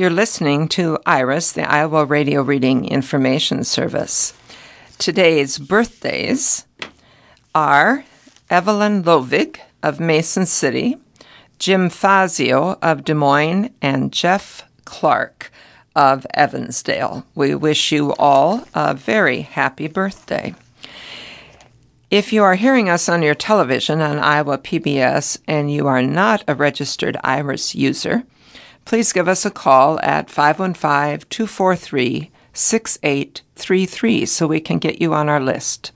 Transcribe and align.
You're 0.00 0.08
listening 0.08 0.68
to 0.68 0.98
IRIS, 1.04 1.52
the 1.52 1.70
Iowa 1.70 2.06
Radio 2.06 2.40
Reading 2.40 2.86
Information 2.86 3.64
Service. 3.64 4.32
Today's 4.96 5.58
birthdays 5.58 6.64
are 7.54 8.06
Evelyn 8.48 9.04
Lovig 9.04 9.58
of 9.82 10.00
Mason 10.00 10.46
City, 10.46 10.96
Jim 11.58 11.90
Fazio 11.90 12.78
of 12.80 13.04
Des 13.04 13.12
Moines, 13.12 13.74
and 13.82 14.10
Jeff 14.10 14.62
Clark 14.86 15.52
of 15.94 16.26
Evansdale. 16.32 17.26
We 17.34 17.54
wish 17.54 17.92
you 17.92 18.14
all 18.14 18.64
a 18.72 18.94
very 18.94 19.42
happy 19.42 19.86
birthday. 19.86 20.54
If 22.10 22.32
you 22.32 22.42
are 22.42 22.54
hearing 22.54 22.88
us 22.88 23.06
on 23.10 23.20
your 23.20 23.34
television 23.34 24.00
on 24.00 24.18
Iowa 24.18 24.56
PBS 24.56 25.36
and 25.46 25.70
you 25.70 25.86
are 25.88 26.00
not 26.00 26.42
a 26.48 26.54
registered 26.54 27.18
IRIS 27.22 27.74
user, 27.74 28.24
please 28.84 29.12
give 29.12 29.28
us 29.28 29.44
a 29.44 29.50
call 29.50 30.00
at 30.00 30.30
515 30.30 31.28
243 31.28 32.30
6833 32.52 34.26
so 34.26 34.46
we 34.46 34.60
can 34.60 34.78
get 34.78 35.00
you 35.00 35.14
on 35.14 35.28
our 35.28 35.40
list. 35.40 35.92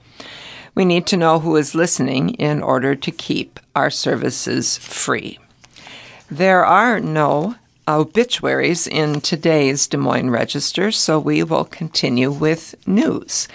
We 0.73 0.85
need 0.85 1.05
to 1.07 1.17
know 1.17 1.39
who 1.39 1.55
is 1.55 1.75
listening 1.75 2.31
in 2.35 2.61
order 2.61 2.95
to 2.95 3.11
keep 3.11 3.59
our 3.75 3.89
services 3.89 4.77
free. 4.77 5.39
There 6.29 6.65
are 6.65 6.99
no 6.99 7.55
obituaries 7.87 8.87
in 8.87 9.21
today's 9.21 9.87
Des 9.87 9.97
Moines 9.97 10.31
Register, 10.31 10.91
so 10.91 11.19
we 11.19 11.43
will 11.43 11.65
continue 11.65 12.31
with 12.31 12.75
news. 12.87 13.47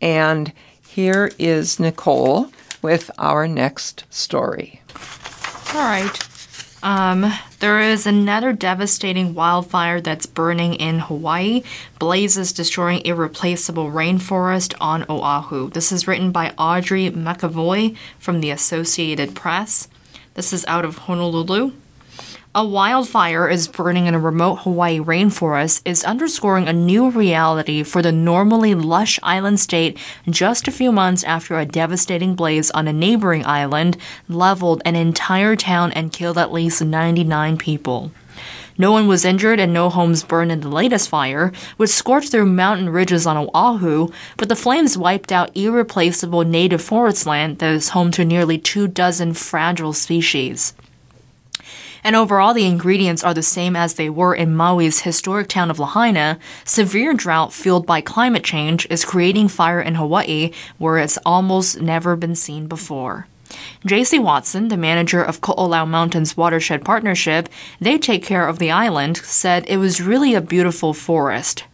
And 0.00 0.52
here 0.86 1.32
is 1.38 1.80
Nicole 1.80 2.50
with 2.82 3.10
our 3.18 3.48
next 3.48 4.04
story. 4.10 4.82
All 5.74 5.82
right. 5.82 6.37
Um, 6.82 7.32
there 7.58 7.80
is 7.80 8.06
another 8.06 8.52
devastating 8.52 9.34
wildfire 9.34 10.00
that's 10.00 10.26
burning 10.26 10.74
in 10.74 11.00
Hawaii. 11.00 11.62
Blazes 11.98 12.52
destroying 12.52 13.04
irreplaceable 13.04 13.90
rainforest 13.90 14.74
on 14.80 15.04
Oahu. 15.08 15.70
This 15.70 15.90
is 15.90 16.06
written 16.06 16.30
by 16.30 16.54
Audrey 16.56 17.10
McAvoy 17.10 17.96
from 18.18 18.40
the 18.40 18.50
Associated 18.50 19.34
Press. 19.34 19.88
This 20.34 20.52
is 20.52 20.64
out 20.66 20.84
of 20.84 20.98
Honolulu. 20.98 21.72
A 22.54 22.64
wildfire 22.64 23.46
is 23.46 23.68
burning 23.68 24.06
in 24.06 24.14
a 24.14 24.18
remote 24.18 24.60
Hawaii 24.60 24.98
rainforest 25.00 25.82
is 25.84 26.02
underscoring 26.02 26.66
a 26.66 26.72
new 26.72 27.10
reality 27.10 27.82
for 27.82 28.00
the 28.00 28.10
normally 28.10 28.74
lush 28.74 29.20
island 29.22 29.60
state 29.60 29.98
just 30.30 30.66
a 30.66 30.72
few 30.72 30.90
months 30.90 31.22
after 31.24 31.58
a 31.58 31.66
devastating 31.66 32.34
blaze 32.34 32.70
on 32.70 32.88
a 32.88 32.92
neighboring 32.92 33.44
island 33.44 33.98
leveled 34.30 34.80
an 34.86 34.96
entire 34.96 35.56
town 35.56 35.92
and 35.92 36.10
killed 36.10 36.38
at 36.38 36.50
least 36.50 36.82
99 36.82 37.58
people. 37.58 38.12
No 38.78 38.92
one 38.92 39.08
was 39.08 39.26
injured 39.26 39.60
and 39.60 39.74
no 39.74 39.90
homes 39.90 40.24
burned 40.24 40.50
in 40.50 40.60
the 40.62 40.68
latest 40.68 41.10
fire, 41.10 41.52
which 41.76 41.90
scorched 41.90 42.30
through 42.30 42.46
mountain 42.46 42.88
ridges 42.88 43.26
on 43.26 43.50
Oahu, 43.54 44.08
but 44.38 44.48
the 44.48 44.56
flames 44.56 44.96
wiped 44.96 45.30
out 45.32 45.54
irreplaceable 45.54 46.44
native 46.44 46.80
forest 46.80 47.26
land 47.26 47.58
that 47.58 47.74
is 47.74 47.90
home 47.90 48.10
to 48.12 48.24
nearly 48.24 48.56
two 48.56 48.88
dozen 48.88 49.34
fragile 49.34 49.92
species. 49.92 50.72
And 52.08 52.16
overall, 52.16 52.54
the 52.54 52.64
ingredients 52.64 53.22
are 53.22 53.34
the 53.34 53.42
same 53.42 53.76
as 53.76 53.92
they 53.92 54.08
were 54.08 54.34
in 54.34 54.56
Maui's 54.56 55.00
historic 55.00 55.46
town 55.46 55.70
of 55.70 55.78
Lahaina. 55.78 56.38
Severe 56.64 57.12
drought 57.12 57.52
fueled 57.52 57.84
by 57.84 58.00
climate 58.00 58.42
change 58.42 58.86
is 58.88 59.04
creating 59.04 59.48
fire 59.48 59.78
in 59.78 59.96
Hawaii 59.96 60.52
where 60.78 60.96
it's 60.96 61.18
almost 61.26 61.82
never 61.82 62.16
been 62.16 62.34
seen 62.34 62.66
before. 62.66 63.26
J.C. 63.84 64.18
Watson, 64.18 64.68
the 64.68 64.78
manager 64.78 65.22
of 65.22 65.42
Ko'olau 65.42 65.86
Mountains 65.86 66.34
Watershed 66.34 66.82
Partnership, 66.82 67.46
they 67.78 67.98
take 67.98 68.24
care 68.24 68.48
of 68.48 68.58
the 68.58 68.70
island, 68.70 69.18
said 69.18 69.66
it 69.68 69.76
was 69.76 70.00
really 70.00 70.32
a 70.32 70.40
beautiful 70.40 70.94
forest. 70.94 71.64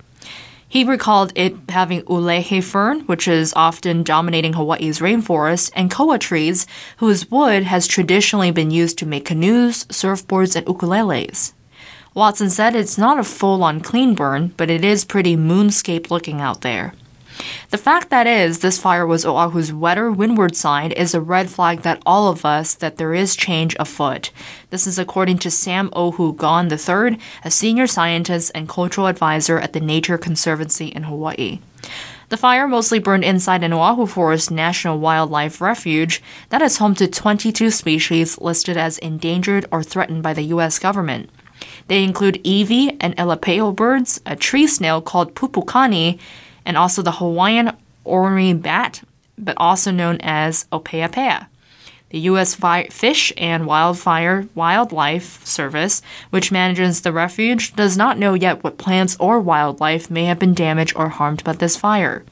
He 0.74 0.82
recalled 0.82 1.30
it 1.36 1.54
having 1.68 2.02
uluhe 2.02 2.60
fern, 2.60 3.02
which 3.02 3.28
is 3.28 3.52
often 3.54 4.02
dominating 4.02 4.54
Hawaii's 4.54 4.98
rainforest, 4.98 5.70
and 5.76 5.88
koa 5.88 6.18
trees, 6.18 6.66
whose 6.96 7.30
wood 7.30 7.62
has 7.62 7.86
traditionally 7.86 8.50
been 8.50 8.72
used 8.72 8.98
to 8.98 9.06
make 9.06 9.24
canoes, 9.24 9.84
surfboards, 9.84 10.56
and 10.56 10.66
ukuleles. 10.66 11.52
Watson 12.12 12.50
said 12.50 12.74
it's 12.74 12.98
not 12.98 13.20
a 13.20 13.22
full 13.22 13.62
on 13.62 13.82
clean 13.82 14.16
burn, 14.16 14.52
but 14.56 14.68
it 14.68 14.84
is 14.84 15.04
pretty 15.04 15.36
moonscape 15.36 16.10
looking 16.10 16.40
out 16.40 16.62
there. 16.62 16.92
The 17.70 17.78
fact 17.78 18.10
that 18.10 18.26
is, 18.26 18.60
this 18.60 18.78
fire 18.78 19.06
was 19.06 19.24
Oahu's 19.24 19.72
wetter 19.72 20.10
windward 20.10 20.54
side 20.54 20.92
is 20.92 21.14
a 21.14 21.20
red 21.20 21.50
flag 21.50 21.82
that 21.82 22.02
all 22.06 22.28
of 22.28 22.44
us 22.44 22.74
that 22.74 22.96
there 22.96 23.14
is 23.14 23.36
change 23.36 23.76
afoot. 23.80 24.30
This 24.70 24.86
is 24.86 24.98
according 24.98 25.38
to 25.38 25.50
Sam 25.50 25.90
Ohu 25.94 26.34
Gon 26.34 26.70
III, 26.70 27.18
a 27.44 27.50
senior 27.50 27.86
scientist 27.86 28.52
and 28.54 28.68
cultural 28.68 29.06
advisor 29.06 29.58
at 29.58 29.72
the 29.72 29.80
Nature 29.80 30.18
Conservancy 30.18 30.88
in 30.88 31.04
Hawaii. 31.04 31.60
The 32.28 32.36
fire 32.36 32.66
mostly 32.66 32.98
burned 32.98 33.24
inside 33.24 33.62
an 33.62 33.72
Oahu 33.72 34.06
Forest 34.06 34.50
National 34.50 34.98
Wildlife 34.98 35.60
Refuge 35.60 36.22
that 36.48 36.62
is 36.62 36.78
home 36.78 36.94
to 36.96 37.06
22 37.06 37.70
species 37.70 38.40
listed 38.40 38.76
as 38.76 38.98
endangered 38.98 39.66
or 39.70 39.82
threatened 39.82 40.22
by 40.22 40.32
the 40.32 40.42
U.S. 40.42 40.78
government. 40.78 41.30
They 41.88 42.02
include 42.02 42.42
iwi 42.44 42.96
and 43.00 43.16
elepaio 43.16 43.74
birds, 43.74 44.20
a 44.24 44.36
tree 44.36 44.66
snail 44.66 45.00
called 45.00 45.34
pupukani, 45.34 46.18
and 46.64 46.76
also 46.76 47.02
the 47.02 47.12
Hawaiian 47.12 47.76
ornery 48.04 48.52
bat, 48.52 49.02
but 49.38 49.56
also 49.58 49.90
known 49.90 50.18
as 50.20 50.66
Opeapea. 50.72 51.46
The 52.10 52.20
U.S. 52.20 52.54
Fish 52.90 53.32
and 53.36 53.66
Wildfire 53.66 54.46
Wildlife 54.54 55.44
Service, 55.44 56.00
which 56.30 56.52
manages 56.52 57.00
the 57.00 57.12
refuge, 57.12 57.74
does 57.74 57.96
not 57.96 58.18
know 58.18 58.34
yet 58.34 58.62
what 58.62 58.78
plants 58.78 59.16
or 59.18 59.40
wildlife 59.40 60.10
may 60.10 60.26
have 60.26 60.38
been 60.38 60.54
damaged 60.54 60.94
or 60.94 61.08
harmed 61.08 61.42
by 61.42 61.54
this 61.54 61.76
fire. 61.76 62.24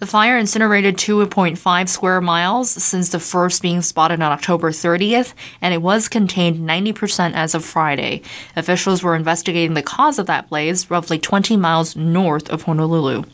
The 0.00 0.06
fire 0.06 0.38
incinerated 0.38 0.96
2.5 0.96 1.88
square 1.90 2.22
miles 2.22 2.70
since 2.70 3.10
the 3.10 3.20
first 3.20 3.60
being 3.60 3.82
spotted 3.82 4.22
on 4.22 4.32
October 4.32 4.70
30th, 4.70 5.34
and 5.60 5.74
it 5.74 5.82
was 5.82 6.08
contained 6.08 6.66
90% 6.66 7.34
as 7.34 7.54
of 7.54 7.66
Friday. 7.66 8.22
Officials 8.56 9.02
were 9.02 9.14
investigating 9.14 9.74
the 9.74 9.82
cause 9.82 10.18
of 10.18 10.24
that 10.24 10.48
blaze, 10.48 10.90
roughly 10.90 11.18
20 11.18 11.58
miles 11.58 11.96
north 11.96 12.48
of 12.48 12.62
Honolulu. 12.62 13.24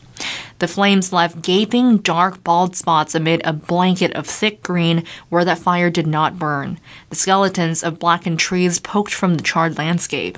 The 0.59 0.67
flames 0.67 1.13
left 1.13 1.41
gaping, 1.41 1.99
dark, 1.99 2.43
bald 2.43 2.75
spots 2.75 3.15
amid 3.15 3.41
a 3.45 3.53
blanket 3.53 4.11
of 4.11 4.27
thick 4.27 4.61
green 4.61 5.05
where 5.29 5.45
that 5.45 5.59
fire 5.59 5.89
did 5.89 6.05
not 6.05 6.37
burn. 6.37 6.81
The 7.09 7.15
skeletons 7.15 7.81
of 7.81 7.97
blackened 7.97 8.39
trees 8.39 8.79
poked 8.79 9.13
from 9.13 9.35
the 9.35 9.43
charred 9.43 9.77
landscape. 9.77 10.37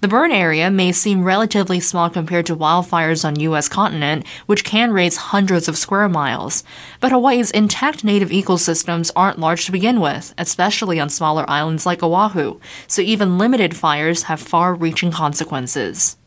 The 0.00 0.06
burn 0.06 0.30
area 0.30 0.70
may 0.70 0.92
seem 0.92 1.24
relatively 1.24 1.80
small 1.80 2.08
compared 2.08 2.46
to 2.46 2.56
wildfires 2.56 3.24
on 3.24 3.40
US 3.40 3.68
continent, 3.68 4.24
which 4.46 4.62
can 4.62 4.92
raise 4.92 5.16
hundreds 5.16 5.66
of 5.66 5.76
square 5.76 6.08
miles. 6.08 6.62
But 7.00 7.10
Hawaii's 7.10 7.50
intact 7.50 8.04
native 8.04 8.28
ecosystems 8.28 9.10
aren't 9.16 9.40
large 9.40 9.66
to 9.66 9.72
begin 9.72 9.98
with, 10.00 10.34
especially 10.38 11.00
on 11.00 11.08
smaller 11.08 11.44
islands 11.50 11.84
like 11.84 12.00
Oahu, 12.04 12.60
so 12.86 13.02
even 13.02 13.38
limited 13.38 13.74
fires 13.76 14.24
have 14.24 14.38
far-reaching 14.38 15.10
consequences. 15.10 16.17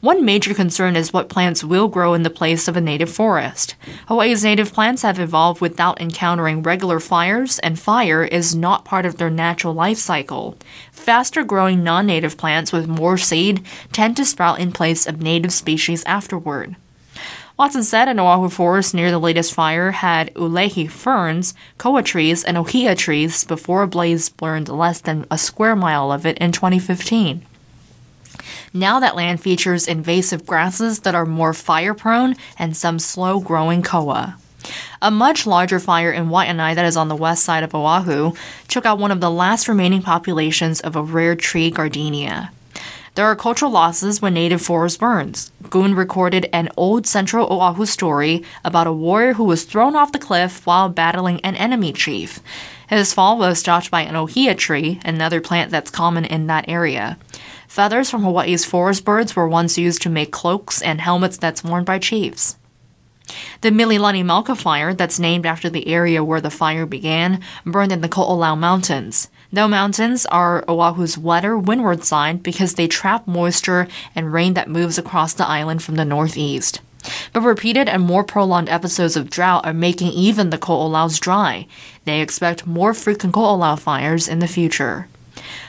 One 0.00 0.24
major 0.24 0.54
concern 0.54 0.96
is 0.96 1.12
what 1.12 1.28
plants 1.28 1.62
will 1.62 1.88
grow 1.88 2.14
in 2.14 2.22
the 2.22 2.30
place 2.30 2.68
of 2.68 2.76
a 2.76 2.80
native 2.80 3.10
forest. 3.10 3.74
Hawaii's 4.06 4.44
native 4.44 4.72
plants 4.72 5.02
have 5.02 5.18
evolved 5.18 5.60
without 5.60 6.00
encountering 6.00 6.62
regular 6.62 7.00
fires, 7.00 7.58
and 7.58 7.78
fire 7.78 8.24
is 8.24 8.54
not 8.54 8.84
part 8.84 9.04
of 9.04 9.16
their 9.16 9.30
natural 9.30 9.74
life 9.74 9.98
cycle. 9.98 10.56
Faster 10.92 11.44
growing 11.44 11.84
non 11.84 12.06
native 12.06 12.36
plants 12.36 12.72
with 12.72 12.88
more 12.88 13.18
seed 13.18 13.64
tend 13.92 14.16
to 14.16 14.24
sprout 14.24 14.58
in 14.58 14.72
place 14.72 15.06
of 15.06 15.20
native 15.20 15.52
species 15.52 16.04
afterward. 16.04 16.76
Watson 17.58 17.82
said 17.82 18.06
an 18.06 18.20
Oahu 18.20 18.48
forest 18.48 18.94
near 18.94 19.10
the 19.10 19.18
latest 19.18 19.52
fire 19.52 19.90
had 19.90 20.32
uluhe 20.34 20.88
ferns, 20.88 21.54
koa 21.76 22.04
trees, 22.04 22.44
and 22.44 22.56
ohia 22.56 22.94
trees 22.94 23.42
before 23.42 23.82
a 23.82 23.88
blaze 23.88 24.28
burned 24.28 24.68
less 24.68 25.00
than 25.00 25.26
a 25.28 25.36
square 25.36 25.74
mile 25.74 26.12
of 26.12 26.24
it 26.24 26.38
in 26.38 26.52
2015. 26.52 27.44
Now 28.72 29.00
that 29.00 29.16
land 29.16 29.40
features 29.40 29.88
invasive 29.88 30.46
grasses 30.46 31.00
that 31.00 31.14
are 31.14 31.26
more 31.26 31.54
fire 31.54 31.94
prone 31.94 32.36
and 32.58 32.76
some 32.76 32.98
slow 32.98 33.40
growing 33.40 33.82
koa. 33.82 34.36
A 35.00 35.10
much 35.10 35.46
larger 35.46 35.78
fire 35.78 36.12
in 36.12 36.28
Waianae 36.28 36.74
that 36.74 36.84
is 36.84 36.96
on 36.96 37.08
the 37.08 37.16
west 37.16 37.44
side 37.44 37.62
of 37.62 37.74
Oahu 37.74 38.32
took 38.66 38.84
out 38.84 38.98
one 38.98 39.10
of 39.10 39.20
the 39.20 39.30
last 39.30 39.68
remaining 39.68 40.02
populations 40.02 40.80
of 40.80 40.96
a 40.96 41.02
rare 41.02 41.36
tree 41.36 41.70
gardenia. 41.70 42.50
There 43.14 43.26
are 43.26 43.34
cultural 43.34 43.70
losses 43.70 44.22
when 44.22 44.34
native 44.34 44.62
forest 44.62 45.00
burns. 45.00 45.50
Goon 45.70 45.94
recorded 45.94 46.48
an 46.52 46.68
old 46.76 47.06
central 47.06 47.52
Oahu 47.52 47.86
story 47.86 48.44
about 48.64 48.86
a 48.86 48.92
warrior 48.92 49.32
who 49.32 49.44
was 49.44 49.64
thrown 49.64 49.96
off 49.96 50.12
the 50.12 50.18
cliff 50.18 50.64
while 50.66 50.88
battling 50.88 51.40
an 51.40 51.56
enemy 51.56 51.92
chief. 51.92 52.40
His 52.88 53.12
fall 53.12 53.36
was 53.36 53.58
stopped 53.58 53.90
by 53.90 54.02
an 54.02 54.14
ohia 54.14 54.54
tree, 54.54 55.00
another 55.04 55.40
plant 55.40 55.70
that's 55.70 55.90
common 55.90 56.24
in 56.24 56.46
that 56.46 56.68
area. 56.68 57.18
Feathers 57.68 58.10
from 58.10 58.22
Hawaii's 58.22 58.64
forest 58.64 59.04
birds 59.04 59.36
were 59.36 59.46
once 59.46 59.76
used 59.76 60.00
to 60.02 60.08
make 60.08 60.32
cloaks 60.32 60.80
and 60.80 61.02
helmets 61.02 61.36
that's 61.36 61.62
worn 61.62 61.84
by 61.84 61.98
chiefs. 61.98 62.56
The 63.60 63.68
Mililani 63.68 64.24
Mauka 64.24 64.56
fire, 64.56 64.94
that's 64.94 65.18
named 65.18 65.44
after 65.44 65.68
the 65.68 65.86
area 65.86 66.24
where 66.24 66.40
the 66.40 66.50
fire 66.50 66.86
began, 66.86 67.42
burned 67.66 67.92
in 67.92 68.00
the 68.00 68.08
Ko'olau 68.08 68.58
Mountains. 68.58 69.28
The 69.52 69.68
mountains 69.68 70.24
are 70.26 70.64
Oahu's 70.66 71.18
wetter 71.18 71.58
windward 71.58 72.04
side 72.04 72.42
because 72.42 72.74
they 72.74 72.88
trap 72.88 73.26
moisture 73.26 73.86
and 74.14 74.32
rain 74.32 74.54
that 74.54 74.70
moves 74.70 74.96
across 74.96 75.34
the 75.34 75.46
island 75.46 75.82
from 75.82 75.96
the 75.96 76.06
northeast. 76.06 76.80
But 77.34 77.42
repeated 77.42 77.86
and 77.86 78.02
more 78.02 78.24
prolonged 78.24 78.70
episodes 78.70 79.14
of 79.14 79.28
drought 79.28 79.66
are 79.66 79.74
making 79.74 80.12
even 80.12 80.48
the 80.48 80.58
ko'olaus 80.58 81.20
dry. 81.20 81.66
They 82.06 82.22
expect 82.22 82.66
more 82.66 82.94
frequent 82.94 83.34
ko'olau 83.34 83.78
fires 83.78 84.26
in 84.26 84.38
the 84.38 84.48
future. 84.48 85.06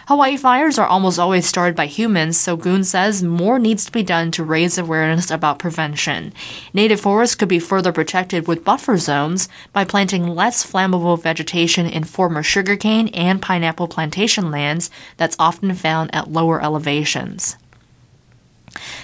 Hawaii 0.08 0.38
fires 0.38 0.80
are 0.80 0.88
almost 0.88 1.20
always 1.20 1.46
started 1.46 1.76
by 1.76 1.86
humans, 1.86 2.38
so 2.38 2.58
Goon 2.58 2.84
says 2.84 3.22
more 3.22 3.60
needs 3.60 3.86
to 3.86 3.92
be 3.92 4.04
done 4.04 4.32
to 4.32 4.44
raise 4.44 4.78
awareness 4.78 5.30
about 5.30 5.60
prevention. 5.60 6.34
Native 6.74 7.00
forests 7.00 7.36
could 7.36 7.50
be 7.50 7.60
further 7.60 7.92
protected 7.92 8.48
with 8.48 8.64
buffer 8.64 8.98
zones 8.98 9.48
by 9.72 9.86
planting 9.86 10.28
less 10.28 10.66
flammable 10.70 11.22
vegetation 11.22 11.86
in 11.86 12.04
former 12.04 12.42
sugarcane 12.42 13.10
and 13.10 13.42
pineapple 13.42 13.88
plantation 13.88 14.52
lands 14.52 14.90
that's 15.18 15.36
often 15.40 15.74
found 15.76 16.14
at 16.14 16.32
lower 16.32 16.62
elevations. 16.62 17.58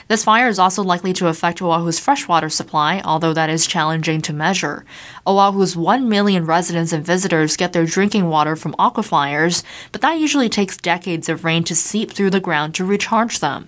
This 0.07 0.24
fire 0.24 0.48
is 0.48 0.60
also 0.60 0.83
likely 0.83 1.13
to 1.13 1.27
affect 1.27 1.62
Oahu's 1.62 2.00
freshwater 2.00 2.50
supply, 2.50 3.01
although 3.04 3.33
that 3.33 3.50
is 3.50 3.68
challenging 3.68 4.22
to 4.22 4.33
measure. 4.33 4.86
Oahu's 5.25 5.75
1 5.75 6.07
million 6.10 6.45
residents 6.45 6.94
and 6.94 7.06
visitors 7.06 7.57
get 7.57 7.74
their 7.74 7.86
drinking 7.86 8.30
water 8.30 8.56
from 8.56 8.74
aquifers, 8.80 9.63
but 9.92 10.01
that 10.01 10.19
usually 10.19 10.50
takes 10.50 10.77
decades 10.77 11.30
of 11.30 11.44
rain 11.44 11.63
to 11.63 11.75
seep 11.75 12.12
through 12.12 12.30
the 12.30 12.39
ground 12.39 12.74
to 12.75 12.86
recharge 12.86 13.39
them. 13.39 13.68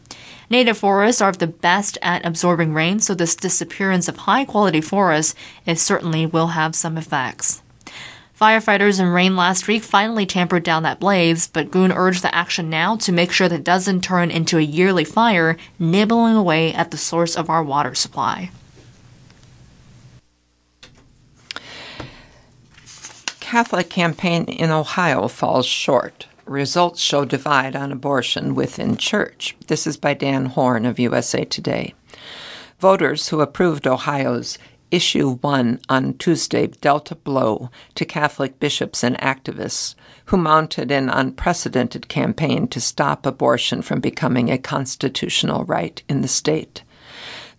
Native 0.50 0.78
forests 0.78 1.22
are 1.22 1.34
the 1.34 1.48
best 1.48 1.98
at 2.02 2.26
absorbing 2.26 2.74
rain, 2.74 3.00
so 3.00 3.14
this 3.14 3.36
disappearance 3.36 4.08
of 4.08 4.18
high 4.18 4.46
quality 4.46 4.82
forests 4.82 5.36
certainly 5.76 6.26
will 6.26 6.48
have 6.48 6.74
some 6.74 6.98
effects. 6.98 7.62
Firefighters 8.40 9.00
in 9.00 9.08
rain 9.08 9.36
last 9.36 9.68
week 9.68 9.82
finally 9.82 10.28
tampered 10.28 10.62
down 10.62 10.84
that 10.84 11.00
blaze, 11.00 11.48
but 11.48 11.72
Goon 11.72 11.92
urged 11.92 12.22
the 12.22 12.36
action 12.36 12.70
now 12.70 12.96
to 12.98 13.12
make 13.12 13.32
sure 13.32 13.50
that 13.50 13.64
doesn't 13.64 14.04
turn 14.04 14.30
into 14.30 14.60
a 14.60 14.62
yearly 14.62 15.04
fire, 15.04 15.58
nibbling 15.80 16.36
away 16.36 16.72
at 16.72 16.92
the 16.92 16.98
source 16.98 17.36
of 17.36 17.50
our 17.50 17.64
water 17.64 17.96
supply. 17.96 18.52
Catholic 23.40 23.90
campaign 23.90 24.44
in 24.44 24.70
Ohio 24.70 25.28
falls 25.28 25.66
short. 25.66 26.28
Results 26.46 27.02
show 27.02 27.26
divide 27.26 27.76
on 27.76 27.92
abortion 27.92 28.54
within 28.54 28.98
church. 28.98 29.56
This 29.66 29.88
is 29.88 29.98
by 29.98 30.14
Dan 30.14 30.46
Horn 30.46 30.86
of 30.86 31.00
USA 31.00 31.44
Today. 31.44 31.96
Voters 32.80 33.30
who 33.30 33.42
approved 33.42 33.88
Ohio's 33.88 34.60
Issue 34.90 35.36
1 35.42 35.82
on 35.90 36.14
Tuesday 36.14 36.68
dealt 36.68 37.12
a 37.12 37.16
blow 37.16 37.70
to 37.96 38.06
Catholic 38.06 38.58
bishops 38.58 39.04
and 39.04 39.18
activists 39.18 39.96
who 40.28 40.38
mounted 40.38 40.92
an 40.92 41.10
unprecedented 41.10 42.08
campaign 42.08 42.70
to 42.70 42.80
stop 42.80 43.26
abortion 43.26 43.82
from 43.82 44.00
becoming 44.00 44.50
a 44.50 44.58
constitutional 44.58 45.66
right 45.66 46.02
in 46.08 46.22
the 46.22 46.30
state. 46.30 46.84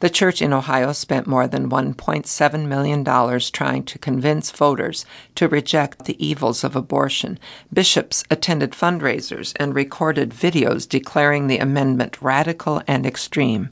The 0.00 0.08
church 0.08 0.40
in 0.40 0.54
Ohio 0.54 0.92
spent 0.92 1.26
more 1.26 1.46
than 1.46 1.68
$1.7 1.68 2.66
million 2.66 3.04
trying 3.52 3.82
to 3.82 3.98
convince 3.98 4.50
voters 4.50 5.04
to 5.34 5.48
reject 5.48 6.06
the 6.06 6.24
evils 6.24 6.64
of 6.64 6.74
abortion. 6.74 7.38
Bishops 7.70 8.24
attended 8.30 8.72
fundraisers 8.72 9.52
and 9.56 9.74
recorded 9.74 10.30
videos 10.30 10.88
declaring 10.88 11.46
the 11.46 11.58
amendment 11.58 12.22
radical 12.22 12.80
and 12.86 13.04
extreme. 13.04 13.68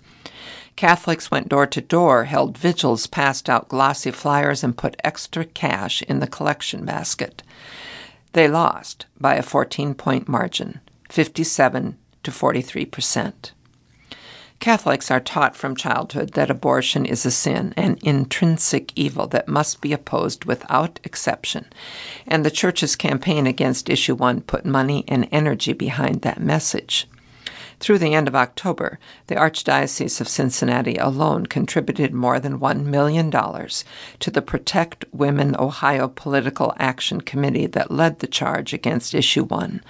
Catholics 0.76 1.30
went 1.30 1.48
door 1.48 1.66
to 1.66 1.80
door, 1.80 2.24
held 2.24 2.58
vigils, 2.58 3.06
passed 3.06 3.48
out 3.48 3.68
glossy 3.68 4.10
flyers, 4.10 4.62
and 4.62 4.76
put 4.76 5.00
extra 5.02 5.44
cash 5.44 6.02
in 6.02 6.20
the 6.20 6.26
collection 6.26 6.84
basket. 6.84 7.42
They 8.34 8.46
lost 8.46 9.06
by 9.18 9.36
a 9.36 9.42
14 9.42 9.94
point 9.94 10.28
margin, 10.28 10.80
57 11.08 11.96
to 12.22 12.30
43 12.30 12.84
percent. 12.84 13.52
Catholics 14.58 15.10
are 15.10 15.20
taught 15.20 15.54
from 15.54 15.76
childhood 15.76 16.32
that 16.32 16.50
abortion 16.50 17.04
is 17.04 17.26
a 17.26 17.30
sin, 17.30 17.74
an 17.76 17.98
intrinsic 18.02 18.90
evil 18.96 19.26
that 19.28 19.48
must 19.48 19.80
be 19.80 19.92
opposed 19.92 20.44
without 20.44 20.98
exception. 21.04 21.66
And 22.26 22.44
the 22.44 22.50
Church's 22.50 22.96
campaign 22.96 23.46
against 23.46 23.90
Issue 23.90 24.14
1 24.14 24.42
put 24.42 24.64
money 24.64 25.04
and 25.08 25.28
energy 25.30 25.72
behind 25.72 26.22
that 26.22 26.40
message. 26.40 27.06
Through 27.86 27.98
the 27.98 28.14
end 28.14 28.26
of 28.26 28.34
October, 28.34 28.98
the 29.28 29.36
Archdiocese 29.36 30.20
of 30.20 30.26
Cincinnati 30.26 30.96
alone 30.96 31.46
contributed 31.46 32.12
more 32.12 32.40
than 32.40 32.58
$1 32.58 32.84
million 32.84 33.30
to 33.30 34.30
the 34.32 34.42
Protect 34.42 35.04
Women 35.12 35.54
Ohio 35.56 36.08
Political 36.08 36.74
Action 36.80 37.20
Committee 37.20 37.66
that 37.66 37.92
led 37.92 38.18
the 38.18 38.26
charge 38.26 38.72
against 38.72 39.14
Issue 39.14 39.44
1, 39.44 39.80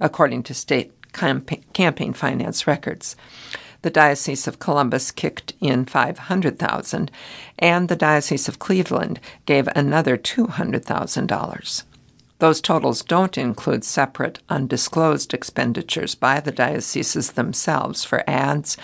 according 0.00 0.42
to 0.42 0.52
state 0.52 0.92
campaign 1.14 2.12
finance 2.12 2.66
records. 2.66 3.16
The 3.80 3.88
Diocese 3.88 4.46
of 4.46 4.58
Columbus 4.58 5.10
kicked 5.10 5.54
in 5.58 5.86
500,000 5.86 7.10
and 7.58 7.88
the 7.88 7.96
Diocese 7.96 8.48
of 8.48 8.58
Cleveland 8.58 9.18
gave 9.46 9.66
another 9.68 10.18
$200,000. 10.18 11.84
Those 12.38 12.60
totals 12.60 13.02
don't 13.02 13.38
include 13.38 13.82
separate, 13.84 14.40
undisclosed 14.48 15.32
expenditures 15.32 16.14
by 16.14 16.40
the 16.40 16.52
dioceses 16.52 17.32
themselves 17.32 18.04
for 18.04 18.28
ads, 18.28 18.76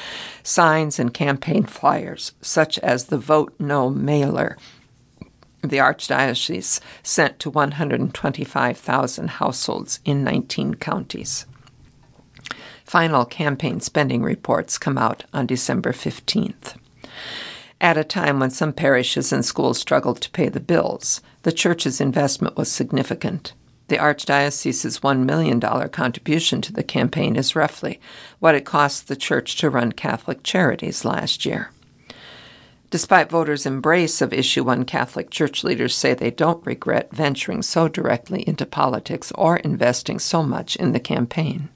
signs, 0.42 0.99
and 0.99 1.12
campaign 1.12 1.64
flyers, 1.64 2.32
such 2.40 2.78
as 2.78 3.04
the 3.04 3.18
Vote 3.18 3.54
No 3.59 3.90
mailer 3.90 4.56
the 5.62 5.78
Archdiocese 5.78 6.80
sent 7.02 7.38
to 7.38 7.50
125,000 7.50 9.28
households 9.28 10.00
in 10.04 10.25
19 10.25 10.75
counties. 10.75 11.47
Final 12.85 13.25
campaign 13.25 13.80
spending 13.80 14.23
reports 14.23 14.76
come 14.76 14.99
out 14.99 15.25
on 15.32 15.47
December 15.47 15.92
15th. 15.92 16.76
At 17.80 17.97
a 17.97 18.04
time 18.04 18.40
when 18.40 18.50
some 18.50 18.73
parishes 18.73 19.32
and 19.32 19.44
schools 19.44 19.78
struggled 19.78 20.21
to 20.23 20.30
pay 20.30 20.49
the 20.49 20.61
bills, 20.61 21.21
the 21.42 21.52
church's 21.52 22.00
investment 22.00 22.56
was 22.56 22.70
significant. 22.70 23.52
The 23.88 23.99
Archdiocese's 23.99 25.00
$1 25.00 25.25
million 25.25 25.61
contribution 25.61 26.62
to 26.62 26.72
the 26.72 26.82
campaign 26.82 27.37
is 27.37 27.56
roughly 27.56 28.00
what 28.38 28.54
it 28.54 28.64
cost 28.64 29.08
the 29.08 29.16
church 29.16 29.56
to 29.56 29.70
run 29.70 29.92
Catholic 29.92 30.42
charities 30.42 31.04
last 31.04 31.44
year. 31.44 31.70
Despite 32.90 33.30
voters' 33.30 33.66
embrace 33.66 34.20
of 34.20 34.32
Issue 34.32 34.64
1, 34.64 34.84
Catholic 34.84 35.30
church 35.30 35.64
leaders 35.64 35.94
say 35.94 36.14
they 36.14 36.30
don't 36.30 36.64
regret 36.66 37.08
venturing 37.11 37.62
so 37.62 37.88
directly 37.88 38.46
into 38.46 38.66
politics 38.66 39.32
or 39.34 39.56
investing 39.56 40.18
so 40.18 40.42
much 40.42 40.76
in 40.76 40.92
the 40.92 41.00
campaign. 41.00 41.70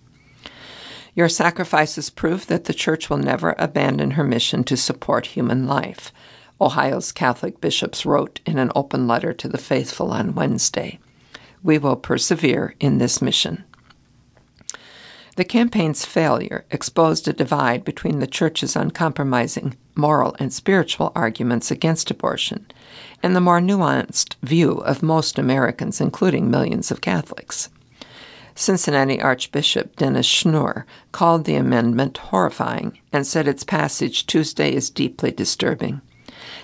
Your 1.15 1.31
sacrifices 1.31 2.11
prove 2.11 2.47
that 2.49 2.65
the 2.65 2.75
Church 2.75 3.09
will 3.09 3.17
never 3.17 3.55
abandon 3.59 4.13
her 4.13 4.25
mission 4.25 4.63
to 4.65 4.77
support 4.77 5.27
human 5.27 5.67
life, 5.67 6.13
Ohio's 6.61 7.13
Catholic 7.13 7.61
bishops 7.61 8.07
wrote 8.07 8.41
in 8.47 8.59
an 8.59 8.73
open 8.75 9.07
letter 9.07 9.33
to 9.35 9.49
the 9.49 9.59
faithful 9.59 10.11
on 10.11 10.35
Wednesday. 10.35 10.99
We 11.63 11.77
will 11.79 11.97
persevere 11.97 12.75
in 12.81 12.99
this 12.99 13.21
mission. 13.21 13.65
The 15.37 15.45
campaign's 15.45 16.07
failure 16.07 16.65
exposed 16.71 17.29
a 17.29 17.33
divide 17.35 17.85
between 17.85 18.21
the 18.21 18.27
Church's 18.27 18.75
uncompromising 18.75 19.77
moral 19.95 20.35
and 20.39 20.51
spiritual 20.51 21.13
arguments 21.15 21.71
against 21.71 22.11
abortion 22.11 22.67
and 23.23 23.37
the 23.37 23.41
more 23.41 23.61
nuanced 23.61 24.37
view 24.43 24.73
of 24.79 25.03
most 25.03 25.39
Americans, 25.39 26.01
including 26.01 26.51
millions 26.51 26.91
of 26.91 27.03
Catholics. 27.03 27.69
Cincinnati 28.55 29.21
Archbishop 29.21 29.97
Dennis 29.97 30.27
Schnurr 30.27 30.85
called 31.13 31.45
the 31.45 31.57
amendment 31.57 32.17
horrifying 32.17 32.99
and 33.13 33.27
said 33.27 33.47
its 33.47 33.63
passage 33.63 34.27
Tuesday 34.27 34.73
is 34.73 34.89
deeply 34.89 35.31
disturbing. 35.31 36.01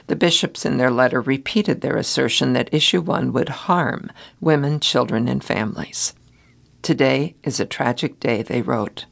The 0.06 0.16
bishops 0.16 0.66
in 0.66 0.76
their 0.76 0.90
letter 0.90 1.20
repeated 1.20 1.80
their 1.80 1.96
assertion 1.96 2.52
that 2.52 2.72
Issue 2.72 3.00
1 3.00 3.32
would 3.32 3.48
harm 3.48 4.10
women, 4.40 4.80
children, 4.80 5.28
and 5.28 5.42
families. 5.42 6.14
Today 6.82 7.36
is 7.44 7.60
a 7.60 7.66
tragic 7.66 8.18
day, 8.18 8.42
they 8.42 8.62
wrote. 8.62 9.06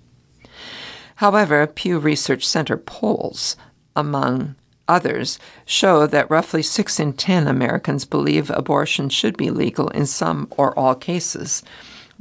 However, 1.17 1.67
Pew 1.67 1.99
Research 1.99 2.47
Center 2.47 2.77
polls, 2.77 3.57
among 3.95 4.57
others, 4.89 5.39
show 5.65 6.07
that 6.07 6.31
roughly 6.31 6.63
6 6.63 6.99
in 6.99 7.13
10 7.13 7.47
Americans 7.47 8.05
believe 8.05 8.51
abortion 8.51 9.09
should 9.09 9.37
be 9.37 9.51
legal 9.51 9.89
in 9.89 10.07
some 10.07 10.49
or 10.57 10.77
all 10.79 10.95
cases. 10.95 11.63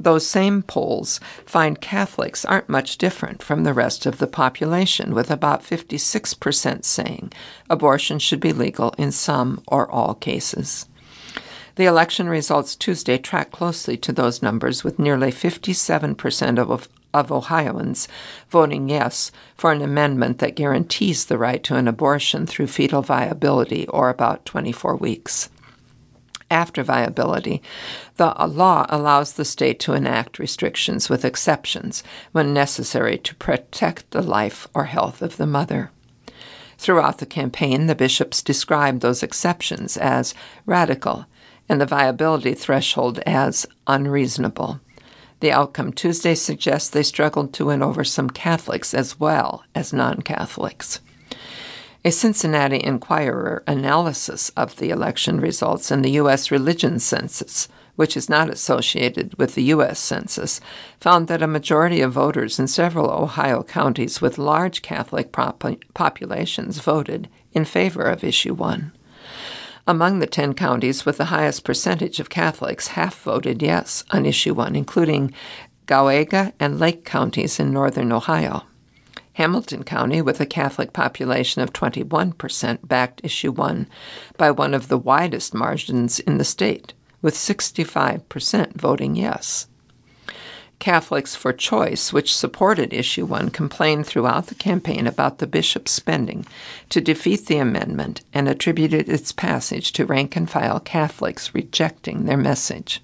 Those 0.00 0.26
same 0.26 0.62
polls 0.62 1.20
find 1.44 1.78
Catholics 1.78 2.46
aren't 2.46 2.70
much 2.70 2.96
different 2.96 3.42
from 3.42 3.64
the 3.64 3.74
rest 3.74 4.06
of 4.06 4.16
the 4.16 4.26
population, 4.26 5.14
with 5.14 5.30
about 5.30 5.62
56% 5.62 6.86
saying 6.86 7.32
abortion 7.68 8.18
should 8.18 8.40
be 8.40 8.54
legal 8.54 8.94
in 8.96 9.12
some 9.12 9.62
or 9.68 9.90
all 9.90 10.14
cases. 10.14 10.86
The 11.76 11.84
election 11.84 12.30
results 12.30 12.76
Tuesday 12.76 13.18
track 13.18 13.50
closely 13.50 13.98
to 13.98 14.10
those 14.10 14.42
numbers, 14.42 14.82
with 14.82 14.98
nearly 14.98 15.30
57% 15.30 16.58
of, 16.58 16.88
of 17.12 17.30
Ohioans 17.30 18.08
voting 18.48 18.88
yes 18.88 19.30
for 19.54 19.70
an 19.70 19.82
amendment 19.82 20.38
that 20.38 20.56
guarantees 20.56 21.26
the 21.26 21.36
right 21.36 21.62
to 21.64 21.76
an 21.76 21.86
abortion 21.86 22.46
through 22.46 22.68
fetal 22.68 23.02
viability 23.02 23.86
or 23.88 24.08
about 24.08 24.46
24 24.46 24.96
weeks. 24.96 25.50
After 26.50 26.82
viability, 26.82 27.62
the 28.16 28.38
uh, 28.40 28.48
law 28.48 28.84
allows 28.88 29.34
the 29.34 29.44
state 29.44 29.78
to 29.80 29.92
enact 29.92 30.40
restrictions 30.40 31.08
with 31.08 31.24
exceptions 31.24 32.02
when 32.32 32.52
necessary 32.52 33.18
to 33.18 33.36
protect 33.36 34.10
the 34.10 34.20
life 34.20 34.66
or 34.74 34.86
health 34.86 35.22
of 35.22 35.36
the 35.36 35.46
mother. 35.46 35.92
Throughout 36.76 37.18
the 37.18 37.26
campaign, 37.26 37.86
the 37.86 37.94
bishops 37.94 38.42
described 38.42 39.00
those 39.00 39.22
exceptions 39.22 39.96
as 39.96 40.34
radical 40.66 41.26
and 41.68 41.80
the 41.80 41.86
viability 41.86 42.54
threshold 42.54 43.20
as 43.20 43.64
unreasonable. 43.86 44.80
The 45.38 45.52
outcome 45.52 45.92
Tuesday 45.92 46.34
suggests 46.34 46.90
they 46.90 47.04
struggled 47.04 47.52
to 47.54 47.66
win 47.66 47.80
over 47.80 48.02
some 48.02 48.28
Catholics 48.28 48.92
as 48.92 49.20
well 49.20 49.62
as 49.74 49.92
non 49.92 50.22
Catholics. 50.22 51.00
A 52.02 52.10
Cincinnati 52.10 52.82
Enquirer 52.82 53.62
analysis 53.66 54.48
of 54.56 54.76
the 54.76 54.88
election 54.88 55.38
results 55.38 55.90
in 55.90 56.00
the 56.00 56.12
U.S. 56.12 56.50
religion 56.50 56.98
census, 56.98 57.68
which 57.94 58.16
is 58.16 58.30
not 58.30 58.48
associated 58.48 59.34
with 59.36 59.54
the 59.54 59.64
U.S. 59.64 59.98
Census, 59.98 60.62
found 60.98 61.28
that 61.28 61.42
a 61.42 61.46
majority 61.46 62.00
of 62.00 62.12
voters 62.12 62.58
in 62.58 62.68
several 62.68 63.10
Ohio 63.10 63.62
counties 63.62 64.22
with 64.22 64.38
large 64.38 64.80
Catholic 64.80 65.30
prop- 65.30 65.62
populations 65.92 66.78
voted 66.78 67.28
in 67.52 67.66
favor 67.66 68.04
of 68.04 68.24
Issue 68.24 68.54
1. 68.54 68.92
Among 69.86 70.20
the 70.20 70.26
10 70.26 70.54
counties 70.54 71.04
with 71.04 71.18
the 71.18 71.26
highest 71.26 71.64
percentage 71.64 72.18
of 72.18 72.30
Catholics, 72.30 72.88
half 72.88 73.20
voted 73.20 73.60
yes 73.60 74.04
on 74.10 74.24
Issue 74.24 74.54
1, 74.54 74.74
including 74.74 75.34
Cuyahoga 75.86 76.54
and 76.58 76.78
Lake 76.78 77.04
counties 77.04 77.60
in 77.60 77.74
northern 77.74 78.10
Ohio. 78.10 78.64
Hamilton 79.40 79.84
County, 79.84 80.20
with 80.20 80.38
a 80.38 80.44
Catholic 80.44 80.92
population 80.92 81.62
of 81.62 81.72
21%, 81.72 82.86
backed 82.86 83.22
Issue 83.24 83.50
1 83.50 83.88
by 84.36 84.50
one 84.50 84.74
of 84.74 84.88
the 84.88 84.98
widest 84.98 85.54
margins 85.54 86.20
in 86.20 86.36
the 86.36 86.44
state, 86.44 86.92
with 87.22 87.32
65% 87.32 88.74
voting 88.74 89.16
yes. 89.16 89.66
Catholics 90.78 91.34
for 91.34 91.54
Choice, 91.54 92.12
which 92.12 92.36
supported 92.36 92.92
Issue 92.92 93.24
1, 93.24 93.48
complained 93.48 94.06
throughout 94.06 94.48
the 94.48 94.54
campaign 94.54 95.06
about 95.06 95.38
the 95.38 95.46
bishop's 95.46 95.92
spending 95.92 96.44
to 96.90 97.00
defeat 97.00 97.46
the 97.46 97.56
amendment 97.56 98.20
and 98.34 98.46
attributed 98.46 99.08
its 99.08 99.32
passage 99.32 99.92
to 99.92 100.04
rank 100.04 100.36
and 100.36 100.50
file 100.50 100.80
Catholics 100.80 101.54
rejecting 101.54 102.26
their 102.26 102.36
message. 102.36 103.00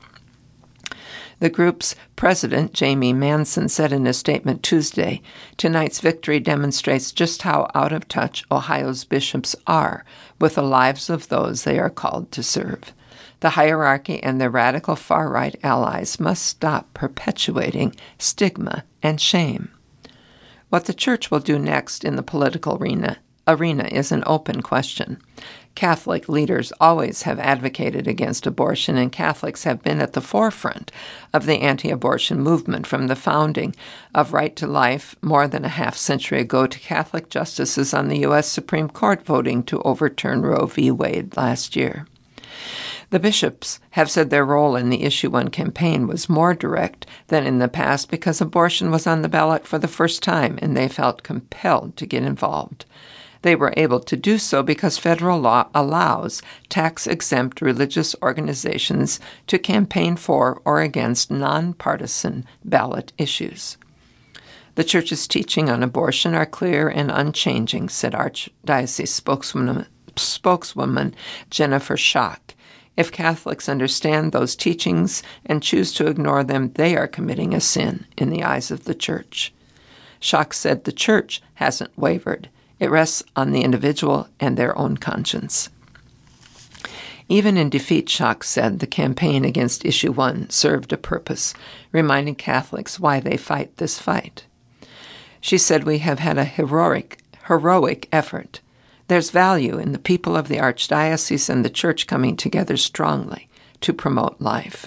The 1.39 1.51
group's 1.51 1.95
president, 2.17 2.73
Jamie 2.73 3.13
Manson, 3.13 3.69
said 3.69 3.93
in 3.93 4.07
a 4.07 4.15
statement 4.15 4.63
Tuesday 4.63 5.21
Tonight's 5.59 6.01
victory 6.01 6.41
demonstrates 6.41 7.13
just 7.13 7.43
how 7.43 7.71
out 7.75 7.93
of 7.93 8.09
touch 8.09 8.45
Ohio's 8.51 9.05
bishops 9.05 9.55
are 9.67 10.05
with 10.41 10.55
the 10.55 10.63
lives 10.63 11.11
of 11.11 11.29
those 11.29 11.65
they 11.65 11.79
are 11.79 11.91
called 11.91 12.33
to 12.33 12.43
serve. 12.43 12.95
The 13.41 13.51
hierarchy 13.51 14.23
and 14.23 14.41
their 14.41 14.49
radical 14.49 14.97
far 14.97 15.29
right 15.31 15.55
allies 15.63 16.19
must 16.19 16.47
stop 16.47 16.95
perpetuating 16.95 17.95
stigma 18.19 18.85
and 19.03 19.21
shame. 19.21 19.71
What 20.71 20.87
the 20.87 20.95
church 20.95 21.31
will 21.31 21.41
do 21.41 21.59
next 21.59 22.03
in 22.03 22.17
the 22.17 22.23
political 22.23 22.77
arena, 22.77 23.19
arena 23.47 23.89
is 23.93 24.11
an 24.11 24.25
open 24.27 24.63
question. 24.63 25.21
Catholic 25.77 26.27
leaders 26.27 26.73
always 26.81 27.23
have 27.23 27.39
advocated 27.39 28.09
against 28.09 28.47
abortion, 28.47 28.97
and 28.97 29.13
Catholics 29.13 29.65
have 29.65 29.83
been 29.83 30.01
at 30.01 30.15
the 30.15 30.23
forefront 30.23 30.91
of 31.35 31.45
the 31.45 31.61
anti 31.61 31.91
abortion 31.91 32.41
movement 32.41 32.87
from 32.87 33.07
the 33.07 33.15
founding 33.15 33.77
of 34.15 34.33
Right 34.33 34.57
to 34.57 34.67
Life 34.67 35.15
more 35.21 35.47
than 35.47 35.67
a 35.67 35.69
half 35.69 35.95
century 35.95 36.41
ago 36.41 36.67
to 36.67 36.79
Catholic 36.79 37.29
justices 37.29 37.93
on 37.93 38.09
the 38.09 38.21
U.S. 38.21 38.49
Supreme 38.49 38.89
Court 38.89 39.23
voting 39.25 39.63
to 39.65 39.83
overturn 39.83 40.41
Roe 40.41 40.65
v. 40.65 40.91
Wade 40.91 41.37
last 41.37 41.77
year. 41.77 42.07
The 43.11 43.21
bishops 43.21 43.79
have 43.91 44.11
said 44.11 44.31
their 44.31 44.47
role 44.47 44.77
in 44.77 44.89
the 44.89 45.03
Issue 45.03 45.29
1 45.29 45.49
campaign 45.51 46.07
was 46.07 46.29
more 46.29 46.55
direct 46.55 47.05
than 47.29 47.47
in 47.47 47.59
the 47.59 47.69
past 47.69 48.11
because 48.11 48.41
abortion 48.41 48.91
was 48.91 49.07
on 49.07 49.21
the 49.21 49.29
ballot 49.29 49.67
for 49.67 49.79
the 49.79 49.89
first 49.89 50.23
time 50.23 50.59
and 50.63 50.75
they 50.75 50.89
felt 50.89 51.23
compelled 51.23 51.99
to 51.99 52.07
get 52.07 52.23
involved. 52.23 52.87
They 53.47 53.55
were 53.55 53.75
able 53.77 54.01
to 54.01 54.17
do 54.17 54.39
so 54.39 54.65
because 54.65 54.99
federal 54.99 55.39
law 55.39 55.69
allows 55.73 56.43
tax 56.69 57.07
exempt 57.07 57.61
religious 57.61 58.17
organizations 58.21 59.21
to 59.47 59.57
campaign 59.57 60.17
for 60.17 60.61
or 60.65 60.81
against 60.81 61.31
nonpartisan 61.31 62.45
ballot 62.65 63.13
issues. 63.19 63.77
The 64.75 64.83
Church's 64.83 65.29
teaching 65.29 65.71
on 65.71 65.85
abortion 65.85 66.35
are 66.35 66.45
clear 66.45 66.89
and 66.89 67.09
unchanging, 67.09 67.89
said 67.89 68.15
Archdiocese 68.15 69.07
spokeswoman, 69.07 69.87
spokeswoman 70.17 71.15
Jennifer 71.49 71.95
Schack. 71.95 72.57
If 72.97 73.13
Catholics 73.13 73.69
understand 73.69 74.33
those 74.33 74.57
teachings 74.57 75.23
and 75.45 75.63
choose 75.63 75.93
to 75.93 76.09
ignore 76.09 76.43
them, 76.43 76.73
they 76.73 76.97
are 76.97 77.07
committing 77.07 77.55
a 77.55 77.61
sin 77.61 78.07
in 78.17 78.31
the 78.31 78.43
eyes 78.43 78.73
of 78.73 78.87
the 78.87 78.95
Church. 78.97 79.55
Schack 80.21 80.53
said 80.53 80.83
the 80.83 80.91
Church 80.91 81.41
hasn't 81.55 81.97
wavered. 81.97 82.49
It 82.79 82.91
rests 82.91 83.23
on 83.35 83.53
the 83.53 83.63
individual 83.63 84.29
and 84.39 84.57
their 84.57 84.77
own 84.79 84.97
conscience. 84.97 85.71
Even 87.29 87.57
in 87.57 87.71
defeat, 87.71 88.07
Schack 88.07 88.45
said 88.45 88.79
the 88.79 88.87
campaign 88.87 89.45
against 89.45 89.85
Issue 89.85 90.13
1 90.13 90.51
served 90.51 90.93
a 90.93 90.97
purpose, 90.97 91.55
reminding 91.91 92.37
Catholics 92.37 93.01
why 93.01 93.19
they 93.19 93.37
fight 93.37 93.77
this 93.77 93.99
fight. 93.99 94.45
She 95.41 95.59
said, 95.59 95.85
We 95.85 95.99
have 95.99 96.21
had 96.21 96.39
a 96.39 96.45
heroic, 96.45 97.19
heroic 97.47 98.09
effort. 98.13 98.61
There's 99.09 99.31
value 99.31 99.79
in 99.79 99.93
the 99.93 99.99
people 99.99 100.37
of 100.37 100.49
the 100.49 100.59
Archdiocese 100.59 101.49
and 101.49 101.65
the 101.65 101.71
Church 101.71 102.07
coming 102.07 102.37
together 102.37 102.77
strongly 102.77 103.49
to 103.81 103.93
promote 103.93 104.41
life. 104.41 104.87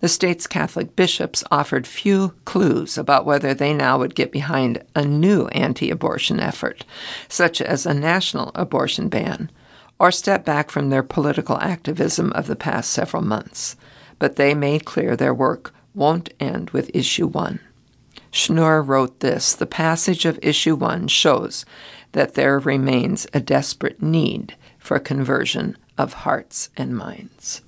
The 0.00 0.08
state's 0.08 0.46
Catholic 0.46 0.96
bishops 0.96 1.44
offered 1.50 1.86
few 1.86 2.34
clues 2.44 2.98
about 2.98 3.24
whether 3.24 3.54
they 3.54 3.72
now 3.72 3.98
would 3.98 4.14
get 4.14 4.32
behind 4.32 4.82
a 4.94 5.04
new 5.04 5.46
anti 5.48 5.90
abortion 5.90 6.40
effort, 6.40 6.84
such 7.28 7.60
as 7.60 7.86
a 7.86 7.94
national 7.94 8.50
abortion 8.54 9.08
ban, 9.08 9.50
or 9.98 10.10
step 10.10 10.44
back 10.44 10.70
from 10.70 10.90
their 10.90 11.02
political 11.02 11.58
activism 11.58 12.32
of 12.32 12.46
the 12.46 12.56
past 12.56 12.90
several 12.90 13.22
months. 13.22 13.76
But 14.18 14.36
they 14.36 14.54
made 14.54 14.84
clear 14.84 15.16
their 15.16 15.34
work 15.34 15.72
won't 15.94 16.32
end 16.40 16.70
with 16.70 16.90
Issue 16.94 17.28
1. 17.28 17.60
Schnurr 18.32 18.86
wrote 18.86 19.20
this 19.20 19.54
The 19.54 19.66
passage 19.66 20.24
of 20.24 20.40
Issue 20.42 20.74
1 20.74 21.06
shows 21.08 21.64
that 22.12 22.34
there 22.34 22.58
remains 22.58 23.26
a 23.32 23.40
desperate 23.40 24.02
need 24.02 24.56
for 24.78 24.98
conversion 24.98 25.78
of 25.96 26.12
hearts 26.12 26.70
and 26.76 26.96
minds. 26.96 27.62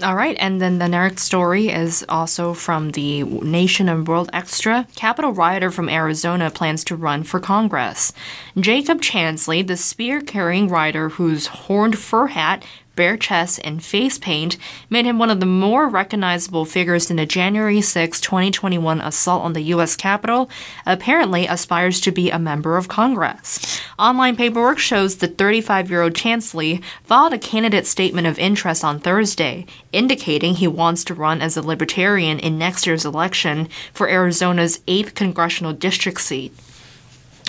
All 0.00 0.14
right, 0.14 0.36
and 0.38 0.60
then 0.60 0.78
the 0.78 0.86
next 0.86 1.24
story 1.24 1.70
is 1.70 2.04
also 2.08 2.54
from 2.54 2.92
the 2.92 3.24
Nation 3.24 3.88
and 3.88 4.06
World 4.06 4.30
Extra. 4.32 4.86
Capitol 4.94 5.32
rioter 5.32 5.72
from 5.72 5.88
Arizona 5.88 6.50
plans 6.50 6.84
to 6.84 6.94
run 6.94 7.24
for 7.24 7.40
Congress. 7.40 8.12
Jacob 8.56 9.00
Chansley, 9.00 9.66
the 9.66 9.76
spear 9.76 10.20
carrying 10.20 10.68
rider 10.68 11.08
whose 11.08 11.48
horned 11.48 11.98
fur 11.98 12.28
hat 12.28 12.64
bare 12.98 13.16
chest, 13.16 13.60
and 13.62 13.80
face 13.80 14.18
paint 14.18 14.56
made 14.90 15.06
him 15.06 15.20
one 15.20 15.30
of 15.30 15.38
the 15.38 15.46
more 15.46 15.88
recognizable 15.88 16.64
figures 16.64 17.12
in 17.12 17.16
the 17.16 17.24
January 17.24 17.80
6, 17.80 18.20
2021 18.20 19.00
assault 19.00 19.44
on 19.44 19.52
the 19.52 19.62
U.S. 19.74 19.94
Capitol, 19.94 20.50
apparently 20.84 21.46
aspires 21.46 22.00
to 22.00 22.10
be 22.10 22.28
a 22.28 22.40
member 22.40 22.76
of 22.76 22.88
Congress. 22.88 23.80
Online 24.00 24.34
paperwork 24.34 24.80
shows 24.80 25.16
the 25.16 25.28
35 25.28 25.88
year 25.88 26.02
old 26.02 26.14
Chansley 26.14 26.82
filed 27.04 27.32
a 27.32 27.38
candidate 27.38 27.86
statement 27.86 28.26
of 28.26 28.36
interest 28.40 28.82
on 28.82 28.98
Thursday, 28.98 29.64
indicating 29.92 30.56
he 30.56 30.66
wants 30.66 31.04
to 31.04 31.14
run 31.14 31.40
as 31.40 31.56
a 31.56 31.62
Libertarian 31.62 32.40
in 32.40 32.58
next 32.58 32.84
year's 32.84 33.04
election 33.04 33.68
for 33.92 34.08
Arizona's 34.08 34.78
8th 34.88 35.14
congressional 35.14 35.72
district 35.72 36.20
seat. 36.20 36.52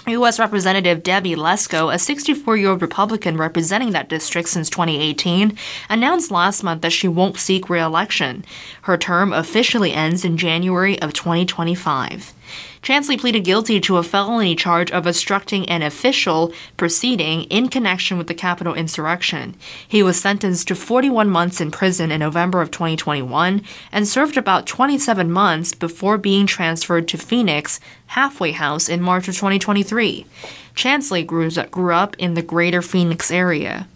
U.S. 0.10 0.39
Representative 0.39 1.04
Debbie 1.04 1.36
Lesko, 1.36 1.94
a 1.94 2.00
64 2.00 2.58
year 2.58 2.70
old 2.70 2.82
Republican 2.82 3.38
representing 3.38 3.92
that 3.92 4.10
district 4.10 4.50
since 4.50 4.70
2018, 4.70 5.58
announced 5.89 6.32
last 6.32 6.63
month 6.63 6.82
that 6.82 6.92
she 6.92 7.08
won't 7.08 7.38
seek 7.38 7.70
re 7.70 7.80
election. 7.80 8.44
Her 8.84 8.98
term 8.98 9.34
officially 9.34 9.94
ends 9.94 10.25
in 10.25 10.38
January 10.38 11.01
of 11.01 11.13
2025. 11.13 12.34
Chansley 12.82 13.20
pleaded 13.20 13.44
guilty 13.44 13.79
to 13.82 13.98
a 13.98 14.03
felony 14.03 14.56
charge 14.56 14.91
of 14.91 15.06
obstructing 15.06 15.68
an 15.70 15.82
official 15.82 16.53
proceeding 16.77 17.44
in 17.44 17.70
connection 17.70 18.18
with 18.18 18.27
the 18.27 18.34
Capitol 18.34 18.74
insurrection. 18.74 19.56
He 19.88 20.01
was 20.01 20.20
sentenced 20.20 20.68
to 20.70 20.75
41 20.75 21.29
months 21.29 21.60
in 21.62 21.72
prison 21.72 22.12
in 22.12 22.20
November 22.20 22.62
of 22.62 22.72
2021 22.72 23.62
and 23.91 24.08
served 24.08 24.38
about 24.38 24.65
27 24.65 25.32
months 25.32 25.74
before 25.74 26.18
being 26.18 26.46
transferred 26.46 27.08
to 27.10 27.18
Phoenix 27.18 27.79
halfway 28.08 28.51
house 28.51 28.89
in 28.89 29.01
March 29.01 29.27
of 29.27 29.36
2023. 29.36 30.25
Chansley 30.75 31.25
grew, 31.25 31.50
grew 31.50 31.94
up 31.94 32.15
in 32.18 32.34
the 32.34 32.41
greater 32.41 32.82
Phoenix 32.82 33.29
area. 33.29 33.88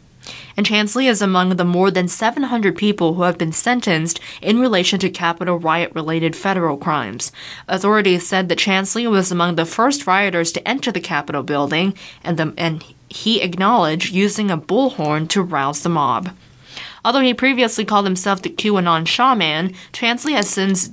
And 0.56 0.66
Chansley 0.66 1.10
is 1.10 1.22
among 1.22 1.56
the 1.56 1.66
more 1.66 1.92
than 1.92 2.08
700 2.08 2.78
people 2.78 3.16
who 3.16 3.24
have 3.24 3.38
been 3.38 3.52
sentenced 3.52 4.20
in 4.42 4.60
relation 4.60 5.00
to 5.00 5.10
Capitol 5.10 5.58
riot 5.58 5.92
related 5.94 6.36
federal 6.36 6.78
crimes. 6.78 7.32
Authorities 7.68 8.28
said 8.28 8.50
that 8.50 8.60
Chansley 8.60 9.10
was 9.10 9.32
among 9.32 9.56
the 9.56 9.66
first 9.66 10.08
rioters 10.08 10.52
to 10.52 10.68
enter 10.68 10.92
the 10.92 11.02
Capitol 11.02 11.44
building, 11.44 11.94
and, 12.24 12.38
the, 12.38 12.54
and 12.58 12.84
he 13.10 13.42
acknowledged 13.42 14.14
using 14.14 14.50
a 14.50 14.58
bullhorn 14.58 15.28
to 15.30 15.42
rouse 15.42 15.82
the 15.82 15.90
mob. 15.90 16.30
Although 17.06 17.22
he 17.22 17.34
previously 17.34 17.86
called 17.86 18.06
himself 18.06 18.42
the 18.42 18.50
QAnon 18.50 19.06
shaman, 19.08 19.74
Chansley 19.92 20.34
has 20.34 20.50
since 20.50 20.90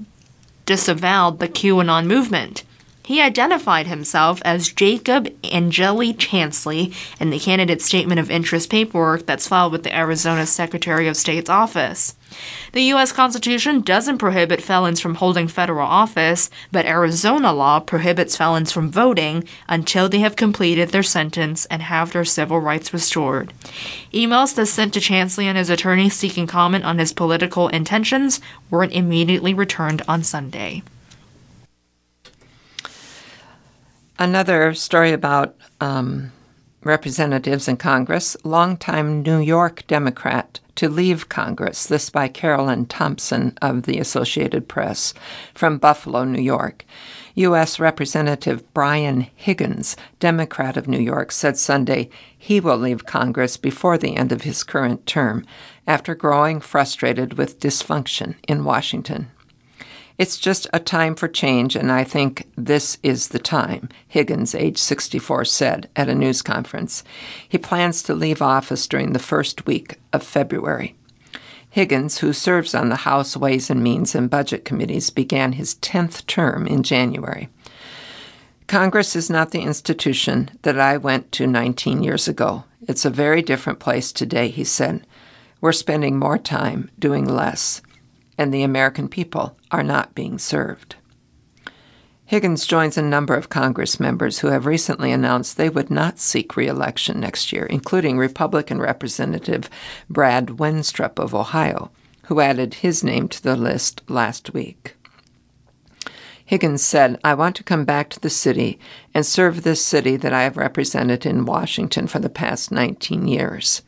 disavowed 0.66 1.38
the 1.38 1.48
QAnon 1.48 2.06
movement. 2.06 2.64
He 3.10 3.20
identified 3.20 3.88
himself 3.88 4.40
as 4.44 4.72
Jacob 4.72 5.28
Angeli 5.42 6.14
Chansley 6.14 6.94
in 7.18 7.30
the 7.30 7.40
candidate 7.40 7.82
statement 7.82 8.20
of 8.20 8.30
interest 8.30 8.70
paperwork 8.70 9.26
that's 9.26 9.48
filed 9.48 9.72
with 9.72 9.82
the 9.82 9.92
Arizona 9.92 10.46
Secretary 10.46 11.08
of 11.08 11.16
State's 11.16 11.50
office. 11.50 12.14
The 12.70 12.84
U.S. 12.84 13.10
Constitution 13.10 13.80
doesn't 13.80 14.18
prohibit 14.18 14.62
felons 14.62 15.00
from 15.00 15.16
holding 15.16 15.48
federal 15.48 15.88
office, 15.88 16.50
but 16.70 16.86
Arizona 16.86 17.52
law 17.52 17.80
prohibits 17.80 18.36
felons 18.36 18.70
from 18.70 18.92
voting 18.92 19.42
until 19.68 20.08
they 20.08 20.20
have 20.20 20.36
completed 20.36 20.90
their 20.90 21.02
sentence 21.02 21.66
and 21.66 21.82
have 21.82 22.12
their 22.12 22.24
civil 22.24 22.60
rights 22.60 22.92
restored. 22.92 23.52
Emails 24.14 24.54
that 24.54 24.66
sent 24.66 24.94
to 24.94 25.00
Chansley 25.00 25.46
and 25.46 25.58
his 25.58 25.68
attorney 25.68 26.10
seeking 26.10 26.46
comment 26.46 26.84
on 26.84 27.00
his 27.00 27.12
political 27.12 27.66
intentions 27.66 28.40
weren't 28.70 28.92
immediately 28.92 29.52
returned 29.52 30.00
on 30.06 30.22
Sunday. 30.22 30.84
Another 34.20 34.74
story 34.74 35.12
about 35.12 35.56
um, 35.80 36.30
representatives 36.84 37.66
in 37.68 37.78
Congress, 37.78 38.36
longtime 38.44 39.22
New 39.22 39.38
York 39.38 39.86
Democrat 39.86 40.60
to 40.74 40.90
leave 40.90 41.30
Congress. 41.30 41.86
This 41.86 42.10
by 42.10 42.28
Carolyn 42.28 42.84
Thompson 42.84 43.56
of 43.62 43.84
the 43.84 43.98
Associated 43.98 44.68
Press 44.68 45.14
from 45.54 45.78
Buffalo, 45.78 46.24
New 46.24 46.42
York. 46.42 46.84
U.S. 47.34 47.80
Representative 47.80 48.62
Brian 48.74 49.22
Higgins, 49.36 49.96
Democrat 50.18 50.76
of 50.76 50.86
New 50.86 51.00
York, 51.00 51.32
said 51.32 51.56
Sunday 51.56 52.10
he 52.36 52.60
will 52.60 52.76
leave 52.76 53.06
Congress 53.06 53.56
before 53.56 53.96
the 53.96 54.18
end 54.18 54.32
of 54.32 54.42
his 54.42 54.64
current 54.64 55.06
term 55.06 55.46
after 55.86 56.14
growing 56.14 56.60
frustrated 56.60 57.38
with 57.38 57.58
dysfunction 57.58 58.34
in 58.46 58.64
Washington. 58.64 59.30
It's 60.20 60.36
just 60.36 60.66
a 60.70 60.78
time 60.78 61.14
for 61.14 61.28
change, 61.28 61.74
and 61.74 61.90
I 61.90 62.04
think 62.04 62.46
this 62.54 62.98
is 63.02 63.28
the 63.28 63.38
time, 63.38 63.88
Higgins, 64.06 64.54
age 64.54 64.76
64, 64.76 65.46
said 65.46 65.88
at 65.96 66.10
a 66.10 66.14
news 66.14 66.42
conference. 66.42 67.02
He 67.48 67.56
plans 67.56 68.02
to 68.02 68.14
leave 68.14 68.42
office 68.42 68.86
during 68.86 69.14
the 69.14 69.18
first 69.18 69.64
week 69.64 69.98
of 70.12 70.22
February. 70.22 70.94
Higgins, 71.70 72.18
who 72.18 72.34
serves 72.34 72.74
on 72.74 72.90
the 72.90 72.96
House 72.96 73.34
Ways 73.34 73.70
and 73.70 73.82
Means 73.82 74.14
and 74.14 74.28
Budget 74.28 74.66
Committees, 74.66 75.08
began 75.08 75.52
his 75.52 75.76
10th 75.76 76.26
term 76.26 76.66
in 76.66 76.82
January. 76.82 77.48
Congress 78.66 79.16
is 79.16 79.30
not 79.30 79.52
the 79.52 79.62
institution 79.62 80.50
that 80.60 80.78
I 80.78 80.98
went 80.98 81.32
to 81.32 81.46
19 81.46 82.02
years 82.02 82.28
ago. 82.28 82.64
It's 82.86 83.06
a 83.06 83.10
very 83.10 83.40
different 83.40 83.78
place 83.78 84.12
today, 84.12 84.48
he 84.48 84.64
said. 84.64 85.06
We're 85.62 85.72
spending 85.72 86.18
more 86.18 86.36
time 86.36 86.90
doing 86.98 87.24
less 87.24 87.80
and 88.40 88.54
the 88.54 88.62
American 88.62 89.06
people 89.06 89.58
are 89.70 89.82
not 89.82 90.14
being 90.14 90.38
served. 90.38 90.96
Higgins 92.24 92.64
joins 92.64 92.96
a 92.96 93.02
number 93.02 93.34
of 93.34 93.50
Congress 93.50 94.00
members 94.00 94.38
who 94.38 94.48
have 94.48 94.64
recently 94.64 95.12
announced 95.12 95.58
they 95.58 95.68
would 95.68 95.90
not 95.90 96.18
seek 96.18 96.56
reelection 96.56 97.20
next 97.20 97.52
year, 97.52 97.66
including 97.66 98.16
Republican 98.16 98.80
Representative 98.80 99.68
Brad 100.08 100.46
Wenstrup 100.46 101.18
of 101.18 101.34
Ohio, 101.34 101.90
who 102.28 102.40
added 102.40 102.74
his 102.74 103.04
name 103.04 103.28
to 103.28 103.42
the 103.42 103.56
list 103.56 104.00
last 104.08 104.54
week. 104.54 104.96
Higgins 106.46 106.82
said, 106.82 107.20
I 107.22 107.34
want 107.34 107.56
to 107.56 107.62
come 107.62 107.84
back 107.84 108.08
to 108.10 108.20
the 108.20 108.30
city 108.30 108.80
and 109.12 109.26
serve 109.26 109.64
this 109.64 109.84
city 109.84 110.16
that 110.16 110.32
I 110.32 110.44
have 110.44 110.56
represented 110.56 111.26
in 111.26 111.44
Washington 111.44 112.06
for 112.06 112.20
the 112.20 112.30
past 112.30 112.72
19 112.72 113.28
years. 113.28 113.82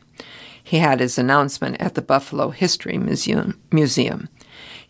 He 0.63 0.77
had 0.77 0.99
his 0.99 1.17
announcement 1.17 1.77
at 1.81 1.95
the 1.95 2.01
Buffalo 2.01 2.51
History 2.51 2.97
Museum. 2.97 4.29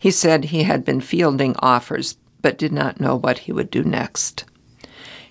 He 0.04 0.10
said 0.10 0.44
he 0.44 0.64
had 0.64 0.84
been 0.84 1.00
fielding 1.00 1.56
offers 1.60 2.18
but 2.42 2.58
did 2.58 2.72
not 2.72 3.00
know 3.00 3.16
what 3.16 3.38
he 3.38 3.52
would 3.52 3.70
do 3.70 3.82
next. 3.82 4.44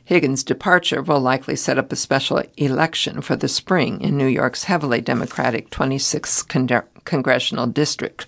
Higgins' 0.04 0.44
departure 0.44 1.04
will 1.04 1.20
likely 1.20 1.56
set 1.56 1.78
up 1.78 1.92
a 1.92 1.96
special 1.96 2.42
election 2.58 3.22
for 3.22 3.36
the 3.36 3.48
spring 3.48 4.02
in 4.02 4.18
New 4.18 4.26
York's 4.26 4.64
heavily 4.64 5.00
Democratic 5.00 5.70
26th 5.70 6.48
con- 6.48 6.88
congressional 7.06 7.68
district, 7.68 8.26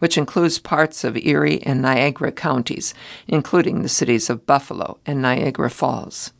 which 0.00 0.18
includes 0.18 0.58
parts 0.58 1.04
of 1.04 1.16
Erie 1.16 1.62
and 1.62 1.80
Niagara 1.80 2.32
counties, 2.32 2.92
including 3.28 3.82
the 3.82 3.88
cities 3.88 4.28
of 4.28 4.46
Buffalo 4.46 4.98
and 5.06 5.22
Niagara 5.22 5.70
Falls. 5.70 6.32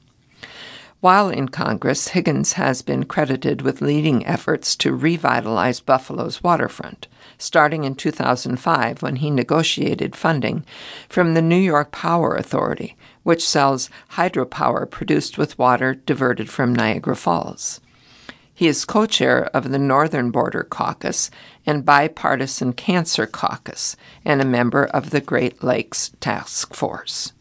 While 0.99 1.29
in 1.29 1.49
Congress, 1.49 2.09
Higgins 2.09 2.55
has 2.55 2.83
been 2.83 3.05
credited 3.05 3.63
with 3.63 3.81
leading 3.81 4.27
efforts 4.27 4.75
to 4.79 4.97
revitalize 4.97 5.79
Buffalo's 5.79 6.43
waterfront, 6.43 7.07
starting 7.45 7.85
in 7.85 7.95
2005 7.95 9.03
when 9.03 9.17
he 9.17 9.31
negotiated 9.31 10.17
funding 10.17 10.65
from 11.09 11.35
the 11.35 11.43
New 11.43 11.59
York 11.59 11.93
Power 11.93 12.35
Authority, 12.35 12.97
which 13.23 13.47
sells 13.47 13.91
hydropower 14.13 14.91
produced 14.91 15.37
with 15.37 15.59
water 15.59 15.95
diverted 15.95 16.49
from 16.49 16.75
Niagara 16.75 17.15
Falls. 17.15 17.81
He 18.55 18.67
is 18.67 18.87
co 18.87 19.05
chair 19.05 19.45
of 19.55 19.71
the 19.71 19.79
Northern 19.79 20.31
Border 20.31 20.63
Caucus 20.63 21.31
and 21.67 21.85
Bipartisan 21.85 22.73
Cancer 22.73 23.27
Caucus 23.27 23.97
and 24.25 24.41
a 24.41 24.47
member 24.47 24.85
of 24.87 25.11
the 25.11 25.21
Great 25.21 25.63
Lakes 25.63 26.13
Task 26.21 26.73
Force. 26.75 27.34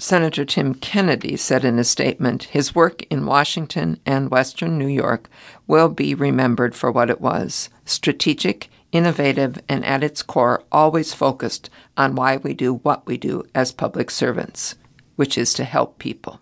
Senator 0.00 0.46
Tim 0.46 0.72
Kennedy 0.72 1.36
said 1.36 1.62
in 1.62 1.78
a 1.78 1.84
statement 1.84 2.44
his 2.44 2.74
work 2.74 3.02
in 3.10 3.26
Washington 3.26 4.00
and 4.06 4.30
Western 4.30 4.78
New 4.78 4.86
York 4.86 5.28
will 5.66 5.90
be 5.90 6.14
remembered 6.14 6.74
for 6.74 6.90
what 6.90 7.10
it 7.10 7.20
was 7.20 7.68
strategic, 7.84 8.70
innovative, 8.92 9.60
and 9.68 9.84
at 9.84 10.02
its 10.02 10.22
core, 10.22 10.62
always 10.72 11.12
focused 11.12 11.68
on 11.98 12.14
why 12.14 12.38
we 12.38 12.54
do 12.54 12.76
what 12.76 13.06
we 13.06 13.18
do 13.18 13.44
as 13.54 13.72
public 13.72 14.10
servants, 14.10 14.74
which 15.16 15.36
is 15.36 15.52
to 15.52 15.64
help 15.64 15.98
people. 15.98 16.40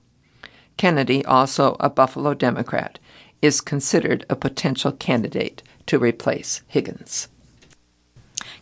Kennedy, 0.76 1.24
also 1.24 1.76
a 1.80 1.90
Buffalo 1.90 2.34
Democrat, 2.34 3.00
is 3.42 3.60
considered 3.60 4.24
a 4.30 4.36
potential 4.36 4.92
candidate 4.92 5.64
to 5.86 5.98
replace 5.98 6.62
Higgins 6.68 7.26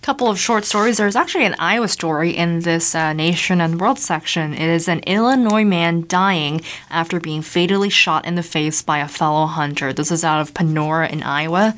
couple 0.02 0.28
of 0.28 0.38
short 0.38 0.64
stories. 0.64 0.98
There's 0.98 1.16
actually 1.16 1.46
an 1.46 1.56
Iowa 1.58 1.88
story 1.88 2.30
in 2.30 2.60
this 2.60 2.94
uh, 2.94 3.12
Nation 3.12 3.60
and 3.60 3.80
World 3.80 3.98
section. 3.98 4.54
It 4.54 4.68
is 4.68 4.88
an 4.88 5.00
Illinois 5.00 5.64
man 5.64 6.04
dying 6.06 6.60
after 6.90 7.20
being 7.20 7.42
fatally 7.42 7.90
shot 7.90 8.24
in 8.24 8.34
the 8.34 8.42
face 8.42 8.82
by 8.82 8.98
a 8.98 9.08
fellow 9.08 9.46
hunter. 9.46 9.92
This 9.92 10.10
is 10.10 10.24
out 10.24 10.40
of 10.40 10.54
Panora 10.54 11.10
in 11.10 11.22
Iowa. 11.22 11.74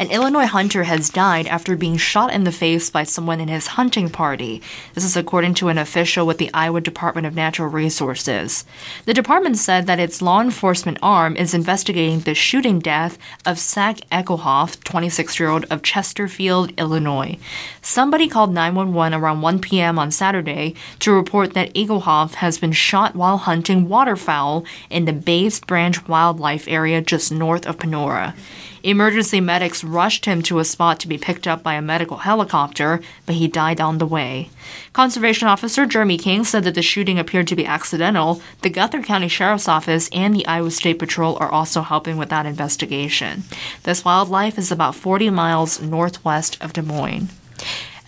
An 0.00 0.12
Illinois 0.12 0.46
hunter 0.46 0.84
has 0.84 1.10
died 1.10 1.48
after 1.48 1.74
being 1.74 1.96
shot 1.96 2.32
in 2.32 2.44
the 2.44 2.52
face 2.52 2.88
by 2.88 3.02
someone 3.02 3.40
in 3.40 3.48
his 3.48 3.66
hunting 3.66 4.08
party. 4.08 4.62
This 4.94 5.02
is 5.02 5.16
according 5.16 5.54
to 5.54 5.70
an 5.70 5.76
official 5.76 6.24
with 6.24 6.38
the 6.38 6.54
Iowa 6.54 6.80
Department 6.80 7.26
of 7.26 7.34
Natural 7.34 7.66
Resources. 7.66 8.64
The 9.06 9.14
department 9.14 9.56
said 9.56 9.88
that 9.88 9.98
its 9.98 10.22
law 10.22 10.40
enforcement 10.40 10.98
arm 11.02 11.34
is 11.34 11.52
investigating 11.52 12.20
the 12.20 12.36
shooting 12.36 12.78
death 12.78 13.18
of 13.44 13.58
Zach 13.58 13.96
Egelhoff, 14.12 14.78
26 14.84 15.40
year 15.40 15.48
old 15.48 15.64
of 15.64 15.82
Chesterfield, 15.82 16.70
Illinois. 16.78 17.36
Somebody 17.82 18.28
called 18.28 18.54
911 18.54 19.18
around 19.18 19.40
1 19.40 19.58
p.m. 19.58 19.98
on 19.98 20.12
Saturday 20.12 20.76
to 21.00 21.10
report 21.10 21.54
that 21.54 21.74
Egelhoff 21.74 22.34
has 22.34 22.56
been 22.56 22.70
shot 22.70 23.16
while 23.16 23.38
hunting 23.38 23.88
waterfowl 23.88 24.64
in 24.90 25.06
the 25.06 25.12
Bays 25.12 25.58
Branch 25.58 26.06
Wildlife 26.06 26.68
Area 26.68 27.02
just 27.02 27.32
north 27.32 27.66
of 27.66 27.78
Panora. 27.78 28.36
Emergency 28.82 29.40
medics 29.40 29.82
rushed 29.82 30.24
him 30.24 30.42
to 30.42 30.58
a 30.58 30.64
spot 30.64 31.00
to 31.00 31.08
be 31.08 31.18
picked 31.18 31.46
up 31.46 31.62
by 31.62 31.74
a 31.74 31.82
medical 31.82 32.18
helicopter, 32.18 33.00
but 33.26 33.34
he 33.34 33.48
died 33.48 33.80
on 33.80 33.98
the 33.98 34.06
way. 34.06 34.50
Conservation 34.92 35.48
Officer 35.48 35.86
Jeremy 35.86 36.16
King 36.16 36.44
said 36.44 36.64
that 36.64 36.74
the 36.74 36.82
shooting 36.82 37.18
appeared 37.18 37.48
to 37.48 37.56
be 37.56 37.66
accidental. 37.66 38.40
The 38.62 38.70
Guthrie 38.70 39.02
County 39.02 39.28
Sheriff's 39.28 39.68
Office 39.68 40.08
and 40.12 40.34
the 40.34 40.46
Iowa 40.46 40.70
State 40.70 40.98
Patrol 40.98 41.36
are 41.40 41.50
also 41.50 41.82
helping 41.82 42.16
with 42.16 42.28
that 42.28 42.46
investigation. 42.46 43.44
This 43.82 44.04
wildlife 44.04 44.58
is 44.58 44.70
about 44.70 44.94
40 44.94 45.30
miles 45.30 45.80
northwest 45.82 46.56
of 46.60 46.72
Des 46.72 46.82
Moines. 46.82 47.28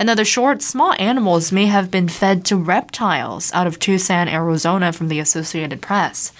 Another 0.00 0.24
short, 0.24 0.62
small 0.62 0.94
animals 0.98 1.52
may 1.52 1.66
have 1.66 1.90
been 1.90 2.09
fed 2.09 2.42
to 2.46 2.56
reptiles 2.56 3.52
out 3.52 3.66
of 3.66 3.78
Tucson, 3.78 4.28
Arizona, 4.28 4.94
from 4.94 5.09
the 5.09 5.18
Associated 5.18 5.83
Press. 5.83 6.33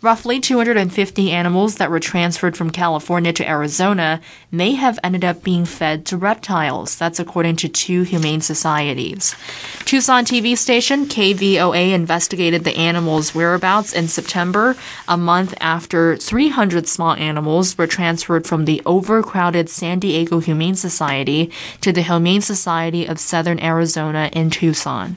Roughly 0.00 0.38
250 0.38 1.32
animals 1.32 1.74
that 1.76 1.90
were 1.90 1.98
transferred 1.98 2.56
from 2.56 2.70
California 2.70 3.32
to 3.32 3.48
Arizona 3.48 4.20
may 4.52 4.74
have 4.74 4.96
ended 5.02 5.24
up 5.24 5.42
being 5.42 5.64
fed 5.64 6.06
to 6.06 6.16
reptiles. 6.16 6.94
That's 6.94 7.18
according 7.18 7.56
to 7.56 7.68
two 7.68 8.04
humane 8.04 8.40
societies. 8.40 9.34
Tucson 9.86 10.24
TV 10.24 10.56
station 10.56 11.06
KVOA 11.06 11.92
investigated 11.92 12.62
the 12.62 12.76
animals' 12.76 13.34
whereabouts 13.34 13.92
in 13.92 14.06
September, 14.06 14.76
a 15.08 15.16
month 15.16 15.52
after 15.60 16.16
300 16.16 16.86
small 16.86 17.14
animals 17.14 17.76
were 17.76 17.88
transferred 17.88 18.46
from 18.46 18.66
the 18.66 18.80
overcrowded 18.86 19.68
San 19.68 19.98
Diego 19.98 20.38
Humane 20.38 20.76
Society 20.76 21.50
to 21.80 21.92
the 21.92 22.02
Humane 22.02 22.42
Society 22.42 23.04
of 23.04 23.18
Southern 23.18 23.58
Arizona 23.58 24.30
in 24.32 24.50
Tucson. 24.50 25.16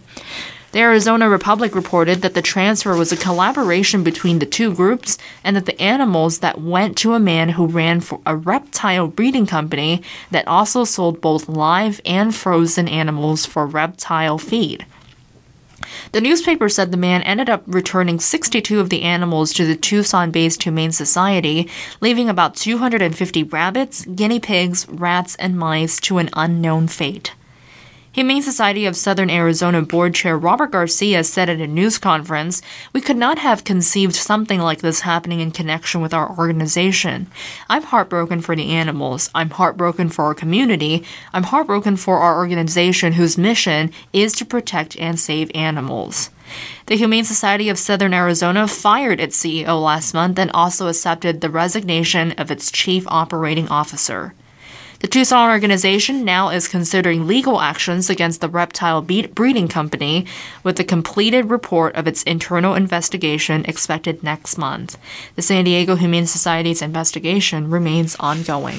The 0.72 0.80
Arizona 0.80 1.30
Republic 1.30 1.76
reported 1.76 2.22
that 2.22 2.34
the 2.34 2.42
transfer 2.42 2.96
was 2.96 3.12
a 3.12 3.18
collaboration 3.18 4.04
between 4.04 4.40
the 4.40 4.46
two 4.46 4.74
groups 4.74 5.18
and 5.44 5.56
that 5.58 5.66
the 5.66 5.80
animals 5.82 6.40
that 6.40 6.62
went 6.62 6.96
to 7.00 7.14
a 7.14 7.20
man 7.20 7.50
who 7.50 7.68
ran 7.68 8.00
for 8.00 8.22
a 8.26 8.38
reptile 8.38 9.08
breeding 9.08 9.46
company 9.46 10.02
that 10.32 10.48
also 10.48 10.86
sold 10.86 11.20
both 11.20 11.50
live 11.50 12.00
and 12.06 12.34
frozen 12.34 12.88
animals 12.88 13.46
for 13.46 13.66
reptile 13.66 14.38
feed. 14.38 14.86
The 16.14 16.22
newspaper 16.22 16.70
said 16.70 16.92
the 16.92 16.98
man 16.98 17.22
ended 17.24 17.50
up 17.50 17.64
returning 17.68 18.22
62 18.22 18.80
of 18.80 18.90
the 18.90 19.02
animals 19.02 19.52
to 19.54 19.66
the 19.66 19.76
Tucson 19.76 20.32
based 20.32 20.64
Humane 20.64 20.94
Society, 20.94 21.70
leaving 22.00 22.30
about 22.30 22.56
250 22.56 23.44
rabbits, 23.44 24.06
guinea 24.06 24.40
pigs, 24.40 24.88
rats, 24.88 25.36
and 25.36 25.58
mice 25.58 26.00
to 26.02 26.18
an 26.18 26.30
unknown 26.34 26.88
fate. 26.88 27.34
Humane 28.14 28.42
Society 28.42 28.86
of 28.86 28.98
Southern 28.98 29.30
Arizona 29.30 29.82
Board 29.82 30.14
Chair 30.14 30.38
Robert 30.38 30.72
Garcia 30.72 31.24
said 31.24 31.50
at 31.50 31.62
a 31.62 31.68
news 31.68 31.98
conference, 31.98 32.62
We 32.92 33.00
could 33.00 33.16
not 33.16 33.38
have 33.38 33.64
conceived 33.64 34.16
something 34.16 34.60
like 34.60 34.82
this 34.82 35.00
happening 35.00 35.40
in 35.40 35.52
connection 35.52 36.02
with 36.02 36.14
our 36.14 36.38
organization. 36.38 37.32
I'm 37.70 37.84
heartbroken 37.84 38.42
for 38.42 38.54
the 38.54 38.72
animals. 38.72 39.30
I'm 39.34 39.52
heartbroken 39.52 40.10
for 40.10 40.26
our 40.26 40.34
community. 40.34 41.06
I'm 41.32 41.44
heartbroken 41.44 41.96
for 41.96 42.18
our 42.18 42.36
organization 42.36 43.14
whose 43.14 43.38
mission 43.38 43.92
is 44.12 44.34
to 44.34 44.46
protect 44.46 45.00
and 45.00 45.18
save 45.18 45.50
animals. 45.56 46.32
The 46.88 46.98
Humane 46.98 47.24
Society 47.24 47.70
of 47.70 47.80
Southern 47.80 48.14
Arizona 48.14 48.68
fired 48.68 49.22
its 49.22 49.42
CEO 49.42 49.82
last 49.82 50.14
month 50.14 50.38
and 50.38 50.52
also 50.52 50.90
accepted 50.90 51.40
the 51.40 51.50
resignation 51.50 52.34
of 52.34 52.52
its 52.52 52.72
chief 52.72 53.06
operating 53.08 53.70
officer. 53.70 54.34
The 55.02 55.08
Tucson 55.08 55.50
organization 55.50 56.24
now 56.24 56.50
is 56.50 56.68
considering 56.68 57.26
legal 57.26 57.60
actions 57.60 58.08
against 58.08 58.40
the 58.40 58.48
reptile 58.48 59.02
breeding 59.02 59.68
company, 59.68 60.28
with 60.64 60.76
the 60.76 60.84
completed 60.84 61.50
report 61.50 61.96
of 61.96 62.06
its 62.06 62.22
internal 62.22 62.76
investigation 62.76 63.66
expected 63.66 64.22
next 64.22 64.60
month. 64.60 65.00
The 65.36 65.42
San 65.42 65.66
Diego 65.66 65.96
Humane 65.96 66.28
Society's 66.28 66.84
investigation 66.84 67.72
remains 67.72 68.16
ongoing. 68.20 68.78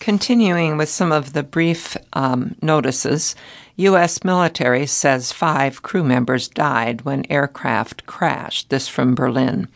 Continuing 0.00 0.78
with 0.78 0.88
some 0.88 1.12
of 1.12 1.34
the 1.34 1.42
brief 1.42 1.98
um, 2.14 2.56
notices, 2.62 3.36
U.S. 3.76 4.24
military 4.24 4.86
says 4.86 5.32
five 5.32 5.82
crew 5.82 6.02
members 6.02 6.48
died 6.48 7.02
when 7.02 7.30
aircraft 7.30 8.06
crashed. 8.06 8.70
This 8.70 8.88
from 8.88 9.14
Berlin. 9.14 9.68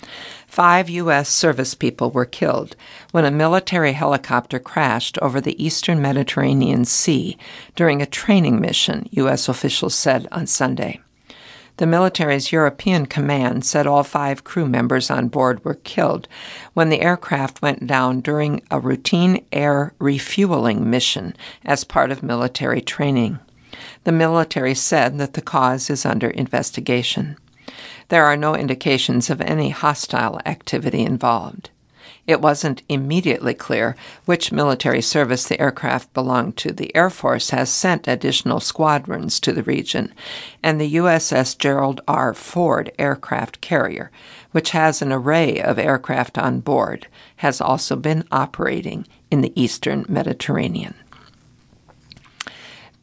Five 0.56 0.88
U.S. 0.88 1.28
service 1.28 1.74
people 1.74 2.10
were 2.10 2.24
killed 2.24 2.76
when 3.10 3.26
a 3.26 3.30
military 3.30 3.92
helicopter 3.92 4.58
crashed 4.58 5.18
over 5.18 5.38
the 5.38 5.62
eastern 5.62 6.00
Mediterranean 6.00 6.86
Sea 6.86 7.36
during 7.74 8.00
a 8.00 8.06
training 8.06 8.58
mission, 8.58 9.06
U.S. 9.10 9.50
officials 9.50 9.94
said 9.94 10.26
on 10.32 10.46
Sunday. 10.46 10.98
The 11.76 11.86
military's 11.86 12.52
European 12.52 13.04
command 13.04 13.66
said 13.66 13.86
all 13.86 14.02
five 14.02 14.44
crew 14.44 14.66
members 14.66 15.10
on 15.10 15.28
board 15.28 15.62
were 15.62 15.74
killed 15.74 16.26
when 16.72 16.88
the 16.88 17.02
aircraft 17.02 17.60
went 17.60 17.86
down 17.86 18.22
during 18.22 18.62
a 18.70 18.80
routine 18.80 19.44
air 19.52 19.92
refueling 19.98 20.88
mission 20.88 21.36
as 21.66 21.84
part 21.84 22.10
of 22.10 22.22
military 22.22 22.80
training. 22.80 23.40
The 24.04 24.12
military 24.12 24.72
said 24.74 25.18
that 25.18 25.34
the 25.34 25.42
cause 25.42 25.90
is 25.90 26.06
under 26.06 26.30
investigation. 26.30 27.36
There 28.08 28.24
are 28.24 28.36
no 28.36 28.54
indications 28.54 29.30
of 29.30 29.40
any 29.40 29.70
hostile 29.70 30.40
activity 30.46 31.02
involved. 31.02 31.70
It 32.26 32.40
wasn't 32.40 32.82
immediately 32.88 33.54
clear 33.54 33.94
which 34.24 34.50
military 34.50 35.00
service 35.00 35.46
the 35.46 35.60
aircraft 35.60 36.12
belonged 36.12 36.56
to. 36.58 36.72
The 36.72 36.94
Air 36.94 37.08
Force 37.08 37.50
has 37.50 37.70
sent 37.70 38.08
additional 38.08 38.58
squadrons 38.58 39.38
to 39.40 39.52
the 39.52 39.62
region, 39.62 40.12
and 40.62 40.80
the 40.80 40.96
USS 40.96 41.56
Gerald 41.56 42.00
R. 42.08 42.34
Ford 42.34 42.90
aircraft 42.98 43.60
carrier, 43.60 44.10
which 44.50 44.70
has 44.70 45.02
an 45.02 45.12
array 45.12 45.60
of 45.60 45.78
aircraft 45.78 46.36
on 46.36 46.60
board, 46.60 47.06
has 47.36 47.60
also 47.60 47.94
been 47.94 48.24
operating 48.32 49.06
in 49.30 49.40
the 49.40 49.52
eastern 49.60 50.04
Mediterranean. 50.08 50.94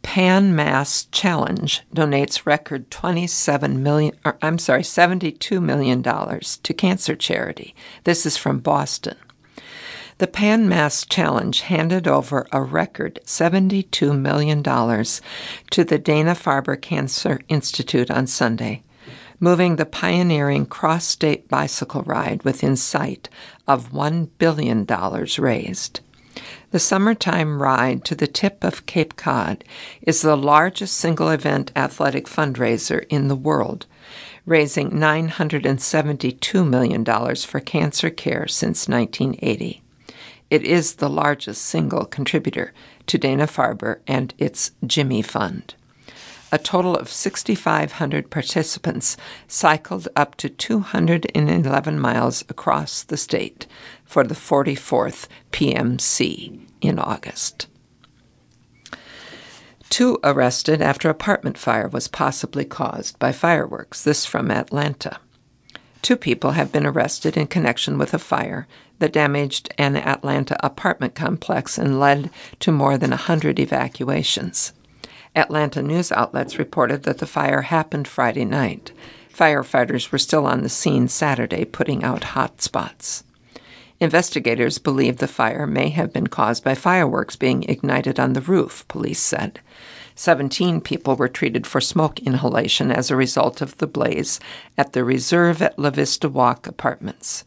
Pan 0.04 0.56
Mass 0.56 1.08
Challenge 1.12 1.82
donates 1.96 2.46
record 2.46 2.92
27 2.92 3.82
million 3.82 4.16
or, 4.24 4.38
I'm 4.44 4.60
sorry 4.60 4.84
72 4.84 5.60
million 5.60 6.04
dollars 6.04 6.58
to 6.58 6.74
cancer 6.74 7.16
charity. 7.16 7.74
This 8.04 8.26
is 8.26 8.38
from 8.38 8.60
Boston. 8.60 9.16
The 10.20 10.28
Pan 10.28 10.70
Mass 10.70 11.04
Challenge 11.06 11.62
handed 11.62 12.08
over 12.08 12.46
a 12.52 12.62
record 12.62 13.20
$72 13.26 14.16
million 14.20 14.62
to 14.62 15.84
the 15.84 15.98
Dana 15.98 16.36
Farber 16.36 16.80
Cancer 16.80 17.40
Institute 17.48 18.12
on 18.12 18.28
Sunday, 18.28 18.84
moving 19.40 19.78
the 19.78 19.88
pioneering 19.88 20.68
cross 20.68 21.06
state 21.06 21.50
bicycle 21.50 22.04
ride 22.04 22.44
within 22.44 22.76
sight 22.76 23.30
of 23.68 23.92
$1 23.92 24.30
billion 24.38 24.86
raised. 25.40 26.02
The 26.74 26.80
summertime 26.80 27.62
ride 27.62 28.04
to 28.06 28.16
the 28.16 28.26
tip 28.26 28.64
of 28.64 28.88
Cape 28.88 29.16
Cod 29.16 29.64
is 30.02 30.24
the 30.24 30.36
largest 30.36 30.98
single 30.98 31.30
event 31.30 31.72
athletic 31.76 32.26
fundraiser 32.26 33.06
in 33.10 33.28
the 33.28 33.36
world, 33.36 33.86
raising 34.48 34.90
$972 34.90 36.68
million 36.68 37.06
for 37.36 37.60
cancer 37.60 38.10
care 38.10 38.48
since 38.48 38.88
1980. 38.88 39.84
It 40.50 40.64
is 40.64 40.96
the 40.96 41.12
largest 41.12 41.62
single 41.62 42.06
contributor 42.06 42.74
to 43.06 43.20
Dana 43.20 43.46
Farber 43.46 44.00
and 44.08 44.34
its 44.40 44.72
Jimmy 44.84 45.22
Fund. 45.22 45.76
A 46.52 46.58
total 46.58 46.96
of 46.96 47.10
6,500 47.10 48.32
participants 48.32 49.16
cycled 49.48 50.08
up 50.16 50.36
to 50.38 50.50
211 50.50 52.00
miles 52.00 52.44
across 52.50 53.04
the 53.04 53.18
state 53.18 53.68
for 54.14 54.24
the 54.24 54.36
44th 54.36 55.26
PMC 55.52 56.60
in 56.82 57.00
August. 57.00 57.66
Two 59.90 60.20
arrested 60.24 60.84
after 60.84 61.10
apartment 61.10 61.58
fire 61.58 61.88
was 61.88 62.08
possibly 62.08 62.64
caused 62.64 63.18
by 63.18 63.32
fireworks. 63.32 64.04
This 64.04 64.24
from 64.24 64.52
Atlanta. 64.52 65.18
Two 66.04 66.16
people 66.16 66.52
have 66.52 66.72
been 66.72 66.86
arrested 66.86 67.36
in 67.36 67.48
connection 67.48 67.98
with 67.98 68.14
a 68.14 68.20
fire 68.20 68.68
that 69.00 69.14
damaged 69.14 69.74
an 69.80 69.96
Atlanta 69.96 70.64
apartment 70.64 71.16
complex 71.16 71.80
and 71.80 72.00
led 72.00 72.30
to 72.60 72.72
more 72.72 73.00
than 73.00 73.14
a 73.14 73.26
100 73.26 73.58
evacuations. 73.58 74.74
Atlanta 75.36 75.82
news 75.82 76.12
outlets 76.12 76.60
reported 76.60 77.02
that 77.02 77.18
the 77.18 77.26
fire 77.26 77.64
happened 77.64 78.08
Friday 78.08 78.46
night. 78.46 78.92
Firefighters 79.34 80.12
were 80.12 80.20
still 80.20 80.46
on 80.46 80.62
the 80.62 80.70
scene 80.70 81.08
Saturday 81.08 81.66
putting 81.66 82.04
out 82.04 82.36
hot 82.36 82.62
spots. 82.62 83.24
Investigators 84.04 84.80
believe 84.80 85.20
the 85.20 85.30
fire 85.30 85.66
may 85.66 85.88
have 85.88 86.12
been 86.12 86.28
caused 86.28 86.62
by 86.62 86.76
fireworks 86.76 87.38
being 87.38 87.64
ignited 87.70 88.20
on 88.20 88.34
the 88.34 88.42
roof, 88.42 88.86
police 88.90 89.22
said. 89.22 89.62
Seventeen 90.14 90.82
people 90.82 91.16
were 91.16 91.30
treated 91.30 91.66
for 91.66 91.80
smoke 91.80 92.20
inhalation 92.20 92.92
as 92.92 93.10
a 93.10 93.16
result 93.16 93.62
of 93.62 93.78
the 93.78 93.88
blaze 93.88 94.42
at 94.78 94.92
the 94.92 95.06
Reserve 95.06 95.62
at 95.62 95.80
La 95.80 95.90
Vista 95.90 96.28
Walk 96.28 96.68
apartments. 96.68 97.46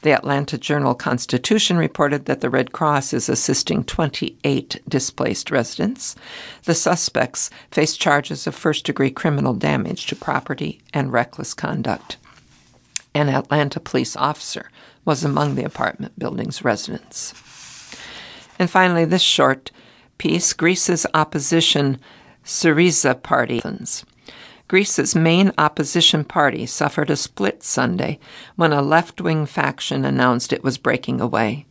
The 0.00 0.12
Atlanta 0.12 0.56
Journal 0.56 0.94
Constitution 0.94 1.76
reported 1.76 2.24
that 2.24 2.40
the 2.40 2.48
Red 2.48 2.72
Cross 2.72 3.12
is 3.12 3.28
assisting 3.28 3.84
28 3.84 4.80
displaced 4.88 5.50
residents. 5.50 6.16
The 6.64 6.74
suspects 6.74 7.50
face 7.70 7.98
charges 7.98 8.46
of 8.46 8.54
first 8.54 8.86
degree 8.86 9.10
criminal 9.10 9.52
damage 9.52 10.06
to 10.06 10.16
property 10.16 10.80
and 10.94 11.12
reckless 11.12 11.52
conduct. 11.52 12.16
An 13.14 13.28
Atlanta 13.28 13.78
police 13.78 14.16
officer 14.16 14.70
was 15.04 15.24
among 15.24 15.54
the 15.54 15.64
apartment 15.64 16.18
building's 16.18 16.64
residents. 16.64 17.34
And 18.58 18.70
finally, 18.70 19.04
this 19.04 19.22
short 19.22 19.70
piece 20.18 20.52
Greece's 20.52 21.06
opposition 21.14 21.98
Syriza 22.44 23.20
party. 23.22 23.62
Greece's 24.68 25.14
main 25.14 25.52
opposition 25.58 26.24
party 26.24 26.66
suffered 26.66 27.10
a 27.10 27.16
split 27.16 27.62
Sunday 27.62 28.18
when 28.56 28.72
a 28.72 28.82
left 28.82 29.20
wing 29.20 29.46
faction 29.46 30.04
announced 30.04 30.52
it 30.52 30.64
was 30.64 30.78
breaking 30.78 31.20
away, 31.20 31.66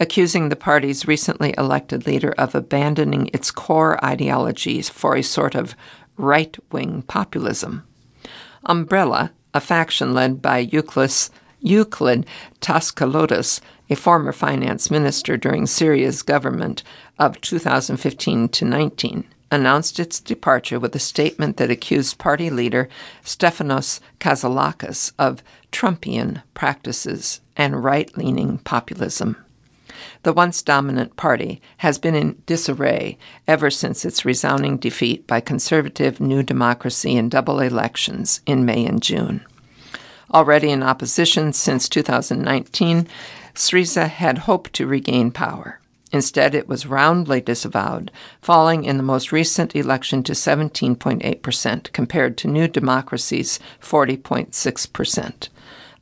accusing 0.00 0.48
the 0.48 0.56
party's 0.56 1.06
recently 1.06 1.54
elected 1.58 2.06
leader 2.06 2.32
of 2.38 2.54
abandoning 2.54 3.28
its 3.32 3.50
core 3.50 4.02
ideologies 4.04 4.88
for 4.88 5.16
a 5.16 5.22
sort 5.22 5.54
of 5.54 5.76
right 6.16 6.56
wing 6.72 7.02
populism. 7.02 7.82
Umbrella, 8.64 9.32
a 9.52 9.60
faction 9.60 10.14
led 10.14 10.40
by 10.40 10.58
Euclid, 10.58 11.12
Euclid 11.60 12.26
Tsakalotos, 12.60 13.60
a 13.88 13.96
former 13.96 14.32
finance 14.32 14.90
minister 14.90 15.36
during 15.36 15.64
Syriza's 15.64 16.22
government 16.22 16.82
of 17.18 17.40
2015 17.40 18.48
to 18.48 18.64
19, 18.64 19.24
announced 19.50 20.00
its 20.00 20.20
departure 20.20 20.78
with 20.78 20.94
a 20.94 21.00
statement 21.00 21.56
that 21.56 21.70
accused 21.70 22.18
party 22.18 22.50
leader 22.50 22.88
Stefanos 23.24 24.00
Kasselakis 24.18 25.12
of 25.18 25.42
Trumpian 25.72 26.42
practices 26.54 27.40
and 27.56 27.82
right 27.82 28.16
leaning 28.16 28.58
populism. 28.58 29.36
The 30.24 30.32
once 30.32 30.62
dominant 30.62 31.16
party 31.16 31.62
has 31.78 31.98
been 31.98 32.14
in 32.14 32.42
disarray 32.46 33.16
ever 33.46 33.70
since 33.70 34.04
its 34.04 34.24
resounding 34.24 34.76
defeat 34.76 35.26
by 35.26 35.40
conservative 35.40 36.20
New 36.20 36.42
Democracy 36.42 37.16
in 37.16 37.28
double 37.28 37.60
elections 37.60 38.40
in 38.44 38.64
May 38.64 38.84
and 38.84 39.00
June. 39.02 39.44
Already 40.32 40.70
in 40.70 40.82
opposition 40.82 41.52
since 41.52 41.88
2019, 41.88 43.06
Syriza 43.54 44.08
had 44.08 44.38
hoped 44.38 44.72
to 44.74 44.86
regain 44.86 45.30
power. 45.30 45.80
Instead, 46.12 46.54
it 46.54 46.68
was 46.68 46.86
roundly 46.86 47.40
disavowed, 47.40 48.10
falling 48.40 48.84
in 48.84 48.96
the 48.96 49.02
most 49.02 49.32
recent 49.32 49.74
election 49.74 50.22
to 50.22 50.32
17.8% 50.32 51.92
compared 51.92 52.38
to 52.38 52.48
New 52.48 52.68
Democracy's 52.68 53.58
40.6%, 53.80 55.48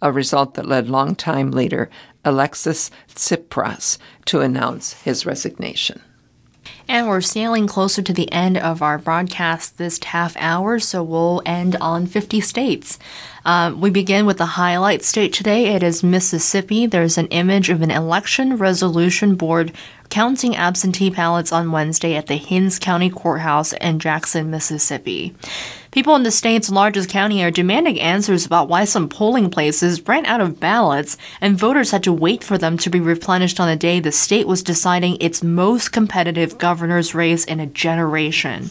a 0.02 0.12
result 0.12 0.54
that 0.54 0.66
led 0.66 0.88
longtime 0.88 1.50
leader 1.50 1.90
Alexis 2.24 2.90
Tsipras 3.14 3.98
to 4.26 4.40
announce 4.40 4.94
his 5.02 5.26
resignation. 5.26 6.02
And 6.86 7.08
we're 7.08 7.22
sailing 7.22 7.66
closer 7.66 8.02
to 8.02 8.12
the 8.12 8.30
end 8.30 8.58
of 8.58 8.82
our 8.82 8.98
broadcast 8.98 9.78
this 9.78 10.02
half 10.04 10.36
hour, 10.36 10.78
so 10.78 11.02
we'll 11.02 11.40
end 11.46 11.76
on 11.80 12.06
50 12.06 12.42
states. 12.42 12.98
Um, 13.46 13.80
we 13.80 13.90
begin 13.90 14.26
with 14.26 14.36
the 14.38 14.46
highlight 14.46 15.02
state 15.02 15.32
today. 15.32 15.74
It 15.74 15.82
is 15.82 16.02
Mississippi. 16.02 16.86
There's 16.86 17.16
an 17.16 17.28
image 17.28 17.70
of 17.70 17.80
an 17.80 17.90
election 17.90 18.56
resolution 18.56 19.34
board 19.34 19.72
counting 20.10 20.54
absentee 20.54 21.10
ballots 21.10 21.52
on 21.52 21.72
Wednesday 21.72 22.14
at 22.14 22.26
the 22.26 22.36
Hinds 22.36 22.78
County 22.78 23.10
Courthouse 23.10 23.72
in 23.74 23.98
Jackson, 23.98 24.50
Mississippi. 24.50 25.34
People 25.90 26.16
in 26.16 26.24
the 26.24 26.30
state's 26.30 26.70
largest 26.70 27.08
county 27.08 27.44
are 27.44 27.52
demanding 27.52 28.00
answers 28.00 28.44
about 28.44 28.68
why 28.68 28.84
some 28.84 29.08
polling 29.08 29.48
places 29.48 30.06
ran 30.08 30.26
out 30.26 30.40
of 30.40 30.58
ballots 30.58 31.16
and 31.40 31.58
voters 31.58 31.92
had 31.92 32.02
to 32.02 32.12
wait 32.12 32.42
for 32.42 32.58
them 32.58 32.76
to 32.78 32.90
be 32.90 32.98
replenished 32.98 33.60
on 33.60 33.68
the 33.68 33.76
day 33.76 34.00
the 34.00 34.10
state 34.10 34.48
was 34.48 34.62
deciding 34.62 35.16
its 35.20 35.42
most 35.42 35.92
competitive 35.92 36.58
governor's 36.74 37.14
race 37.14 37.44
in 37.44 37.60
a 37.60 37.66
generation. 37.66 38.68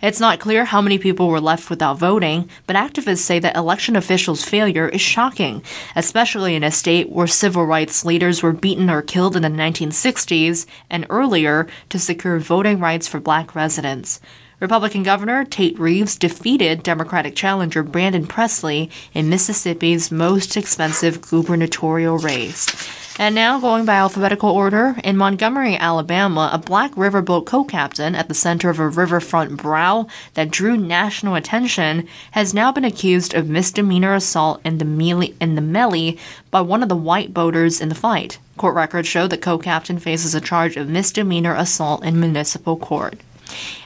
It's 0.00 0.18
not 0.18 0.40
clear 0.40 0.64
how 0.64 0.80
many 0.80 0.96
people 0.96 1.28
were 1.28 1.38
left 1.38 1.68
without 1.68 1.98
voting, 1.98 2.48
but 2.66 2.76
activists 2.76 3.18
say 3.18 3.38
that 3.40 3.54
election 3.54 3.94
officials' 3.94 4.42
failure 4.42 4.88
is 4.88 5.02
shocking, 5.02 5.62
especially 5.94 6.54
in 6.54 6.64
a 6.64 6.70
state 6.70 7.10
where 7.10 7.26
civil 7.26 7.66
rights 7.66 8.06
leaders 8.06 8.42
were 8.42 8.54
beaten 8.54 8.88
or 8.88 9.02
killed 9.02 9.36
in 9.36 9.42
the 9.42 9.50
1960s 9.50 10.64
and 10.88 11.06
earlier 11.10 11.66
to 11.90 11.98
secure 11.98 12.38
voting 12.38 12.80
rights 12.80 13.06
for 13.06 13.20
black 13.20 13.54
residents. 13.54 14.18
Republican 14.58 15.02
Governor 15.02 15.44
Tate 15.44 15.78
Reeves 15.78 16.16
defeated 16.16 16.82
Democratic 16.82 17.34
challenger 17.34 17.82
Brandon 17.82 18.26
Presley 18.26 18.90
in 19.12 19.28
Mississippi's 19.28 20.10
most 20.10 20.56
expensive 20.56 21.20
gubernatorial 21.20 22.16
race. 22.16 23.01
And 23.18 23.34
now, 23.34 23.60
going 23.60 23.84
by 23.84 23.94
alphabetical 23.96 24.48
order, 24.48 24.96
in 25.04 25.18
Montgomery, 25.18 25.76
Alabama, 25.76 26.48
a 26.50 26.56
black 26.56 26.92
riverboat 26.92 27.44
co 27.44 27.62
captain 27.62 28.14
at 28.14 28.28
the 28.28 28.34
center 28.34 28.70
of 28.70 28.78
a 28.78 28.88
riverfront 28.88 29.58
brawl 29.58 30.08
that 30.32 30.50
drew 30.50 30.78
national 30.78 31.34
attention 31.34 32.08
has 32.30 32.54
now 32.54 32.72
been 32.72 32.86
accused 32.86 33.34
of 33.34 33.50
misdemeanor 33.50 34.14
assault 34.14 34.62
in 34.64 34.78
the, 34.78 34.86
melee, 34.86 35.34
in 35.40 35.56
the 35.56 35.60
melee 35.60 36.16
by 36.50 36.62
one 36.62 36.82
of 36.82 36.88
the 36.88 36.96
white 36.96 37.34
boaters 37.34 37.82
in 37.82 37.90
the 37.90 37.94
fight. 37.94 38.38
Court 38.56 38.74
records 38.74 39.08
show 39.08 39.26
that 39.26 39.42
co 39.42 39.58
captain 39.58 39.98
faces 39.98 40.34
a 40.34 40.40
charge 40.40 40.78
of 40.78 40.88
misdemeanor 40.88 41.54
assault 41.54 42.02
in 42.02 42.18
municipal 42.18 42.78
court. 42.78 43.20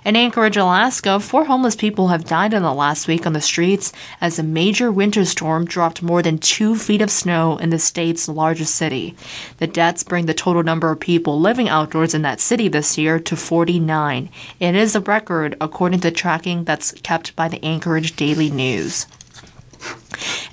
In 0.04 0.14
Anchorage, 0.14 0.56
Alaska, 0.56 1.18
four 1.18 1.46
homeless 1.46 1.74
people 1.74 2.08
have 2.08 2.24
died 2.24 2.54
in 2.54 2.62
the 2.62 2.72
last 2.72 3.08
week 3.08 3.26
on 3.26 3.32
the 3.32 3.40
streets 3.40 3.92
as 4.20 4.38
a 4.38 4.42
major 4.42 4.92
winter 4.92 5.24
storm 5.24 5.64
dropped 5.64 6.02
more 6.02 6.22
than 6.22 6.38
two 6.38 6.76
feet 6.76 7.02
of 7.02 7.10
snow 7.10 7.56
in 7.58 7.70
the 7.70 7.78
state's 7.78 8.28
largest 8.28 8.74
city. 8.74 9.16
The 9.58 9.66
deaths 9.66 10.04
bring 10.04 10.26
the 10.26 10.34
total 10.34 10.62
number 10.62 10.90
of 10.90 11.00
people 11.00 11.40
living 11.40 11.68
outdoors 11.68 12.14
in 12.14 12.22
that 12.22 12.40
city 12.40 12.68
this 12.68 12.96
year 12.96 13.18
to 13.18 13.36
49. 13.36 14.30
It 14.60 14.74
is 14.74 14.94
a 14.94 15.00
record 15.00 15.56
according 15.60 16.00
to 16.00 16.10
tracking 16.10 16.64
that's 16.64 16.92
kept 16.92 17.34
by 17.34 17.48
the 17.48 17.64
Anchorage 17.64 18.14
Daily 18.14 18.50
News. 18.50 19.06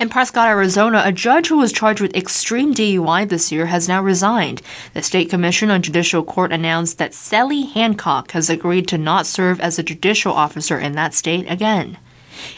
In 0.00 0.08
Prescott, 0.08 0.48
Arizona, 0.48 1.02
a 1.04 1.12
judge 1.12 1.48
who 1.48 1.58
was 1.58 1.72
charged 1.72 2.00
with 2.00 2.16
extreme 2.16 2.74
DUI 2.74 3.28
this 3.28 3.52
year 3.52 3.66
has 3.66 3.88
now 3.88 4.02
resigned. 4.02 4.60
The 4.92 5.02
State 5.02 5.30
Commission 5.30 5.70
on 5.70 5.82
Judicial 5.82 6.22
Court 6.22 6.52
announced 6.52 6.98
that 6.98 7.14
Sally 7.14 7.62
Hancock 7.62 8.32
has 8.32 8.50
agreed 8.50 8.88
to 8.88 8.98
not 8.98 9.26
serve 9.26 9.60
as 9.60 9.78
a 9.78 9.82
judicial 9.82 10.32
officer 10.32 10.78
in 10.78 10.92
that 10.92 11.14
state 11.14 11.50
again. 11.50 11.96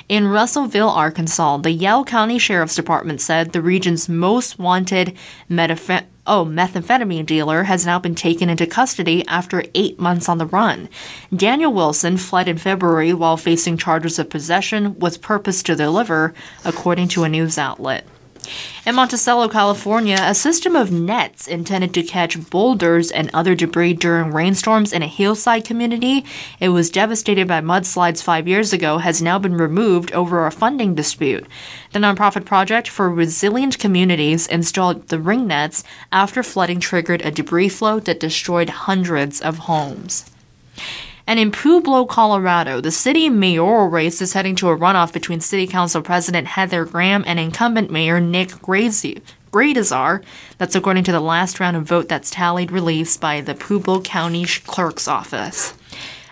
In 0.08 0.28
Russellville, 0.28 0.88
Arkansas, 0.88 1.58
the 1.58 1.70
Yell 1.70 2.04
County 2.04 2.38
Sheriff's 2.38 2.76
Department 2.76 3.20
said 3.20 3.52
the 3.52 3.60
region's 3.60 4.08
most 4.08 4.58
wanted 4.58 5.16
oh, 6.28 6.44
methamphetamine 6.44 7.26
dealer 7.26 7.64
has 7.64 7.86
now 7.86 7.98
been 7.98 8.14
taken 8.14 8.48
into 8.48 8.66
custody 8.66 9.26
after 9.28 9.64
eight 9.74 9.98
months 9.98 10.28
on 10.28 10.38
the 10.38 10.46
run. 10.46 10.88
Daniel 11.34 11.72
Wilson 11.72 12.16
fled 12.16 12.48
in 12.48 12.58
February 12.58 13.12
while 13.14 13.36
facing 13.36 13.76
charges 13.76 14.18
of 14.18 14.30
possession 14.30 14.98
with 14.98 15.22
purpose 15.22 15.62
to 15.62 15.76
deliver, 15.76 16.34
according 16.64 17.08
to 17.08 17.24
a 17.24 17.28
news 17.28 17.58
outlet. 17.58 18.06
In 18.84 18.94
Montecito, 18.94 19.48
California, 19.48 20.18
a 20.20 20.34
system 20.34 20.76
of 20.76 20.92
nets 20.92 21.46
intended 21.46 21.92
to 21.94 22.02
catch 22.02 22.50
boulders 22.50 23.10
and 23.10 23.30
other 23.32 23.54
debris 23.54 23.94
during 23.94 24.32
rainstorms 24.32 24.92
in 24.92 25.02
a 25.02 25.08
hillside 25.08 25.64
community 25.64 26.24
it 26.60 26.68
was 26.70 26.90
devastated 26.90 27.48
by 27.48 27.60
mudslides 27.60 28.22
five 28.22 28.46
years 28.46 28.72
ago 28.72 28.98
has 28.98 29.20
now 29.22 29.38
been 29.38 29.56
removed 29.56 30.12
over 30.12 30.46
a 30.46 30.50
funding 30.50 30.94
dispute. 30.94 31.46
The 31.92 31.98
nonprofit 31.98 32.44
project 32.44 32.88
for 32.88 33.10
resilient 33.10 33.78
communities 33.78 34.46
installed 34.46 35.08
the 35.08 35.18
ring 35.18 35.46
nets 35.46 35.82
after 36.12 36.42
flooding 36.42 36.80
triggered 36.80 37.22
a 37.22 37.30
debris 37.30 37.70
flow 37.70 38.00
that 38.00 38.20
destroyed 38.20 38.70
hundreds 38.70 39.40
of 39.40 39.58
homes. 39.58 40.30
And 41.28 41.40
in 41.40 41.50
Pueblo, 41.50 42.04
Colorado, 42.04 42.80
the 42.80 42.92
city 42.92 43.28
mayoral 43.28 43.88
race 43.88 44.22
is 44.22 44.34
heading 44.34 44.54
to 44.56 44.68
a 44.68 44.76
runoff 44.76 45.12
between 45.12 45.40
City 45.40 45.66
Council 45.66 46.00
President 46.00 46.46
Heather 46.46 46.84
Graham 46.84 47.24
and 47.26 47.40
incumbent 47.40 47.90
Mayor 47.90 48.20
Nick 48.20 48.62
Gracie. 48.62 49.22
Gradishar. 49.52 50.22
That's 50.58 50.74
according 50.74 51.04
to 51.04 51.12
the 51.12 51.20
last 51.20 51.58
round 51.58 51.76
of 51.76 51.84
vote 51.84 52.08
that's 52.08 52.30
tallied 52.30 52.70
released 52.70 53.20
by 53.20 53.40
the 53.40 53.54
Pueblo 53.54 54.02
County 54.02 54.44
Clerk's 54.44 55.08
Office. 55.08 55.74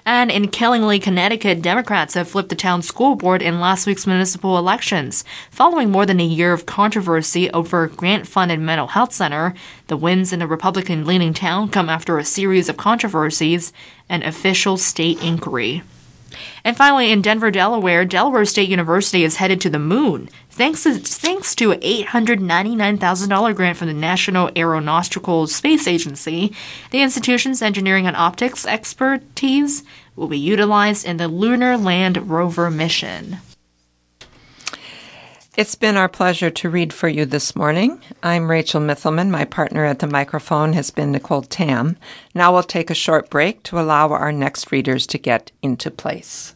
And 0.06 0.30
in 0.30 0.48
Killingly, 0.48 0.98
Connecticut, 0.98 1.62
Democrats 1.62 2.12
have 2.12 2.28
flipped 2.28 2.50
the 2.50 2.54
town 2.54 2.82
school 2.82 3.16
board 3.16 3.40
in 3.40 3.58
last 3.58 3.86
week's 3.86 4.06
municipal 4.06 4.58
elections. 4.58 5.24
Following 5.50 5.90
more 5.90 6.04
than 6.04 6.20
a 6.20 6.24
year 6.24 6.52
of 6.52 6.66
controversy 6.66 7.50
over 7.52 7.84
a 7.84 7.88
grant 7.88 8.28
funded 8.28 8.60
mental 8.60 8.88
health 8.88 9.14
center, 9.14 9.54
the 9.86 9.96
wins 9.96 10.30
in 10.30 10.42
a 10.42 10.46
Republican 10.46 11.06
leaning 11.06 11.32
town 11.32 11.70
come 11.70 11.88
after 11.88 12.18
a 12.18 12.24
series 12.24 12.68
of 12.68 12.76
controversies 12.76 13.72
and 14.06 14.22
official 14.22 14.76
state 14.76 15.22
inquiry. 15.22 15.82
And 16.64 16.76
finally, 16.76 17.10
in 17.10 17.22
Denver, 17.22 17.50
Delaware, 17.50 18.04
Delaware 18.04 18.44
State 18.44 18.68
University 18.68 19.24
is 19.24 19.36
headed 19.36 19.60
to 19.62 19.70
the 19.70 19.78
moon. 19.78 20.28
Thanks 20.50 20.84
to, 20.84 20.94
thanks 20.94 21.54
to 21.56 21.72
an 21.72 21.80
$899,000 21.80 23.54
grant 23.54 23.76
from 23.76 23.88
the 23.88 23.94
National 23.94 24.50
Aeronautical 24.56 25.46
Space 25.46 25.88
Agency, 25.88 26.52
the 26.90 27.02
institution's 27.02 27.62
engineering 27.62 28.06
and 28.06 28.16
optics 28.16 28.64
expertise 28.64 29.82
will 30.16 30.28
be 30.28 30.38
utilized 30.38 31.04
in 31.04 31.16
the 31.16 31.28
Lunar 31.28 31.76
Land 31.76 32.28
Rover 32.30 32.70
mission. 32.70 33.38
It's 35.56 35.76
been 35.76 35.96
our 35.96 36.08
pleasure 36.08 36.50
to 36.50 36.68
read 36.68 36.92
for 36.92 37.06
you 37.06 37.24
this 37.24 37.54
morning. 37.54 38.00
I'm 38.24 38.50
Rachel 38.50 38.80
Mithelman. 38.80 39.30
My 39.30 39.44
partner 39.44 39.84
at 39.84 40.00
the 40.00 40.08
microphone 40.08 40.72
has 40.72 40.90
been 40.90 41.12
Nicole 41.12 41.42
Tam. 41.42 41.96
Now 42.34 42.52
we'll 42.52 42.64
take 42.64 42.90
a 42.90 42.94
short 42.94 43.30
break 43.30 43.62
to 43.64 43.78
allow 43.78 44.08
our 44.08 44.32
next 44.32 44.72
readers 44.72 45.06
to 45.06 45.16
get 45.16 45.52
into 45.62 45.92
place. 45.92 46.53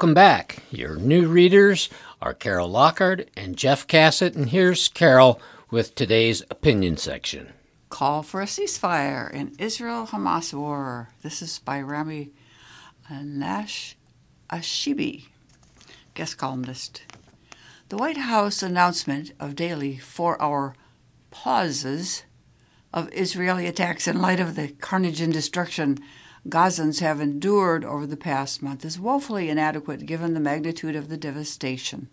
Welcome 0.00 0.14
back. 0.14 0.62
Your 0.70 0.96
new 0.96 1.28
readers 1.28 1.90
are 2.22 2.32
Carol 2.32 2.70
Lockhart 2.70 3.28
and 3.36 3.54
Jeff 3.54 3.86
Cassett, 3.86 4.34
and 4.34 4.48
here's 4.48 4.88
Carol 4.88 5.38
with 5.70 5.94
today's 5.94 6.42
opinion 6.48 6.96
section. 6.96 7.52
Call 7.90 8.22
for 8.22 8.40
a 8.40 8.46
ceasefire 8.46 9.30
in 9.30 9.52
Israel 9.58 10.06
Hamas 10.06 10.54
war. 10.54 11.10
This 11.20 11.42
is 11.42 11.58
by 11.58 11.82
Rami 11.82 12.30
Nash 13.10 13.94
Ashibi, 14.48 15.26
guest 16.14 16.38
columnist. 16.38 17.02
The 17.90 17.98
White 17.98 18.16
House 18.16 18.62
announcement 18.62 19.32
of 19.38 19.54
daily 19.54 19.98
four 19.98 20.40
hour 20.40 20.74
pauses 21.30 22.22
of 22.90 23.12
Israeli 23.12 23.66
attacks 23.66 24.08
in 24.08 24.22
light 24.22 24.40
of 24.40 24.56
the 24.56 24.68
carnage 24.68 25.20
and 25.20 25.30
destruction 25.30 25.98
Gazans 26.48 27.00
have 27.00 27.20
endured 27.20 27.84
over 27.84 28.06
the 28.06 28.16
past 28.16 28.62
month 28.62 28.84
is 28.84 28.98
woefully 28.98 29.50
inadequate 29.50 30.06
given 30.06 30.34
the 30.34 30.40
magnitude 30.40 30.96
of 30.96 31.08
the 31.08 31.16
devastation. 31.16 32.08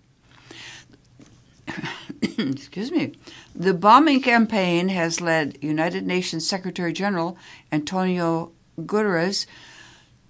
Excuse 2.21 2.91
me. 2.91 3.13
The 3.55 3.73
bombing 3.73 4.21
campaign 4.21 4.89
has 4.89 5.21
led 5.21 5.57
United 5.61 6.05
Nations 6.05 6.47
Secretary 6.47 6.91
General 6.91 7.37
Antonio 7.71 8.51
Guterres 8.79 9.45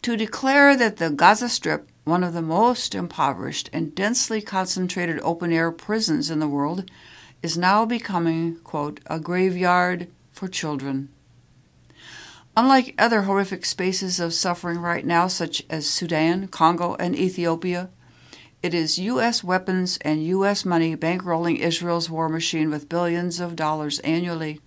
to 0.03 0.15
declare 0.15 0.75
that 0.77 0.97
the 0.97 1.09
Gaza 1.09 1.49
Strip, 1.49 1.89
one 2.03 2.23
of 2.23 2.33
the 2.33 2.41
most 2.41 2.95
impoverished 2.95 3.69
and 3.73 3.95
densely 3.95 4.41
concentrated 4.41 5.19
open 5.21 5.51
air 5.51 5.71
prisons 5.71 6.29
in 6.29 6.39
the 6.39 6.47
world, 6.47 6.89
is 7.41 7.57
now 7.57 7.85
becoming, 7.85 8.57
quote, 8.63 8.99
a 9.07 9.19
graveyard 9.19 10.07
for 10.31 10.47
children. 10.47 11.09
Unlike 12.57 12.95
other 12.97 13.21
horrific 13.21 13.65
spaces 13.65 14.19
of 14.19 14.33
suffering 14.33 14.79
right 14.79 15.05
now, 15.05 15.27
such 15.27 15.61
as 15.69 15.87
Sudan, 15.87 16.47
Congo, 16.47 16.95
and 16.95 17.15
Ethiopia, 17.15 17.91
it 18.63 18.73
is 18.73 18.97
U.S. 18.97 19.43
weapons 19.43 19.99
and 20.01 20.25
U.S. 20.25 20.65
money 20.65 20.97
bankrolling 20.97 21.59
Israel's 21.59 22.09
war 22.09 22.27
machine 22.27 22.71
with 22.71 22.89
billions 22.89 23.39
of 23.39 23.55
dollars 23.55 23.99
annually. 23.99 24.59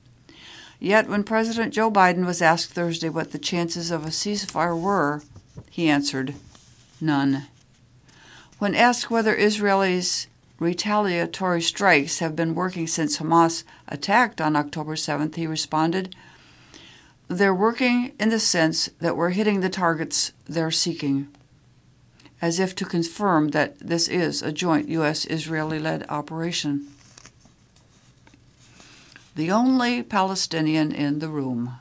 Yet, 0.79 1.09
when 1.09 1.25
President 1.25 1.75
Joe 1.75 1.91
Biden 1.91 2.25
was 2.25 2.41
asked 2.41 2.71
Thursday 2.71 3.09
what 3.09 3.33
the 3.33 3.41
chances 3.41 3.91
of 3.91 4.05
a 4.05 4.11
ceasefire 4.11 4.81
were, 4.81 5.25
he 5.69 5.91
answered, 5.91 6.37
None. 7.01 7.49
When 8.61 8.77
asked 8.77 9.11
whether 9.11 9.35
Israelis' 9.35 10.29
retaliatory 10.61 11.61
strikes 11.61 12.21
have 12.21 12.37
been 12.37 12.55
working 12.55 12.87
since 12.87 13.19
Hamas 13.19 13.65
attacked 13.89 14.41
on 14.41 14.55
October 14.55 14.95
7th, 14.95 15.35
he 15.35 15.49
responded, 15.49 16.15
they're 17.31 17.55
working 17.55 18.13
in 18.19 18.29
the 18.31 18.41
sense 18.41 18.89
that 18.99 19.17
we're 19.17 19.31
hitting 19.31 19.61
the 19.61 19.71
targets 19.71 20.33
they're 20.49 20.73
seeking, 20.73 21.29
as 22.43 22.59
if 22.59 22.75
to 22.75 22.85
confirm 22.85 23.51
that 23.51 23.79
this 23.79 24.09
is 24.09 24.43
a 24.43 24.51
joint 24.51 24.89
U.S. 24.89 25.27
Israeli 25.27 25.79
led 25.79 26.05
operation. 26.09 26.89
The 29.37 29.53
only 29.53 30.03
Palestinian 30.03 30.91
in 30.91 31.21
the 31.21 31.29
room. 31.29 31.77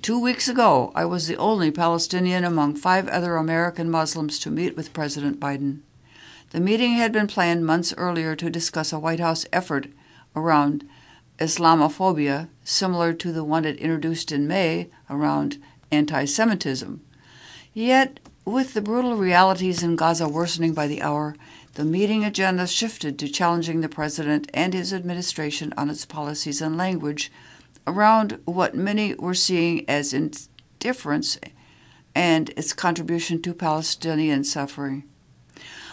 Two 0.00 0.18
weeks 0.18 0.48
ago, 0.48 0.92
I 0.94 1.04
was 1.04 1.26
the 1.26 1.36
only 1.36 1.70
Palestinian 1.70 2.42
among 2.42 2.76
five 2.76 3.06
other 3.08 3.36
American 3.36 3.90
Muslims 3.90 4.38
to 4.38 4.50
meet 4.50 4.78
with 4.78 4.94
President 4.94 5.38
Biden. 5.38 5.80
The 6.52 6.60
meeting 6.60 6.94
had 6.94 7.12
been 7.12 7.26
planned 7.26 7.66
months 7.66 7.92
earlier 7.98 8.34
to 8.34 8.48
discuss 8.48 8.94
a 8.94 8.98
White 8.98 9.20
House 9.20 9.44
effort 9.52 9.88
around 10.34 10.88
Islamophobia, 11.40 12.50
similar 12.64 13.14
to 13.14 13.32
the 13.32 13.44
one 13.44 13.64
it 13.64 13.78
introduced 13.78 14.30
in 14.30 14.46
May 14.46 14.90
around 15.08 15.56
anti 15.90 16.26
Semitism. 16.26 17.00
Yet, 17.72 18.20
with 18.44 18.74
the 18.74 18.82
brutal 18.82 19.16
realities 19.16 19.82
in 19.82 19.96
Gaza 19.96 20.28
worsening 20.28 20.74
by 20.74 20.86
the 20.86 21.00
hour, 21.00 21.34
the 21.74 21.84
meeting 21.84 22.24
agenda 22.26 22.66
shifted 22.66 23.18
to 23.18 23.28
challenging 23.28 23.80
the 23.80 23.88
president 23.88 24.50
and 24.52 24.74
his 24.74 24.92
administration 24.92 25.72
on 25.78 25.88
its 25.88 26.04
policies 26.04 26.60
and 26.60 26.76
language 26.76 27.32
around 27.86 28.38
what 28.44 28.74
many 28.74 29.14
were 29.14 29.34
seeing 29.34 29.88
as 29.88 30.12
indifference 30.12 31.38
and 32.14 32.50
its 32.50 32.74
contribution 32.74 33.40
to 33.40 33.54
Palestinian 33.54 34.44
suffering. 34.44 35.04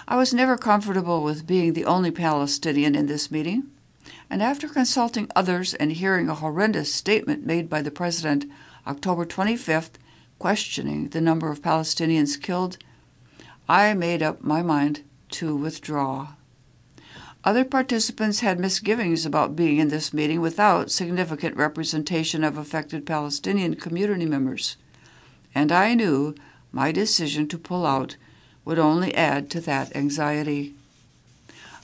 I 0.10 0.17
was 0.17 0.33
never 0.33 0.57
comfortable 0.57 1.23
with 1.23 1.47
being 1.47 1.71
the 1.71 1.86
only 1.86 2.12
Palestinian 2.12 2.95
in 2.95 3.05
this 3.05 3.31
meeting 3.31 3.71
and 4.30 4.42
after 4.42 4.68
consulting 4.68 5.30
others 5.36 5.74
and 5.74 5.94
hearing 5.94 6.30
a 6.30 6.36
horrendous 6.36 6.94
statement 6.94 7.46
made 7.46 7.70
by 7.70 7.82
the 7.82 7.92
president 7.92 8.46
October 8.86 9.26
25th 9.26 9.92
questioning 10.40 11.10
the 11.10 11.21
number 11.21 11.52
of 11.52 11.62
Palestinians 11.62 12.42
killed, 12.42 12.78
I 13.67 13.94
made 13.94 14.21
up 14.21 14.44
my 14.44 14.62
mind 14.62 15.04
to 15.32 15.56
withdraw. 15.56 16.30
Other 17.44 17.63
participants 17.63 18.42
had 18.42 18.60
misgivings 18.60 19.25
about 19.25 19.56
being 19.56 19.78
in 19.78 19.88
this 19.88 20.13
meeting 20.13 20.42
without 20.42 20.92
significant 20.92 21.56
representation 21.56 22.44
of 22.44 22.58
affected 22.58 23.06
Palestinian 23.06 23.75
community 23.75 24.25
members, 24.25 24.78
and 25.56 25.71
I 25.71 25.94
knew 25.94 26.36
my 26.71 26.92
decision 26.92 27.48
to 27.48 27.58
pull 27.58 27.86
out 27.86 28.17
would 28.65 28.80
only 28.80 29.15
add 29.15 29.50
to 29.52 29.62
that 29.62 29.96
anxiety. 29.96 30.75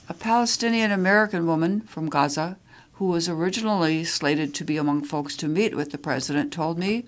A 0.06 0.12
Palestinian 0.12 0.90
American 0.90 1.46
woman 1.46 1.80
from 1.80 2.10
Gaza, 2.10 2.58
who 2.94 3.06
was 3.06 3.26
originally 3.26 4.04
slated 4.04 4.52
to 4.54 4.62
be 4.62 4.76
among 4.76 5.04
folks 5.04 5.34
to 5.38 5.48
meet 5.48 5.74
with 5.74 5.92
the 5.92 5.98
president, 5.98 6.52
told 6.52 6.78
me, 6.78 7.06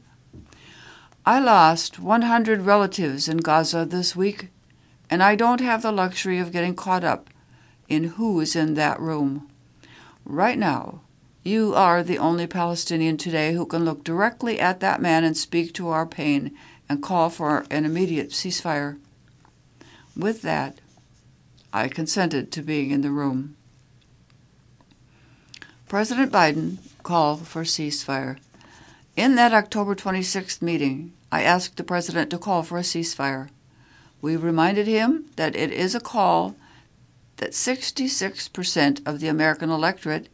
I 1.26 1.38
lost 1.38 1.98
100 1.98 2.62
relatives 2.62 3.28
in 3.28 3.36
Gaza 3.38 3.84
this 3.84 4.16
week, 4.16 4.48
and 5.10 5.22
I 5.22 5.34
don't 5.34 5.60
have 5.60 5.82
the 5.82 5.92
luxury 5.92 6.38
of 6.38 6.52
getting 6.52 6.74
caught 6.74 7.04
up 7.04 7.28
in 7.86 8.04
who 8.16 8.40
is 8.40 8.56
in 8.56 8.72
that 8.74 8.98
room. 8.98 9.46
Right 10.24 10.58
now, 10.58 11.02
you 11.44 11.74
are 11.74 12.02
the 12.02 12.16
only 12.16 12.46
Palestinian 12.46 13.18
today 13.18 13.52
who 13.52 13.66
can 13.66 13.84
look 13.84 14.04
directly 14.04 14.58
at 14.58 14.80
that 14.80 15.02
man 15.02 15.22
and 15.22 15.36
speak 15.36 15.74
to 15.74 15.88
our 15.88 16.06
pain 16.06 16.56
and 16.88 17.02
call 17.02 17.28
for 17.28 17.66
an 17.70 17.84
immediate 17.84 18.30
ceasefire. 18.30 18.98
With 20.16 20.40
that, 20.42 20.80
I 21.76 21.88
consented 21.88 22.50
to 22.52 22.62
being 22.62 22.90
in 22.90 23.02
the 23.02 23.10
room. 23.10 23.54
President 25.86 26.32
Biden 26.32 26.78
called 27.02 27.46
for 27.46 27.64
ceasefire. 27.64 28.38
In 29.14 29.34
that 29.34 29.52
October 29.52 29.94
26th 29.94 30.62
meeting, 30.62 31.12
I 31.30 31.42
asked 31.42 31.76
the 31.76 31.84
president 31.84 32.30
to 32.30 32.38
call 32.38 32.62
for 32.62 32.78
a 32.78 32.80
ceasefire. 32.80 33.50
We 34.22 34.36
reminded 34.36 34.86
him 34.86 35.26
that 35.36 35.54
it 35.54 35.70
is 35.70 35.94
a 35.94 36.00
call 36.00 36.56
that 37.36 37.50
66% 37.50 39.06
of 39.06 39.20
the 39.20 39.28
American 39.28 39.68
electorate 39.68 40.30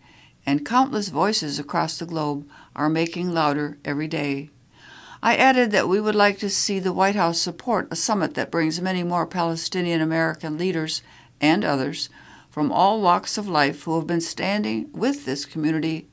and 0.47 0.65
countless 0.65 1.09
voices 1.09 1.59
across 1.59 1.99
the 1.99 2.07
globe 2.07 2.49
are 2.77 2.89
making 2.89 3.35
louder 3.35 3.79
every 3.85 4.07
day. 4.07 4.51
I 5.25 5.35
added 5.35 5.73
that 5.73 5.89
we 5.89 6.01
would 6.01 6.15
like 6.15 6.39
to 6.39 6.49
see 6.49 6.79
the 6.79 6.93
White 6.93 7.17
House 7.17 7.41
support 7.41 7.89
a 7.91 7.97
summit 7.97 8.35
that 8.35 8.53
brings 8.53 8.81
many 8.81 9.03
more 9.03 9.27
Palestinian 9.27 10.01
American 10.01 10.57
leaders 10.57 11.03
and 11.43 11.65
others 11.65 12.09
from 12.49 12.71
all 12.71 13.03
walks 13.03 13.37
of 13.37 13.49
life 13.49 13.83
who 13.83 13.97
have 13.97 14.07
been 14.07 14.21
standing 14.21 14.89
with 14.93 15.27
this 15.27 15.45
community 15.45 16.09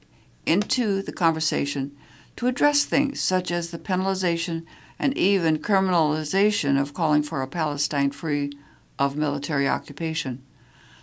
into 0.45 1.01
the 1.01 1.13
conversation 1.13 1.95
to 2.35 2.47
address 2.47 2.83
things 2.83 3.19
such 3.21 3.51
as 3.51 3.69
the 3.69 3.77
penalization 3.77 4.65
and 4.97 5.17
even 5.17 5.59
criminalization 5.59 6.79
of 6.79 6.93
calling 6.93 7.21
for 7.21 7.41
a 7.41 7.47
Palestine 7.47 8.11
free 8.11 8.51
of 8.97 9.15
military 9.15 9.67
occupation, 9.67 10.43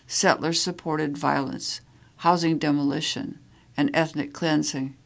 settler 0.07 0.53
supported 0.53 1.17
violence, 1.17 1.81
housing 2.17 2.59
demolition, 2.59 3.39
and 3.77 3.91
ethnic 3.95 4.33
cleansing. 4.33 4.97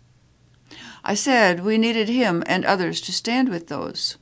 I 1.02 1.14
said 1.14 1.64
we 1.64 1.78
needed 1.78 2.08
him 2.08 2.42
and 2.46 2.64
others 2.64 3.00
to 3.02 3.12
stand 3.12 3.48
with 3.48 3.68
those, 3.68 4.16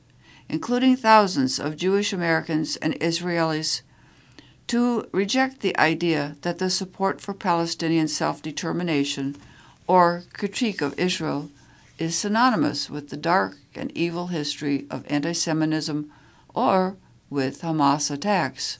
including 0.47 0.95
thousands 0.95 1.59
of 1.59 1.77
Jewish 1.77 2.11
Americans 2.11 2.75
and 2.77 2.95
Israelis 2.95 3.81
to 4.69 5.09
reject 5.11 5.61
the 5.61 5.75
idea 5.79 6.35
that 6.43 6.59
the 6.59 6.69
support 6.69 7.19
for 7.19 7.33
Palestinian 7.33 8.07
self 8.07 8.39
determination 8.39 9.35
or 9.87 10.23
critique 10.31 10.79
of 10.79 10.97
Israel 10.99 11.49
is 11.97 12.15
synonymous 12.15 12.87
with 12.87 13.09
the 13.09 13.17
dark 13.17 13.57
and 13.73 13.91
evil 13.97 14.27
history 14.27 14.85
of 14.91 15.03
anti 15.09 15.33
Semitism 15.33 16.11
or 16.53 16.97
with 17.31 17.63
Hamas 17.63 18.11
attacks. 18.11 18.77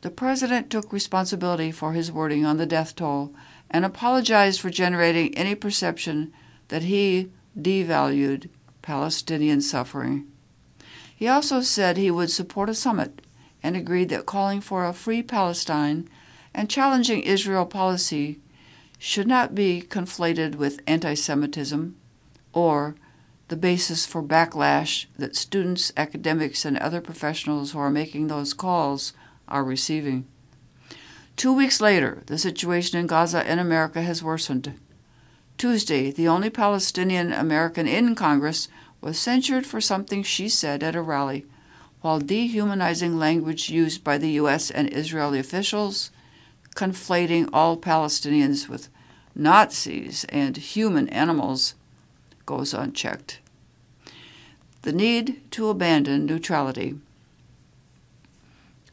The 0.00 0.10
president 0.10 0.70
took 0.70 0.90
responsibility 0.90 1.70
for 1.70 1.92
his 1.92 2.10
wording 2.10 2.46
on 2.46 2.56
the 2.56 2.64
death 2.64 2.96
toll 2.96 3.34
and 3.70 3.84
apologized 3.84 4.58
for 4.58 4.70
generating 4.70 5.36
any 5.36 5.54
perception 5.54 6.32
that 6.68 6.84
he 6.84 7.30
devalued 7.60 8.48
Palestinian 8.80 9.60
suffering. 9.60 10.28
He 11.14 11.28
also 11.28 11.60
said 11.60 11.98
he 11.98 12.10
would 12.10 12.30
support 12.30 12.70
a 12.70 12.74
summit 12.74 13.20
and 13.62 13.76
agreed 13.76 14.08
that 14.08 14.26
calling 14.26 14.60
for 14.60 14.84
a 14.84 14.92
free 14.92 15.22
Palestine 15.22 16.08
and 16.54 16.68
challenging 16.68 17.22
Israel 17.22 17.66
policy 17.66 18.38
should 18.98 19.26
not 19.26 19.54
be 19.54 19.82
conflated 19.88 20.54
with 20.54 20.80
anti 20.86 21.14
Semitism 21.14 21.96
or 22.52 22.94
the 23.48 23.56
basis 23.56 24.06
for 24.06 24.22
backlash 24.22 25.06
that 25.18 25.36
students, 25.36 25.92
academics, 25.96 26.64
and 26.64 26.78
other 26.78 27.00
professionals 27.00 27.72
who 27.72 27.78
are 27.78 27.90
making 27.90 28.28
those 28.28 28.54
calls 28.54 29.12
are 29.48 29.64
receiving. 29.64 30.26
Two 31.36 31.52
weeks 31.52 31.80
later, 31.80 32.22
the 32.26 32.38
situation 32.38 32.98
in 32.98 33.06
Gaza 33.06 33.46
and 33.46 33.58
America 33.58 34.02
has 34.02 34.22
worsened. 34.22 34.72
Tuesday, 35.58 36.10
the 36.10 36.28
only 36.28 36.50
Palestinian 36.50 37.32
American 37.32 37.86
in 37.86 38.14
Congress 38.14 38.68
was 39.00 39.18
censured 39.18 39.66
for 39.66 39.80
something 39.80 40.22
she 40.22 40.48
said 40.48 40.82
at 40.82 40.96
a 40.96 41.02
rally, 41.02 41.44
while 42.02 42.18
dehumanizing 42.18 43.18
language 43.18 43.70
used 43.70 44.04
by 44.04 44.18
the 44.18 44.32
U.S. 44.32 44.70
and 44.70 44.92
Israeli 44.92 45.38
officials, 45.38 46.10
conflating 46.74 47.48
all 47.52 47.76
Palestinians 47.76 48.68
with 48.68 48.88
Nazis 49.34 50.24
and 50.28 50.56
human 50.56 51.08
animals, 51.08 51.74
goes 52.44 52.74
unchecked. 52.74 53.38
The 54.82 54.92
need 54.92 55.40
to 55.52 55.68
abandon 55.68 56.26
neutrality. 56.26 56.96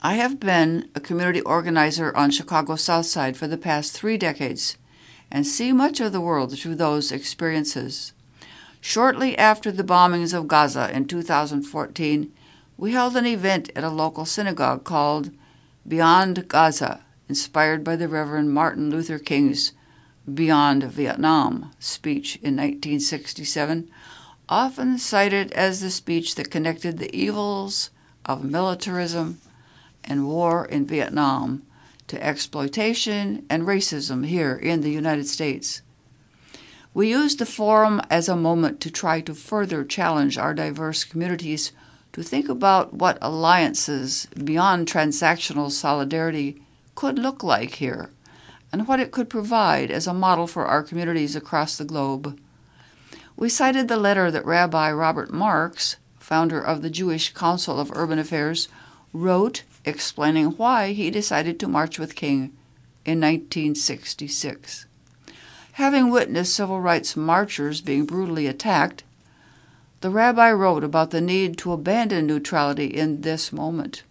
I 0.01 0.13
have 0.13 0.39
been 0.39 0.87
a 0.95 0.99
community 0.99 1.41
organizer 1.41 2.15
on 2.15 2.31
Chicago's 2.31 2.83
South 2.83 3.07
Side 3.07 3.35
for 3.35 3.47
the 3.47 3.57
past 3.57 3.91
three 3.91 4.17
decades 4.17 4.77
and 5.31 5.45
see 5.45 5.73
much 5.73 5.99
of 5.99 6.11
the 6.11 6.21
world 6.21 6.57
through 6.57 6.75
those 6.75 7.11
experiences. 7.11 8.13
Shortly 8.81 9.37
after 9.37 9.71
the 9.71 9.83
bombings 9.83 10.33
of 10.33 10.47
Gaza 10.47 10.89
in 10.95 11.05
2014, 11.05 12.31
we 12.79 12.93
held 12.93 13.17
an 13.17 13.25
event 13.25 13.69
at 13.75 13.83
a 13.83 13.89
local 13.89 14.23
synagogue 14.23 14.85
called 14.85 15.31
Beyond 15.85 16.47
Gaza, 16.47 17.03
inspired 17.27 17.83
by 17.83 17.97
the 17.97 18.07
Reverend 18.07 18.53
Martin 18.53 18.89
Luther 18.89 19.19
King's 19.19 19.73
Beyond 20.33 20.83
Vietnam 20.85 21.71
speech 21.77 22.37
in 22.37 22.55
1967, 22.55 23.91
often 24.47 24.97
cited 24.97 25.51
as 25.51 25.81
the 25.81 25.89
speech 25.89 26.35
that 26.35 26.49
connected 26.49 26.99
the 26.99 27.13
evils 27.13 27.89
of 28.25 28.45
militarism 28.45 29.41
and 30.05 30.25
war 30.25 30.63
in 30.63 30.85
Vietnam 30.85 31.63
to 32.07 32.23
exploitation 32.23 33.45
and 33.49 33.63
racism 33.63 34.25
here 34.25 34.55
in 34.55 34.79
the 34.79 34.91
United 34.91 35.27
States. 35.27 35.81
We 36.93 37.09
used 37.09 37.39
the 37.39 37.45
forum 37.45 38.01
as 38.09 38.29
a 38.29 38.37
moment 38.37 38.79
to 38.81 38.89
try 38.89 39.19
to 39.19 39.35
further 39.35 39.83
challenge 39.83 40.37
our 40.37 40.53
diverse 40.53 41.03
communities 41.03 41.73
to 42.13 42.23
think 42.23 42.49
about 42.49 42.93
what 42.93 43.17
alliances 43.21 44.27
beyond 44.43 44.87
transactional 44.87 45.71
solidarity 45.71 46.61
could 46.95 47.19
look 47.19 47.43
like 47.43 47.75
here 47.75 48.09
and 48.71 48.87
what 48.87 48.99
it 48.99 49.11
could 49.11 49.29
provide 49.29 49.91
as 49.91 50.07
a 50.07 50.13
model 50.13 50.47
for 50.47 50.65
our 50.65 50.83
communities 50.83 51.35
across 51.35 51.77
the 51.77 51.85
globe. 51.85 52.39
We 53.35 53.49
cited 53.49 53.87
the 53.87 53.97
letter 53.97 54.29
that 54.31 54.45
Rabbi 54.45 54.91
Robert 54.91 55.31
Marx, 55.31 55.95
founder 56.19 56.59
of 56.61 56.81
the 56.81 56.89
Jewish 56.89 57.33
Council 57.33 57.79
of 57.79 57.91
Urban 57.95 58.19
Affairs, 58.19 58.67
wrote 59.13 59.63
explaining 59.85 60.51
why 60.51 60.91
he 60.91 61.09
decided 61.09 61.59
to 61.59 61.67
march 61.67 61.97
with 61.97 62.15
King 62.15 62.51
in 63.05 63.19
1966. 63.21 64.85
Having 65.73 66.11
witnessed 66.11 66.53
civil 66.53 66.81
rights 66.81 67.15
marchers 67.15 67.81
being 67.81 68.05
brutally 68.05 68.45
attacked, 68.45 69.03
the 70.01 70.09
rabbi 70.09 70.51
wrote 70.51 70.83
about 70.83 71.11
the 71.11 71.21
need 71.21 71.57
to 71.57 71.73
abandon 71.73 72.27
neutrality 72.27 72.85
in 72.85 73.21
this 73.21 73.51
moment. 73.51 74.03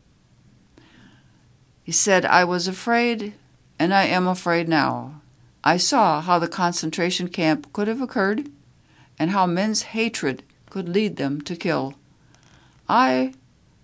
He 1.82 1.92
said, 1.92 2.26
I 2.26 2.44
was 2.44 2.68
afraid, 2.68 3.32
and 3.78 3.94
I 3.94 4.04
am 4.04 4.26
afraid 4.26 4.68
now. 4.68 5.22
I 5.64 5.78
saw 5.78 6.20
how 6.20 6.38
the 6.38 6.48
concentration 6.48 7.28
camp 7.28 7.72
could 7.72 7.88
have 7.88 8.02
occurred 8.02 8.50
and 9.18 9.30
how 9.30 9.46
men's 9.46 9.82
hatred 9.82 10.42
could 10.70 10.88
lead 10.88 11.16
them 11.16 11.40
to 11.42 11.56
kill. 11.56 11.94
I 12.88 13.32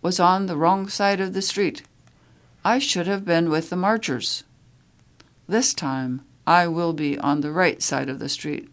was 0.02 0.20
on 0.20 0.46
the 0.46 0.57
wrong 0.57 0.88
side 0.88 1.20
of 1.20 1.32
the 1.32 1.42
street. 1.42 1.82
I 2.64 2.78
should 2.78 3.07
have 3.07 3.24
been 3.24 3.48
with 3.48 3.70
the 3.70 3.76
marchers. 3.76 4.44
This 5.48 5.74
time 5.74 6.22
I 6.46 6.66
will 6.66 6.92
be 6.92 7.18
on 7.18 7.40
the 7.40 7.52
right 7.52 7.82
side 7.82 8.09
of 8.09 8.18
the 8.18 8.28
street. 8.28 8.68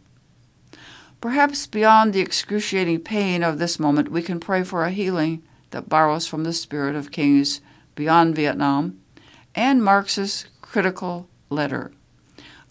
Perhaps 1.21 1.67
beyond 1.67 2.13
the 2.13 2.19
excruciating 2.19 2.99
pain 3.01 3.43
of 3.43 3.59
this 3.59 3.79
moment, 3.79 4.11
we 4.11 4.23
can 4.23 4.39
pray 4.39 4.63
for 4.63 4.83
a 4.83 4.91
healing 4.91 5.43
that 5.69 5.87
borrows 5.87 6.25
from 6.25 6.43
the 6.43 6.51
spirit 6.51 6.95
of 6.95 7.11
kings 7.11 7.61
beyond 7.93 8.35
Vietnam 8.35 8.99
and 9.53 9.83
Marx's 9.83 10.47
critical 10.61 11.29
letter. 11.51 11.91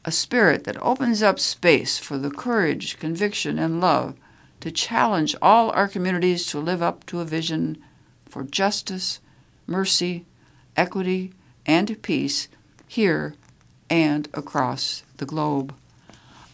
A 0.05 0.11
spirit 0.11 0.64
that 0.64 0.82
opens 0.82 1.22
up 1.22 1.38
space 1.38 1.98
for 1.98 2.18
the 2.18 2.30
courage, 2.30 2.98
conviction, 2.98 3.57
and 3.57 3.80
love 3.80 4.16
to 4.61 4.72
challenge 4.72 5.36
all 5.40 5.70
our 5.70 5.86
communities 5.86 6.46
to 6.46 6.59
live 6.59 6.82
up 6.82 7.07
to 7.07 7.20
a 7.20 7.24
vision 7.24 7.78
for 8.28 8.42
justice, 8.42 9.20
mercy, 9.68 10.24
equity, 10.76 11.32
and 11.66 12.03
peace 12.03 12.48
here 12.88 13.34
and 13.88 14.28
across 14.34 15.05
the 15.18 15.26
globe. 15.26 15.72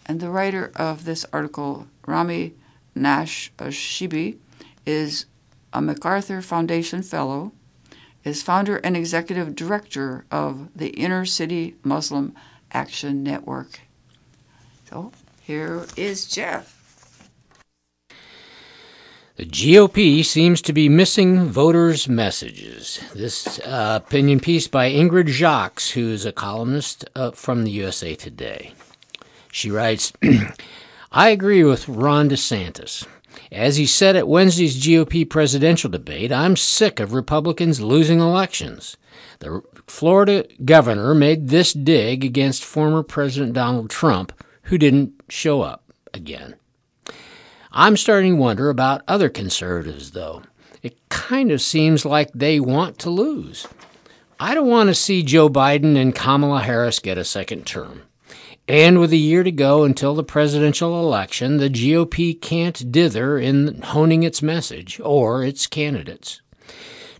And 0.06 0.20
the 0.20 0.30
writer 0.30 0.70
of 0.76 1.04
this 1.04 1.26
article, 1.32 1.88
Rami 2.06 2.54
Nash 2.94 3.52
Nashashibi, 3.58 4.38
is 4.86 5.26
a 5.72 5.82
MacArthur 5.82 6.40
Foundation 6.40 7.02
Fellow, 7.02 7.52
is 8.22 8.42
founder 8.42 8.76
and 8.78 8.96
executive 8.96 9.56
director 9.56 10.24
of 10.30 10.68
the 10.74 10.88
Inner 10.90 11.24
City 11.24 11.74
Muslim 11.82 12.34
Action 12.72 13.24
Network. 13.24 13.80
So 14.88 15.10
here 15.42 15.86
is 15.96 16.26
Jeff. 16.26 16.74
The 19.36 19.44
GOP 19.44 20.24
seems 20.24 20.62
to 20.62 20.72
be 20.72 20.88
missing 20.88 21.44
voters' 21.44 22.08
messages. 22.08 23.00
This 23.14 23.58
uh, 23.58 24.00
opinion 24.02 24.40
piece 24.40 24.66
by 24.66 24.90
Ingrid 24.90 25.28
Jacques, 25.28 25.82
who 25.90 26.08
is 26.08 26.24
a 26.24 26.32
columnist 26.32 27.04
uh, 27.14 27.32
from 27.32 27.64
the 27.64 27.70
USA 27.72 28.14
Today. 28.14 28.72
She 29.56 29.70
writes 29.70 30.12
I 31.12 31.30
agree 31.30 31.64
with 31.64 31.88
Ron 31.88 32.28
DeSantis. 32.28 33.06
As 33.50 33.78
he 33.78 33.86
said 33.86 34.14
at 34.14 34.28
Wednesday's 34.28 34.76
GOP 34.76 35.26
presidential 35.30 35.88
debate, 35.88 36.30
I'm 36.30 36.56
sick 36.56 37.00
of 37.00 37.14
Republicans 37.14 37.80
losing 37.80 38.20
elections. 38.20 38.98
The 39.38 39.62
Florida 39.86 40.44
governor 40.62 41.14
made 41.14 41.48
this 41.48 41.72
dig 41.72 42.22
against 42.22 42.66
former 42.66 43.02
President 43.02 43.54
Donald 43.54 43.88
Trump, 43.88 44.30
who 44.64 44.76
didn't 44.76 45.14
show 45.30 45.62
up 45.62 45.90
again. 46.12 46.56
I'm 47.72 47.96
starting 47.96 48.34
to 48.34 48.38
wonder 48.38 48.68
about 48.68 49.04
other 49.08 49.30
conservatives, 49.30 50.10
though. 50.10 50.42
It 50.82 50.98
kind 51.08 51.50
of 51.50 51.62
seems 51.62 52.04
like 52.04 52.30
they 52.34 52.60
want 52.60 52.98
to 52.98 53.08
lose. 53.08 53.66
I 54.38 54.54
don't 54.54 54.68
want 54.68 54.90
to 54.90 54.94
see 54.94 55.22
Joe 55.22 55.48
Biden 55.48 55.96
and 55.96 56.14
Kamala 56.14 56.60
Harris 56.60 56.98
get 56.98 57.16
a 57.16 57.24
second 57.24 57.64
term. 57.66 58.02
And 58.68 58.98
with 58.98 59.12
a 59.12 59.16
year 59.16 59.44
to 59.44 59.52
go 59.52 59.84
until 59.84 60.14
the 60.14 60.24
presidential 60.24 60.98
election, 60.98 61.58
the 61.58 61.70
GOP 61.70 62.40
can't 62.40 62.90
dither 62.90 63.38
in 63.38 63.80
honing 63.82 64.24
its 64.24 64.42
message 64.42 65.00
or 65.04 65.44
its 65.44 65.68
candidates. 65.68 66.40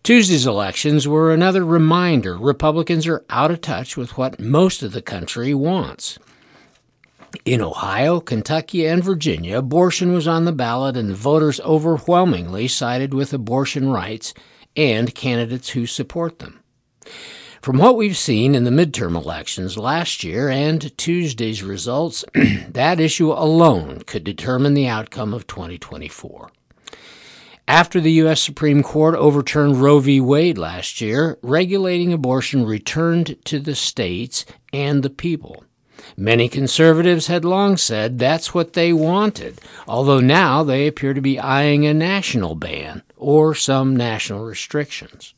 Tuesday's 0.03 0.47
elections 0.47 1.07
were 1.07 1.33
another 1.33 1.65
reminder 1.65 2.37
Republicans 2.37 3.07
are 3.07 3.25
out 3.31 3.53
of 3.53 3.61
touch 3.61 3.97
with 3.97 4.17
what 4.17 4.41
most 4.41 4.83
of 4.83 4.93
the 4.93 5.03
country 5.03 5.55
wants. 5.55 6.19
In 7.45 7.61
Ohio, 7.61 8.21
Kentucky, 8.21 8.87
and 8.87 9.03
Virginia, 9.03 9.59
abortion 9.59 10.13
was 10.13 10.27
on 10.27 10.47
the 10.47 10.53
ballot, 10.53 10.97
and 10.97 11.15
voters 11.15 11.61
overwhelmingly 11.61 12.67
sided 12.67 13.15
with 13.15 13.33
abortion 13.33 13.89
rights 13.89 14.35
and 14.75 15.15
candidates 15.15 15.71
who 15.71 15.87
support 15.87 16.39
them. 16.39 16.61
From 17.63 17.79
what 17.79 17.97
we've 17.97 18.17
seen 18.17 18.55
in 18.55 18.65
the 18.65 18.71
midterm 18.71 19.17
elections 19.17 19.79
last 19.79 20.23
year 20.23 20.49
and 20.49 20.97
Tuesday's 20.97 21.63
results, 21.63 22.25
that 22.69 23.01
issue 23.01 23.33
alone 23.33 24.03
could 24.07 24.25
determine 24.25 24.75
the 24.75 24.87
outcome 24.87 25.33
of 25.35 25.47
2024. 25.47 26.51
After 27.69 28.01
the 28.01 28.13
U.S. 28.13 28.41
Supreme 28.41 28.85
Court 28.85 29.17
overturned 29.17 29.83
Roe 29.83 29.99
v. 29.99 30.21
Wade 30.21 30.57
last 30.57 31.01
year, 31.01 31.37
regulating 31.43 32.13
abortion 32.13 32.65
returned 32.65 33.37
to 33.47 33.59
the 33.59 33.75
states 33.75 34.45
and 34.73 35.03
the 35.03 35.11
people. 35.11 35.65
Many 36.17 36.49
conservatives 36.49 37.27
had 37.27 37.45
long 37.45 37.77
said 37.77 38.19
that's 38.19 38.55
what 38.55 38.75
they 38.75 38.93
wanted, 38.93 39.61
although 39.89 40.21
now 40.21 40.63
they 40.63 40.87
appear 40.87 41.13
to 41.13 41.21
be 41.21 41.41
eyeing 41.41 41.85
a 41.85 41.93
national 41.93 42.55
ban 42.55 43.03
or 43.17 43.55
some 43.55 43.97
national 43.97 44.45
restrictions. 44.45 45.35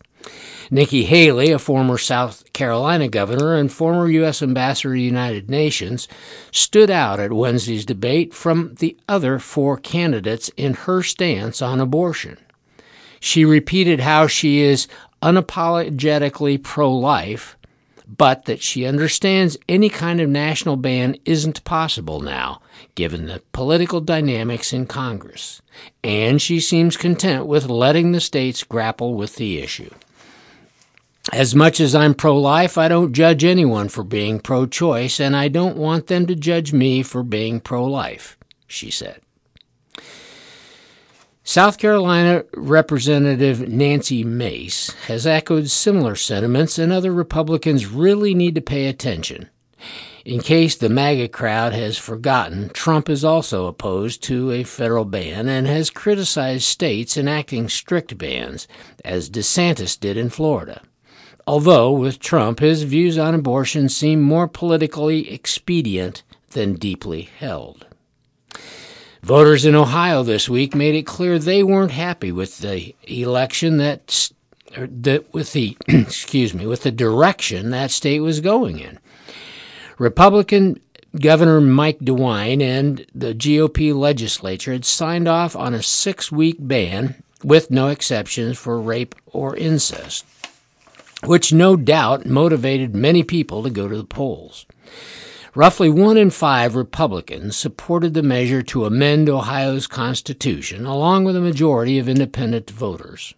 Nikki 0.70 1.04
Haley, 1.04 1.50
a 1.50 1.58
former 1.58 1.96
South 1.96 2.52
Carolina 2.52 3.08
governor 3.08 3.54
and 3.54 3.72
former 3.72 4.08
U.S. 4.08 4.42
ambassador 4.42 4.90
to 4.90 4.98
the 4.98 5.02
United 5.02 5.48
Nations, 5.48 6.08
stood 6.52 6.90
out 6.90 7.18
at 7.20 7.32
Wednesday's 7.32 7.86
debate 7.86 8.34
from 8.34 8.74
the 8.74 8.96
other 9.08 9.38
four 9.38 9.78
candidates 9.78 10.50
in 10.56 10.74
her 10.74 11.02
stance 11.02 11.62
on 11.62 11.80
abortion. 11.80 12.36
She 13.18 13.44
repeated 13.44 14.00
how 14.00 14.26
she 14.26 14.60
is 14.60 14.88
unapologetically 15.22 16.62
pro 16.62 16.92
life 16.92 17.56
but 18.16 18.46
that 18.46 18.62
she 18.62 18.86
understands 18.86 19.58
any 19.68 19.90
kind 19.90 20.20
of 20.20 20.30
national 20.30 20.76
ban 20.76 21.14
isn't 21.26 21.62
possible 21.64 22.20
now, 22.20 22.60
given 22.94 23.26
the 23.26 23.42
political 23.52 24.00
dynamics 24.00 24.72
in 24.72 24.86
Congress, 24.86 25.60
and 26.02 26.40
she 26.40 26.58
seems 26.58 26.96
content 26.96 27.46
with 27.46 27.68
letting 27.68 28.12
the 28.12 28.20
states 28.20 28.64
grapple 28.64 29.14
with 29.14 29.36
the 29.36 29.58
issue. 29.58 29.90
As 31.32 31.54
much 31.54 31.78
as 31.78 31.94
I'm 31.94 32.14
pro 32.14 32.38
life, 32.38 32.78
I 32.78 32.88
don't 32.88 33.12
judge 33.12 33.44
anyone 33.44 33.88
for 33.88 34.02
being 34.02 34.40
pro 34.40 34.66
choice, 34.66 35.20
and 35.20 35.36
I 35.36 35.48
don't 35.48 35.76
want 35.76 36.06
them 36.06 36.26
to 36.26 36.34
judge 36.34 36.72
me 36.72 37.02
for 37.02 37.22
being 37.22 37.60
pro 37.60 37.84
life, 37.84 38.38
she 38.66 38.90
said. 38.90 39.20
South 41.44 41.78
Carolina 41.78 42.44
Representative 42.54 43.68
Nancy 43.68 44.24
Mace 44.24 44.90
has 45.06 45.26
echoed 45.26 45.68
similar 45.68 46.14
sentiments, 46.14 46.78
and 46.78 46.92
other 46.92 47.12
Republicans 47.12 47.86
really 47.86 48.34
need 48.34 48.54
to 48.54 48.60
pay 48.60 48.86
attention. 48.86 49.50
In 50.24 50.40
case 50.40 50.76
the 50.76 50.88
MAGA 50.88 51.28
crowd 51.28 51.72
has 51.72 51.96
forgotten, 51.96 52.70
Trump 52.70 53.08
is 53.08 53.24
also 53.24 53.66
opposed 53.66 54.22
to 54.24 54.50
a 54.50 54.62
federal 54.62 55.04
ban 55.04 55.48
and 55.48 55.66
has 55.66 55.88
criticized 55.88 56.64
states 56.64 57.16
enacting 57.16 57.68
strict 57.68 58.18
bans, 58.18 58.66
as 59.04 59.30
DeSantis 59.30 59.98
did 59.98 60.16
in 60.16 60.28
Florida. 60.28 60.82
Although, 61.48 61.92
with 61.92 62.20
Trump, 62.20 62.60
his 62.60 62.82
views 62.82 63.16
on 63.16 63.34
abortion 63.34 63.88
seem 63.88 64.20
more 64.20 64.46
politically 64.46 65.32
expedient 65.32 66.22
than 66.50 66.74
deeply 66.74 67.22
held. 67.22 67.86
Voters 69.22 69.64
in 69.64 69.74
Ohio 69.74 70.22
this 70.22 70.50
week 70.50 70.74
made 70.74 70.94
it 70.94 71.06
clear 71.06 71.38
they 71.38 71.62
weren't 71.62 71.92
happy 71.92 72.30
with 72.30 72.58
the 72.58 72.94
election 73.06 73.78
that, 73.78 74.30
er, 74.76 74.88
that 74.88 75.32
with 75.32 75.54
the 75.54 75.74
excuse 75.88 76.52
me 76.52 76.66
with 76.66 76.82
the 76.82 76.90
direction 76.90 77.70
that 77.70 77.90
state 77.90 78.20
was 78.20 78.40
going 78.40 78.78
in. 78.78 78.98
Republican 79.96 80.78
Governor 81.18 81.62
Mike 81.62 82.00
DeWine 82.00 82.60
and 82.60 83.06
the 83.14 83.32
GOP 83.32 83.94
legislature 83.94 84.72
had 84.72 84.84
signed 84.84 85.26
off 85.26 85.56
on 85.56 85.72
a 85.72 85.82
six-week 85.82 86.58
ban 86.60 87.22
with 87.42 87.70
no 87.70 87.88
exceptions 87.88 88.58
for 88.58 88.78
rape 88.78 89.14
or 89.28 89.56
incest, 89.56 90.26
which 91.24 91.52
no 91.52 91.76
doubt 91.76 92.26
motivated 92.26 92.94
many 92.94 93.22
people 93.22 93.62
to 93.62 93.70
go 93.70 93.88
to 93.88 93.96
the 93.96 94.04
polls. 94.04 94.66
Roughly 95.54 95.90
one 95.90 96.16
in 96.16 96.30
five 96.30 96.76
Republicans 96.76 97.56
supported 97.56 98.14
the 98.14 98.22
measure 98.22 98.62
to 98.62 98.84
amend 98.84 99.28
Ohio's 99.28 99.86
Constitution, 99.86 100.86
along 100.86 101.24
with 101.24 101.36
a 101.36 101.40
majority 101.40 101.98
of 101.98 102.08
independent 102.08 102.70
voters. 102.70 103.34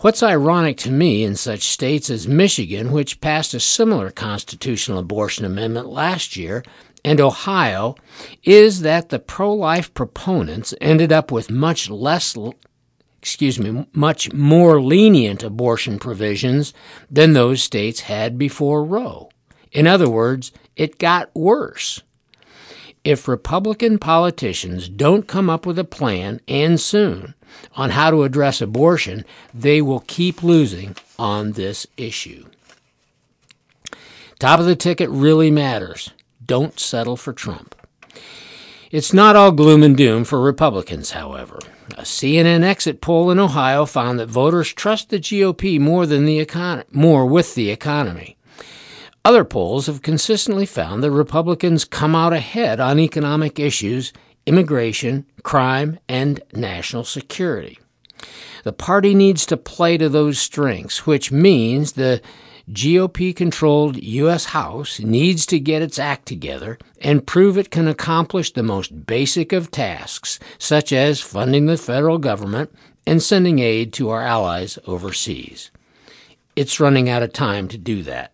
What's 0.00 0.22
ironic 0.22 0.78
to 0.78 0.90
me 0.90 1.22
in 1.22 1.36
such 1.36 1.62
states 1.62 2.10
as 2.10 2.26
Michigan, 2.26 2.90
which 2.90 3.20
passed 3.20 3.54
a 3.54 3.60
similar 3.60 4.10
constitutional 4.10 4.98
abortion 4.98 5.44
amendment 5.44 5.86
last 5.86 6.36
year, 6.36 6.64
and 7.04 7.20
Ohio, 7.20 7.94
is 8.42 8.80
that 8.80 9.10
the 9.10 9.20
pro 9.20 9.54
life 9.54 9.94
proponents 9.94 10.74
ended 10.80 11.12
up 11.12 11.30
with 11.30 11.50
much 11.50 11.88
less 11.88 12.36
excuse 13.22 13.56
me, 13.56 13.86
much 13.92 14.32
more 14.32 14.82
lenient 14.82 15.44
abortion 15.44 15.96
provisions 15.96 16.74
than 17.08 17.32
those 17.32 17.62
states 17.62 18.00
had 18.00 18.36
before 18.36 18.84
Roe. 18.84 19.30
In 19.70 19.86
other 19.86 20.10
words, 20.10 20.50
it 20.74 20.98
got 20.98 21.32
worse. 21.32 22.02
If 23.04 23.28
Republican 23.28 23.98
politicians 23.98 24.88
don't 24.88 25.28
come 25.28 25.48
up 25.48 25.64
with 25.64 25.78
a 25.78 25.84
plan, 25.84 26.40
and 26.48 26.80
soon, 26.80 27.34
on 27.76 27.90
how 27.90 28.10
to 28.10 28.24
address 28.24 28.60
abortion, 28.60 29.24
they 29.54 29.80
will 29.80 30.00
keep 30.00 30.42
losing 30.42 30.96
on 31.16 31.52
this 31.52 31.86
issue. 31.96 32.46
Top 34.40 34.58
of 34.58 34.66
the 34.66 34.74
ticket 34.74 35.08
really 35.10 35.50
matters. 35.52 36.10
Don't 36.44 36.80
settle 36.80 37.16
for 37.16 37.32
Trump. 37.32 37.76
It's 38.90 39.12
not 39.12 39.36
all 39.36 39.52
gloom 39.52 39.84
and 39.84 39.96
doom 39.96 40.24
for 40.24 40.40
Republicans, 40.40 41.12
however. 41.12 41.60
A 41.98 42.02
CNN 42.02 42.62
exit 42.62 43.00
poll 43.00 43.30
in 43.30 43.38
Ohio 43.38 43.84
found 43.84 44.18
that 44.18 44.28
voters 44.28 44.72
trust 44.72 45.10
the 45.10 45.18
GOP 45.18 45.78
more 45.78 46.06
than 46.06 46.24
the 46.24 46.44
econ- 46.44 46.84
more 46.92 47.26
with 47.26 47.54
the 47.54 47.70
economy. 47.70 48.36
Other 49.24 49.44
polls 49.44 49.86
have 49.86 50.02
consistently 50.02 50.66
found 50.66 51.02
that 51.02 51.10
Republicans 51.10 51.84
come 51.84 52.14
out 52.14 52.32
ahead 52.32 52.80
on 52.80 52.98
economic 52.98 53.60
issues, 53.60 54.12
immigration, 54.46 55.26
crime, 55.42 55.98
and 56.08 56.40
national 56.52 57.04
security. 57.04 57.78
The 58.64 58.72
party 58.72 59.14
needs 59.14 59.44
to 59.46 59.56
play 59.56 59.98
to 59.98 60.08
those 60.08 60.38
strengths, 60.38 61.06
which 61.06 61.30
means 61.30 61.92
the 61.92 62.20
GOP 62.70 63.34
controlled 63.34 64.02
U.S. 64.02 64.46
House 64.46 65.00
needs 65.00 65.46
to 65.46 65.58
get 65.58 65.82
its 65.82 65.98
act 65.98 66.26
together 66.26 66.78
and 67.00 67.26
prove 67.26 67.58
it 67.58 67.70
can 67.70 67.88
accomplish 67.88 68.52
the 68.52 68.62
most 68.62 69.06
basic 69.06 69.52
of 69.52 69.70
tasks, 69.70 70.38
such 70.58 70.92
as 70.92 71.20
funding 71.20 71.66
the 71.66 71.76
federal 71.76 72.18
government 72.18 72.72
and 73.06 73.22
sending 73.22 73.58
aid 73.58 73.92
to 73.94 74.10
our 74.10 74.22
allies 74.22 74.78
overseas. 74.86 75.70
It's 76.54 76.80
running 76.80 77.08
out 77.08 77.22
of 77.22 77.32
time 77.32 77.66
to 77.68 77.78
do 77.78 78.02
that. 78.04 78.32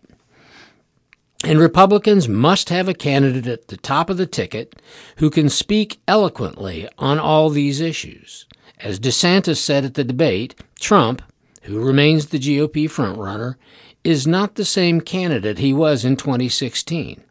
And 1.43 1.57
Republicans 1.57 2.27
must 2.27 2.69
have 2.69 2.89
a 2.89 2.93
candidate 2.93 3.47
at 3.47 3.69
the 3.69 3.77
top 3.77 4.09
of 4.09 4.17
the 4.17 4.27
ticket 4.27 4.79
who 5.17 5.29
can 5.29 5.49
speak 5.49 5.99
eloquently 6.07 6.87
on 6.97 7.17
all 7.17 7.49
these 7.49 7.79
issues. 7.79 8.45
As 8.79 8.99
DeSantis 8.99 9.57
said 9.57 9.85
at 9.85 9.93
the 9.93 10.03
debate, 10.03 10.55
Trump, 10.79 11.21
who 11.63 11.79
remains 11.79 12.27
the 12.27 12.39
GOP 12.39 12.85
frontrunner, 12.85 13.55
is 14.03 14.25
not 14.25 14.55
the 14.55 14.65
same 14.65 15.01
candidate 15.01 15.57
he 15.57 15.73
was 15.73 16.05
in 16.05 16.15
2016. 16.15 17.23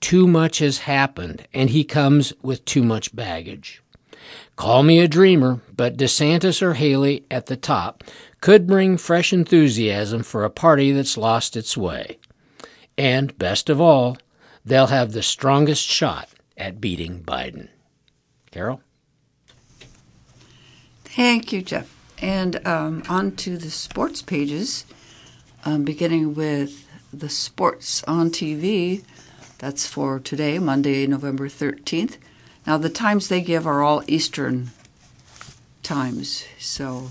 Too 0.00 0.26
much 0.26 0.58
has 0.58 0.78
happened, 0.78 1.46
and 1.54 1.70
he 1.70 1.84
comes 1.84 2.32
with 2.42 2.64
too 2.64 2.82
much 2.82 3.14
baggage. 3.14 3.82
Call 4.56 4.82
me 4.82 5.00
a 5.00 5.08
dreamer, 5.08 5.60
but 5.74 5.96
DeSantis 5.96 6.62
or 6.62 6.74
Haley 6.74 7.24
at 7.30 7.46
the 7.46 7.56
top 7.56 8.04
could 8.40 8.66
bring 8.66 8.96
fresh 8.96 9.32
enthusiasm 9.32 10.22
for 10.22 10.44
a 10.44 10.50
party 10.50 10.92
that's 10.92 11.16
lost 11.16 11.56
its 11.56 11.76
way. 11.76 12.18
And 12.96 13.36
best 13.38 13.68
of 13.68 13.80
all, 13.80 14.16
they'll 14.64 14.86
have 14.86 15.12
the 15.12 15.22
strongest 15.22 15.84
shot 15.84 16.28
at 16.56 16.80
beating 16.80 17.22
Biden. 17.22 17.68
Carol? 18.50 18.80
Thank 21.04 21.52
you, 21.52 21.62
Jeff. 21.62 21.90
And 22.18 22.64
um, 22.66 23.02
on 23.08 23.32
to 23.36 23.56
the 23.56 23.70
sports 23.70 24.22
pages, 24.22 24.84
um, 25.64 25.84
beginning 25.84 26.34
with 26.34 26.86
the 27.12 27.28
sports 27.28 28.02
on 28.04 28.30
TV. 28.30 29.04
That's 29.58 29.86
for 29.86 30.18
today, 30.18 30.58
Monday, 30.58 31.06
November 31.06 31.48
13th. 31.48 32.16
Now, 32.66 32.76
the 32.76 32.90
times 32.90 33.28
they 33.28 33.40
give 33.40 33.66
are 33.66 33.82
all 33.82 34.02
Eastern 34.06 34.70
times, 35.82 36.44
so 36.58 37.10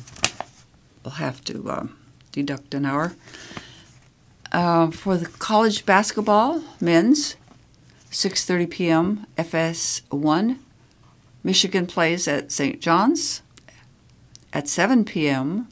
we'll 1.04 1.16
have 1.16 1.44
to 1.46 1.70
uh, 1.70 1.88
deduct 2.32 2.74
an 2.74 2.86
hour. 2.86 3.16
Uh, 4.52 4.92
for 4.92 5.18
the 5.18 5.26
college 5.26 5.86
basketball 5.86 6.64
men's 6.80 7.36
6:30 8.12 8.70
p.m. 8.70 9.26
FS1 9.36 10.60
Michigan 11.44 11.86
plays 11.86 12.28
at 12.28 12.52
St. 12.52 12.80
John's 12.80 13.42
at 14.54 14.68
7 14.68 15.04
p.m. 15.04 15.68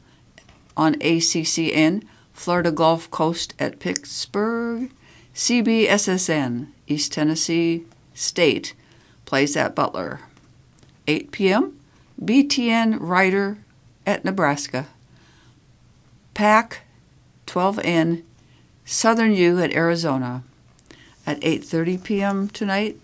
on 0.76 0.96
ACCN 0.96 2.02
Florida 2.32 2.72
Gulf 2.72 3.10
Coast 3.10 3.54
at 3.58 3.78
Pittsburgh 3.78 4.90
CBSSN 5.34 6.68
East 6.86 7.12
Tennessee 7.12 7.84
State 8.14 8.74
plays 9.24 9.56
at 9.56 9.74
Butler 9.74 10.20
8 11.06 11.32
p.m. 11.32 11.78
BTN 12.22 12.98
Rider 13.00 13.58
at 14.06 14.24
Nebraska 14.24 14.88
PAC 16.34 16.82
12N 17.46 18.22
Southern 18.84 19.32
U 19.34 19.58
at 19.58 19.72
Arizona. 19.72 20.42
At 21.24 21.40
8:30 21.40 22.02
p.m. 22.02 22.48
tonight, 22.48 22.98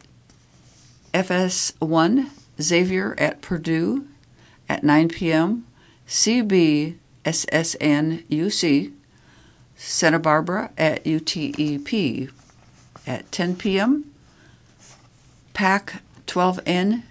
FS1 1.15 2.31
Xavier 2.61 3.15
at 3.17 3.41
Purdue. 3.41 4.07
At 4.69 4.85
9 4.85 5.09
p.m., 5.09 5.67
CB 6.07 6.97
SSN 7.25 8.27
UC 8.27 8.93
Santa 9.79 10.19
Barbara 10.19 10.71
at 10.77 11.05
UTEP. 11.05 12.31
At 13.07 13.33
10 13.33 13.57
p.m., 13.57 14.13
PAC 15.55 16.03
12N 16.27 17.05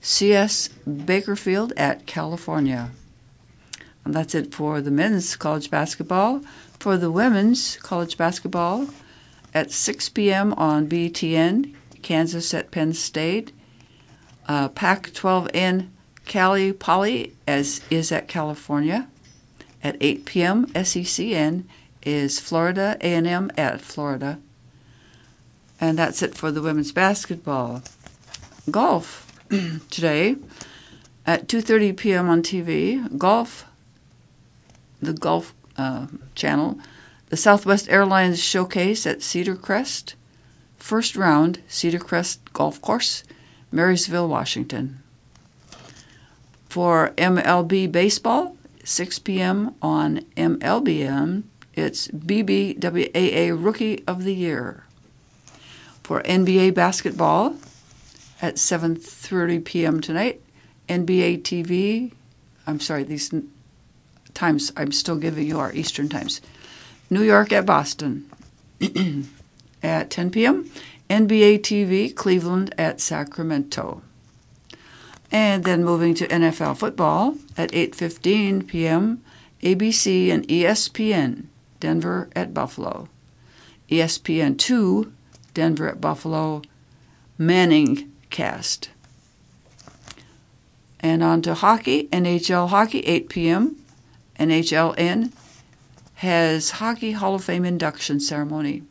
CS 0.00 0.68
Bakerfield 0.84 1.72
at 1.76 2.06
California. 2.06 2.90
And 4.04 4.12
that's 4.12 4.34
it 4.34 4.52
for 4.52 4.80
the 4.80 4.90
men's 4.90 5.36
college 5.36 5.70
basketball. 5.70 6.42
For 6.80 6.96
the 6.96 7.12
women's 7.12 7.76
college 7.76 8.18
basketball, 8.18 8.88
at 9.54 9.70
6 9.70 10.08
p.m. 10.08 10.54
on 10.54 10.88
BTN, 10.88 11.74
Kansas 12.02 12.52
at 12.52 12.72
Penn 12.72 12.92
State. 12.94 13.52
Uh, 14.48 14.68
Pac 14.68 15.10
12N 15.10 15.88
Cali 16.24 16.72
Poly 16.72 17.34
as 17.46 17.80
is 17.90 18.10
at 18.10 18.26
California. 18.26 19.08
At 19.84 19.96
8 20.00 20.24
p.m., 20.24 20.66
SECN 20.68 21.64
is 22.02 22.40
Florida 22.40 22.96
A&M 23.00 23.50
at 23.56 23.80
Florida. 23.80 24.38
And 25.80 25.98
that's 25.98 26.22
it 26.22 26.34
for 26.34 26.50
the 26.50 26.62
women's 26.62 26.92
basketball. 26.92 27.82
Golf 28.70 29.32
today 29.90 30.36
at 31.26 31.48
2:30 31.48 31.96
p.m. 31.96 32.28
on 32.28 32.42
TV. 32.42 33.18
Golf, 33.18 33.66
the 35.00 35.12
Golf 35.12 35.54
uh, 35.76 36.06
Channel, 36.34 36.78
the 37.28 37.36
Southwest 37.36 37.88
Airlines 37.88 38.42
Showcase 38.42 39.06
at 39.06 39.22
Cedar 39.22 39.56
Crest. 39.56 40.14
First 40.76 41.16
round, 41.16 41.60
Cedar 41.68 41.98
Crest 41.98 42.52
Golf 42.52 42.80
Course, 42.80 43.24
Marysville, 43.70 44.28
Washington. 44.28 45.00
For 46.68 47.12
MLB 47.18 47.90
Baseball, 47.90 48.56
6 48.84 49.18
p.m. 49.20 49.74
on 49.80 50.20
MLBM, 50.36 51.44
it's 51.74 52.08
BBWAA 52.08 53.52
Rookie 53.52 54.04
of 54.06 54.24
the 54.24 54.34
Year. 54.34 54.84
For 56.02 56.22
NBA 56.22 56.74
Basketball, 56.74 57.56
at 58.42 58.56
7:30 58.56 59.64
p.m. 59.64 60.00
tonight, 60.00 60.42
NBA 60.88 61.42
TV. 61.42 62.12
I'm 62.66 62.80
sorry, 62.80 63.04
these 63.04 63.32
times 64.34 64.72
I'm 64.76 64.92
still 64.92 65.16
giving 65.16 65.46
you 65.46 65.60
our 65.60 65.72
Eastern 65.72 66.08
times. 66.08 66.40
New 67.08 67.22
York 67.22 67.52
at 67.52 67.64
Boston 67.64 68.28
at 69.82 70.10
10 70.10 70.30
p.m. 70.30 70.70
NBA 71.08 71.60
TV 71.60 72.14
Cleveland 72.14 72.74
at 72.76 73.00
Sacramento. 73.00 74.02
And 75.30 75.64
then 75.64 75.84
moving 75.84 76.14
to 76.14 76.26
NFL 76.28 76.76
football 76.78 77.36
at 77.56 77.70
8:15 77.70 78.66
p.m. 78.66 79.22
ABC 79.62 80.30
and 80.30 80.46
ESPN 80.48 81.46
Denver 81.82 82.30
at 82.36 82.54
Buffalo. 82.54 83.08
ESPN 83.90 84.56
2 84.56 85.12
Denver 85.52 85.88
at 85.88 86.00
Buffalo. 86.00 86.62
Manning 87.36 88.12
cast. 88.30 88.90
And 91.00 91.24
on 91.24 91.42
to 91.42 91.54
hockey, 91.54 92.06
NHL 92.12 92.68
hockey, 92.68 93.00
8 93.00 93.28
p.m. 93.28 93.76
NHLN 94.38 95.32
has 96.14 96.70
Hockey 96.70 97.12
Hall 97.12 97.34
of 97.34 97.42
Fame 97.42 97.64
induction 97.64 98.20
ceremony. 98.20 98.84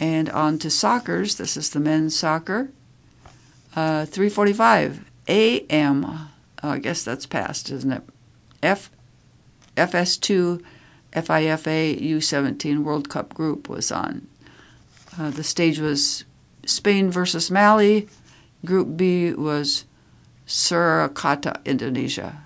And 0.00 0.28
on 0.28 0.58
to 0.58 0.70
soccer's, 0.70 1.36
this 1.36 1.56
is 1.56 1.70
the 1.70 1.78
men's 1.78 2.16
soccer, 2.16 2.70
uh, 3.76 4.06
3:45 4.06 5.04
a.m. 5.28 6.28
Oh, 6.64 6.68
I 6.68 6.78
guess 6.80 7.04
that's 7.04 7.26
past, 7.26 7.70
isn't 7.70 7.92
it? 7.92 8.02
F 8.60 8.90
FS2 9.76 10.60
FIFA 11.12 12.00
U17 12.00 12.78
World 12.82 13.08
Cup 13.08 13.34
group 13.34 13.68
was 13.68 13.92
on. 13.92 14.26
Uh, 15.18 15.30
the 15.30 15.44
stage 15.44 15.78
was 15.78 16.24
Spain 16.64 17.10
versus 17.10 17.50
Mali. 17.50 18.08
Group 18.64 18.96
B 18.96 19.32
was 19.32 19.84
Surakarta, 20.46 21.64
Indonesia. 21.64 22.42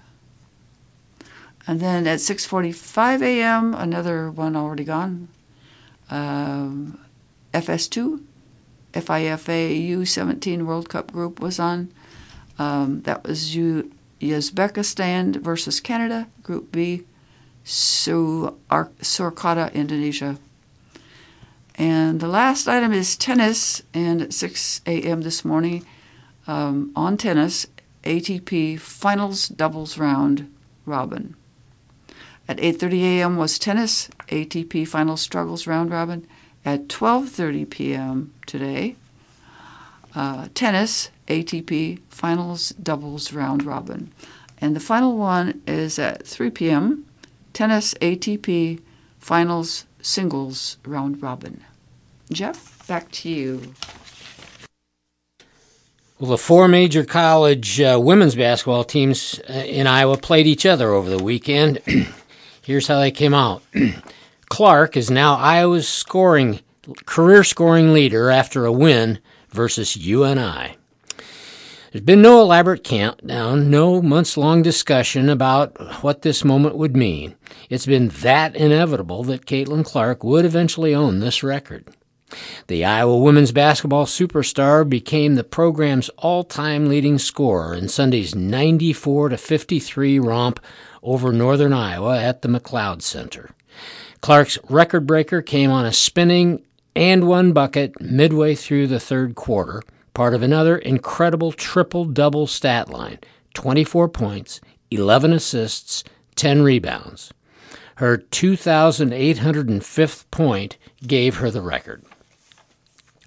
And 1.67 1.81
then 1.81 2.07
at 2.07 2.21
6:45 2.21 3.23
a.m., 3.23 3.75
another 3.75 4.31
one 4.31 4.57
already 4.57 4.85
gone. 4.85 5.29
Um, 6.11 6.99
FS2, 7.53 8.23
FIFA 8.93 9.89
U17 9.91 10.65
World 10.65 10.89
Cup 10.89 11.13
group 11.13 11.41
was 11.41 11.59
on. 11.59 11.93
Um, 12.59 13.03
that 13.03 13.25
was 13.27 13.55
U- 13.57 13.91
Uzbekistan 14.21 15.37
versus 15.37 15.81
Canada. 15.81 16.29
Group 16.43 16.73
B, 16.73 17.05
Surakarta, 17.67 19.75
Indonesia. 19.75 20.39
And 21.75 22.21
the 22.21 22.29
last 22.29 22.69
item 22.69 22.93
is 22.93 23.17
tennis. 23.17 23.83
And 23.93 24.23
at 24.23 24.33
6 24.33 24.83
a.m. 24.87 25.23
this 25.23 25.45
morning, 25.45 25.85
um, 26.47 26.93
on 26.95 27.17
tennis, 27.17 27.67
ATP 28.05 28.79
Finals 28.79 29.49
Doubles 29.49 29.99
Round 29.99 30.49
Robin. 30.87 31.35
At 32.49 32.59
8:30 32.59 33.03
a.m. 33.03 33.37
was 33.37 33.59
tennis, 33.59 34.09
ATP 34.29 34.87
Finals 34.87 35.23
Singles 35.23 35.67
Round 35.67 35.91
Robin. 35.91 36.25
At 36.65 36.87
12:30 36.87 37.69
p.m. 37.69 38.33
today, 38.47 38.95
uh, 40.15 40.47
tennis, 40.55 41.11
ATP 41.27 41.99
Finals 42.09 42.69
Doubles 42.81 43.33
Round 43.33 43.65
Robin. 43.65 44.13
And 44.59 44.77
the 44.77 44.81
final 44.81 45.17
one 45.17 45.63
is 45.67 45.99
at 45.99 46.27
3 46.27 46.51
p.m. 46.51 47.06
Tennis 47.57 47.95
ATP 48.03 48.83
Finals 49.19 49.87
Singles 50.03 50.77
Round 50.85 51.23
Robin. 51.23 51.65
Jeff, 52.31 52.87
back 52.87 53.11
to 53.13 53.31
you. 53.31 53.73
Well, 56.19 56.33
the 56.33 56.37
four 56.37 56.69
major 56.69 57.03
college 57.03 57.81
uh, 57.81 57.99
women's 57.99 58.35
basketball 58.35 58.85
teams 58.85 59.41
uh, 59.49 59.55
in 59.55 59.87
Iowa 59.87 60.19
played 60.19 60.47
each 60.47 60.67
other 60.67 60.91
over 60.91 61.09
the 61.09 61.25
weekend. 61.25 61.81
Here's 62.63 62.89
how 62.89 63.01
they 63.01 63.11
came 63.11 63.33
out. 63.33 63.63
Clark 64.51 64.95
is 64.95 65.11
now 65.11 65.37
Iowa's 65.37 65.89
scoring 65.89 66.61
career 67.07 67.43
scoring 67.43 67.95
leader 67.95 68.29
after 68.29 68.67
a 68.67 68.73
win 68.73 69.19
versus 69.49 69.97
UNI. 69.97 70.77
There's 71.97 72.05
been 72.05 72.21
no 72.21 72.43
elaborate 72.43 72.85
countdown, 72.85 73.71
no 73.71 74.03
months 74.03 74.37
long 74.37 74.61
discussion 74.61 75.31
about 75.31 76.03
what 76.03 76.21
this 76.21 76.45
moment 76.45 76.77
would 76.77 76.95
mean. 76.95 77.37
It's 77.71 77.87
been 77.87 78.09
that 78.09 78.55
inevitable 78.55 79.25
that 79.25 79.47
Caitlin 79.47 79.83
Clark 79.83 80.23
would 80.23 80.45
eventually 80.45 80.95
own 80.95 81.21
this 81.21 81.43
record. 81.43 81.89
The 82.67 82.85
Iowa 82.85 83.17
women's 83.17 83.51
basketball 83.51 84.05
superstar 84.05 84.87
became 84.87 85.37
the 85.37 85.43
program's 85.43 86.11
all-time 86.19 86.87
leading 86.87 87.19
scorer 87.19 87.73
in 87.73 87.89
Sunday's 87.89 88.35
94 88.35 89.31
to 89.31 89.39
53 89.39 90.19
romp 90.19 90.61
over 91.03 91.33
Northern 91.33 91.73
Iowa 91.73 92.23
at 92.23 92.43
the 92.43 92.49
McLeod 92.49 93.01
Center. 93.01 93.53
Clark's 94.21 94.59
record 94.69 95.07
breaker 95.07 95.41
came 95.41 95.71
on 95.71 95.87
a 95.87 95.95
spinning 95.95 96.63
and 96.95 97.27
one 97.27 97.55
bucket 97.55 97.99
midway 98.03 98.55
through 98.55 98.87
the 98.87 99.01
third 99.01 99.35
quarter 99.35 99.83
part 100.17 100.33
of 100.33 100.43
another 100.43 100.79
incredible 100.79 101.53
triple 101.53 102.07
double 102.07 102.47
stat 102.47 102.89
line 102.89 103.19
24 103.53 104.09
points, 104.09 104.63
11 104.91 105.35
assists, 105.35 106.05
10 106.37 106.63
rebounds. 106.63 107.35
Her 107.97 108.17
2,805th 108.17 110.31
point 110.31 110.79
gave 111.07 111.37
her 111.37 111.51
the 111.51 111.61
record. 111.61 112.03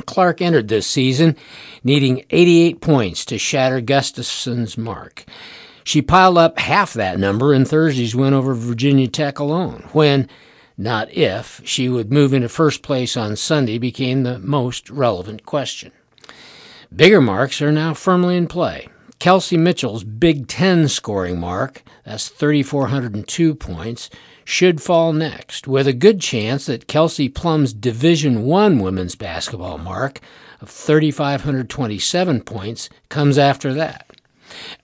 Clark 0.07 0.41
entered 0.41 0.67
this 0.67 0.87
season 0.87 1.35
needing 1.83 2.25
88 2.31 2.81
points 2.81 3.23
to 3.25 3.37
shatter 3.37 3.81
Gustafson's 3.81 4.75
mark. 4.75 5.25
She 5.83 6.01
piled 6.01 6.39
up 6.39 6.57
half 6.57 6.93
that 6.93 7.19
number 7.19 7.53
in 7.53 7.65
Thursday's 7.65 8.15
win 8.15 8.33
over 8.33 8.55
Virginia 8.55 9.07
Tech 9.07 9.37
alone, 9.37 9.87
when, 9.91 10.27
not 10.75 11.13
if, 11.13 11.61
she 11.63 11.87
would 11.87 12.11
move 12.11 12.33
into 12.33 12.49
first 12.49 12.81
place 12.81 13.15
on 13.15 13.35
Sunday 13.35 13.77
became 13.77 14.23
the 14.23 14.39
most 14.39 14.89
relevant 14.89 15.45
question. 15.45 15.91
Bigger 16.95 17.21
marks 17.21 17.61
are 17.61 17.71
now 17.71 17.93
firmly 17.93 18.35
in 18.35 18.47
play. 18.47 18.87
Kelsey 19.19 19.57
Mitchell's 19.57 20.03
Big 20.03 20.47
Ten 20.47 20.87
scoring 20.87 21.39
mark, 21.39 21.83
that's 22.03 22.29
3,402 22.29 23.53
points, 23.53 24.09
should 24.43 24.81
fall 24.81 25.13
next, 25.13 25.67
with 25.67 25.87
a 25.87 25.93
good 25.93 26.19
chance 26.19 26.65
that 26.65 26.87
Kelsey 26.87 27.29
Plum's 27.29 27.73
Division 27.73 28.43
One 28.43 28.79
women's 28.79 29.13
basketball 29.13 29.77
mark 29.77 30.19
of 30.61 30.71
3,527 30.71 32.41
points 32.41 32.89
comes 33.07 33.37
after 33.37 33.71
that. 33.75 34.07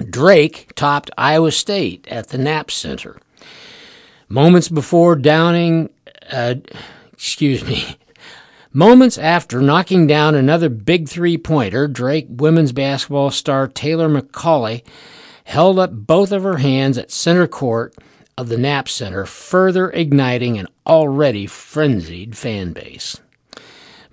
Drake 0.10 0.72
topped 0.76 1.12
Iowa 1.18 1.52
State 1.52 2.08
at 2.10 2.30
the 2.30 2.38
Knapp 2.38 2.72
Center. 2.72 3.18
Moments 4.28 4.70
before 4.70 5.16
downing, 5.16 5.90
uh, 6.32 6.56
excuse 7.12 7.64
me, 7.66 7.98
moments 8.74 9.18
after 9.18 9.62
knocking 9.62 10.08
down 10.08 10.36
another 10.36 10.70
big 10.70 11.10
three 11.10 11.38
pointer, 11.38 11.88
Drake 11.88 12.28
women's 12.30 12.72
basketball 12.72 13.32
star 13.32 13.68
Taylor 13.68 14.10
McCauley 14.10 14.84
held 15.44 15.80
up 15.80 15.92
both 15.92 16.32
of 16.32 16.44
her 16.44 16.58
hands 16.58 16.98
at 16.98 17.12
center 17.12 17.48
court 17.48 17.96
of 18.38 18.50
the 18.50 18.58
Knapp 18.58 18.88
Center, 18.88 19.26
further 19.26 19.90
igniting 19.92 20.58
an 20.58 20.68
already 20.88 21.46
frenzied 21.46 22.38
fan 22.38 22.74
base. 22.74 23.20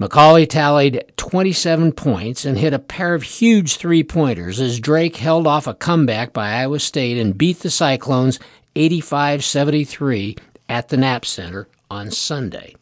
McCauley 0.01 0.49
tallied 0.49 1.05
27 1.16 1.90
points 1.90 2.44
and 2.44 2.57
hit 2.57 2.72
a 2.72 2.78
pair 2.78 3.14
of 3.14 3.24
huge 3.24 3.76
three 3.76 4.05
pointers 4.05 4.61
as 4.61 4.78
Drake 4.78 5.16
held 5.16 5.44
off 5.44 5.66
a 5.66 5.74
comeback 5.74 6.32
by 6.32 6.51
Iowa 6.53 6.78
State 6.78 7.18
and 7.18 7.36
beat 7.36 7.59
the 7.61 7.70
Cyclones 7.70 8.38
85 8.76 9.44
73 9.44 10.36
at 10.68 10.88
the 10.88 10.96
Knapp 10.96 11.24
Center 11.24 11.66
on 11.90 12.12
Sunday. 12.12 12.76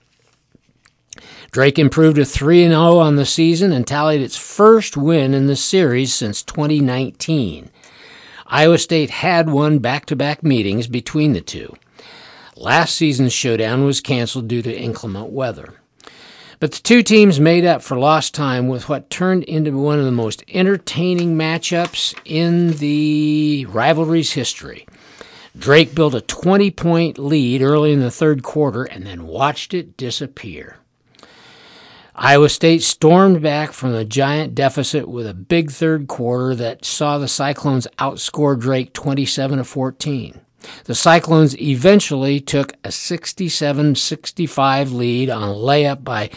Drake 1.53 1.79
improved 1.79 2.17
to 2.17 2.25
3 2.27 2.69
0 2.69 2.99
on 2.99 3.17
the 3.17 3.25
season 3.25 3.73
and 3.73 3.87
tallied 3.87 4.21
its 4.21 4.37
first 4.37 4.95
win 4.95 5.33
in 5.33 5.47
the 5.47 5.57
series 5.57 6.15
since 6.15 6.43
2019. 6.43 7.71
Iowa 8.47 8.77
State 8.77 9.09
had 9.09 9.49
won 9.49 9.79
back 9.79 10.05
to 10.07 10.17
back 10.17 10.43
meetings 10.43 10.87
between 10.87 11.33
the 11.33 11.41
two. 11.41 11.75
Last 12.57 12.95
season's 12.95 13.33
showdown 13.33 13.85
was 13.85 14.03
canceled 14.03 14.49
due 14.49 14.61
to 14.61 14.79
inclement 14.79 15.31
weather. 15.31 15.77
But 16.59 16.73
the 16.73 16.81
two 16.81 17.03
teams 17.03 17.39
made 17.39 17.67
up 17.67 17.83
for 17.83 17.99
lost 17.99 18.35
time 18.35 18.67
with 18.69 18.89
what 18.89 19.11
turned 19.11 19.45
into 19.45 19.77
one 19.77 19.99
of 19.99 20.07
the 20.07 20.11
most 20.11 20.43
entertaining 20.49 21.37
matchups 21.37 22.19
in 22.25 22.73
the 22.79 23.67
rivalry's 23.67 24.33
history. 24.33 24.87
Drake 25.59 25.95
built 25.95 26.15
a 26.15 26.23
20 26.23 26.71
point 26.71 27.19
lead 27.19 27.61
early 27.61 27.93
in 27.93 28.01
the 28.01 28.11
third 28.11 28.43
quarter 28.43 28.85
and 28.85 29.07
then 29.07 29.27
watched 29.27 29.75
it 29.75 29.97
disappear. 29.99 30.79
Iowa 32.15 32.49
State 32.49 32.83
stormed 32.83 33.43
back 33.43 33.73
from 33.73 33.93
the 33.93 34.07
giant 34.07 34.55
deficit 34.55 35.07
with 35.07 35.27
a 35.27 35.35
big 35.35 35.71
third 35.71 36.09
quarter 36.09 36.55
that 36.55 36.87
saw 36.87 37.19
the 37.19 37.29
Cyclones 37.29 37.87
outscore 37.99 38.59
Drake 38.59 38.95
27 38.95 39.59
to 39.59 39.65
14. 39.65 40.41
The 40.85 40.95
Cyclones 40.95 41.59
eventually 41.61 42.41
took 42.41 42.75
a 42.85 42.93
67 42.93 43.95
65 43.95 44.93
lead 44.93 45.31
on 45.31 45.43
a 45.43 45.53
layup 45.53 46.05
by 46.05 46.31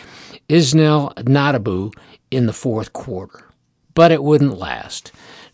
Isnel 0.47 1.13
Nadabu 1.15 1.93
in 2.31 2.45
the 2.45 2.53
fourth 2.53 2.93
quarter. 2.93 3.45
But 3.93 4.11
it 4.11 4.23
wouldn't 4.23 4.57
last. 4.57 5.11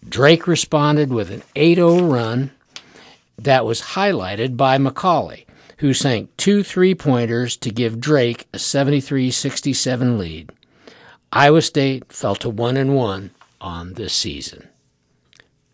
Drake 0.08 0.48
responded 0.48 1.12
with 1.12 1.32
an 1.32 1.44
8 1.56 1.76
0 1.76 2.04
run 2.04 2.52
that 3.38 3.66
was 3.66 3.82
highlighted 3.82 4.56
by 4.56 4.78
McCauley, 4.78 5.46
who 5.80 5.94
sank 5.94 6.36
two 6.38 6.64
three 6.64 6.96
pointers 6.96 7.58
to 7.58 7.70
give 7.70 8.00
Drake 8.00 8.48
a 8.54 8.60
73 8.60 9.32
67 9.32 10.18
lead. 10.18 10.52
Iowa 11.32 11.62
State 11.62 12.14
fell 12.14 12.36
to 12.36 12.50
1 12.50 12.78
and 12.78 12.96
1 12.96 13.32
on 13.60 13.94
this 13.94 14.14
season. 14.14 14.70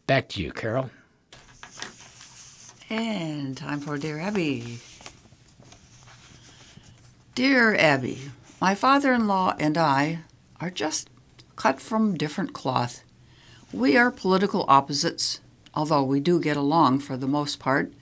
Back 0.07 0.29
to 0.29 0.41
you, 0.41 0.51
Carol. 0.51 0.89
And 2.91 3.55
time 3.55 3.79
for 3.79 3.97
Dear 3.97 4.19
Abby. 4.19 4.79
Dear 7.35 7.73
Abby, 7.73 8.19
my 8.59 8.75
father 8.75 9.13
in 9.13 9.27
law 9.27 9.55
and 9.57 9.77
I 9.77 10.19
are 10.59 10.69
just 10.69 11.09
cut 11.55 11.79
from 11.79 12.17
different 12.17 12.51
cloth. 12.51 13.05
We 13.71 13.95
are 13.95 14.11
political 14.11 14.65
opposites, 14.67 15.39
although 15.73 16.03
we 16.03 16.19
do 16.19 16.41
get 16.41 16.57
along 16.57 16.99
for 16.99 17.15
the 17.15 17.29
most 17.29 17.59
part. 17.59 17.93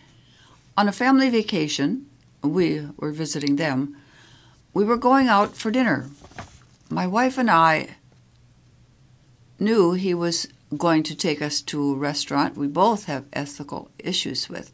On 0.75 0.87
a 0.87 0.91
family 0.91 1.29
vacation, 1.29 2.07
we 2.41 2.87
were 2.97 3.11
visiting 3.11 3.57
them, 3.57 3.95
we 4.73 4.83
were 4.83 4.97
going 4.97 5.27
out 5.27 5.55
for 5.55 5.69
dinner. 5.69 6.09
My 6.89 7.05
wife 7.05 7.37
and 7.37 7.51
I 7.51 7.89
knew 9.59 9.93
he 9.93 10.15
was 10.15 10.47
going 10.77 11.03
to 11.03 11.15
take 11.15 11.41
us 11.41 11.61
to 11.61 11.93
a 11.93 11.97
restaurant 11.97 12.55
we 12.57 12.67
both 12.67 13.05
have 13.05 13.25
ethical 13.33 13.89
issues 13.97 14.49
with. 14.49 14.71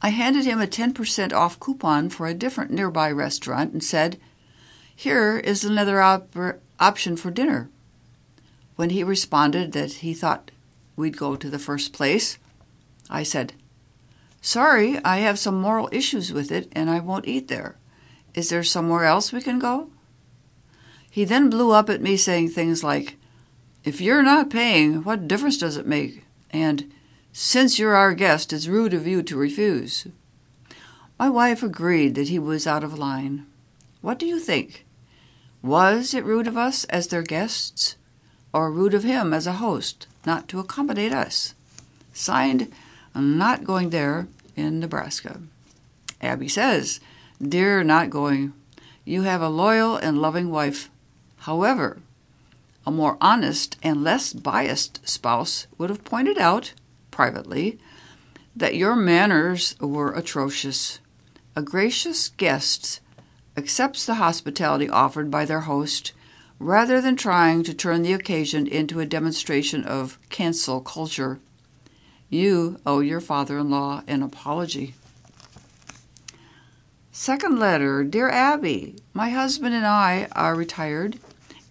I 0.00 0.10
handed 0.10 0.44
him 0.44 0.60
a 0.60 0.66
10% 0.66 1.32
off 1.32 1.58
coupon 1.58 2.08
for 2.08 2.26
a 2.26 2.34
different 2.34 2.70
nearby 2.70 3.10
restaurant 3.10 3.72
and 3.72 3.82
said, 3.82 4.18
Here 4.94 5.38
is 5.38 5.64
another 5.64 6.00
op- 6.00 6.36
option 6.78 7.16
for 7.16 7.30
dinner. 7.30 7.68
When 8.76 8.90
he 8.90 9.02
responded 9.02 9.72
that 9.72 9.94
he 9.94 10.14
thought 10.14 10.52
we'd 10.94 11.16
go 11.16 11.34
to 11.34 11.50
the 11.50 11.58
first 11.58 11.92
place, 11.92 12.38
I 13.10 13.24
said, 13.24 13.54
Sorry, 14.40 15.02
I 15.04 15.18
have 15.18 15.38
some 15.38 15.60
moral 15.60 15.88
issues 15.90 16.32
with 16.32 16.52
it 16.52 16.68
and 16.72 16.88
I 16.88 17.00
won't 17.00 17.26
eat 17.26 17.48
there. 17.48 17.76
Is 18.34 18.50
there 18.50 18.62
somewhere 18.62 19.04
else 19.04 19.32
we 19.32 19.42
can 19.42 19.58
go? 19.58 19.90
He 21.10 21.24
then 21.24 21.50
blew 21.50 21.72
up 21.72 21.90
at 21.90 22.00
me 22.00 22.16
saying 22.16 22.50
things 22.50 22.84
like, 22.84 23.16
If 23.88 24.02
you're 24.02 24.22
not 24.22 24.50
paying, 24.50 25.02
what 25.02 25.26
difference 25.26 25.56
does 25.56 25.78
it 25.78 25.86
make? 25.86 26.22
And, 26.50 26.92
Since 27.32 27.78
you're 27.78 27.94
our 27.94 28.12
guest, 28.12 28.52
it's 28.52 28.66
rude 28.66 28.92
of 28.92 29.06
you 29.06 29.22
to 29.22 29.34
refuse. 29.34 30.06
My 31.18 31.30
wife 31.30 31.62
agreed 31.62 32.14
that 32.14 32.28
he 32.28 32.38
was 32.38 32.66
out 32.66 32.84
of 32.84 32.98
line. 32.98 33.46
What 34.02 34.18
do 34.18 34.26
you 34.26 34.40
think? 34.40 34.84
Was 35.62 36.12
it 36.12 36.26
rude 36.26 36.46
of 36.46 36.58
us 36.58 36.84
as 36.84 37.06
their 37.06 37.22
guests, 37.22 37.96
or 38.52 38.70
rude 38.70 38.92
of 38.92 39.04
him 39.04 39.32
as 39.32 39.46
a 39.46 39.54
host 39.54 40.06
not 40.26 40.48
to 40.48 40.60
accommodate 40.60 41.14
us? 41.14 41.54
Signed, 42.12 42.70
Not 43.14 43.64
Going 43.64 43.88
There 43.88 44.28
in 44.54 44.80
Nebraska. 44.80 45.40
Abby 46.20 46.48
says, 46.48 47.00
Dear 47.40 47.82
Not 47.82 48.10
Going, 48.10 48.52
you 49.06 49.22
have 49.22 49.40
a 49.40 49.48
loyal 49.48 49.96
and 49.96 50.20
loving 50.20 50.50
wife. 50.50 50.90
However, 51.38 52.02
a 52.88 52.90
more 52.90 53.18
honest 53.20 53.76
and 53.82 54.02
less 54.02 54.32
biased 54.32 55.06
spouse 55.06 55.66
would 55.76 55.90
have 55.90 56.06
pointed 56.06 56.38
out, 56.38 56.72
privately, 57.10 57.78
that 58.56 58.76
your 58.76 58.96
manners 58.96 59.76
were 59.78 60.14
atrocious. 60.14 60.98
A 61.54 61.60
gracious 61.60 62.30
guest 62.30 63.00
accepts 63.58 64.06
the 64.06 64.14
hospitality 64.14 64.88
offered 64.88 65.30
by 65.30 65.44
their 65.44 65.60
host 65.60 66.12
rather 66.58 66.98
than 66.98 67.14
trying 67.14 67.62
to 67.62 67.74
turn 67.74 68.00
the 68.00 68.14
occasion 68.14 68.66
into 68.66 69.00
a 69.00 69.04
demonstration 69.04 69.84
of 69.84 70.18
cancel 70.30 70.80
culture. 70.80 71.40
You 72.30 72.80
owe 72.86 73.00
your 73.00 73.20
father 73.20 73.58
in 73.58 73.68
law 73.68 74.02
an 74.06 74.22
apology. 74.22 74.94
Second 77.12 77.58
letter 77.58 78.02
Dear 78.02 78.30
Abby, 78.30 78.96
my 79.12 79.28
husband 79.28 79.74
and 79.74 79.86
I 79.86 80.28
are 80.32 80.54
retired 80.54 81.18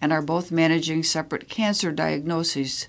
and 0.00 0.12
are 0.12 0.22
both 0.22 0.52
managing 0.52 1.02
separate 1.02 1.48
cancer 1.48 1.90
diagnoses. 1.92 2.88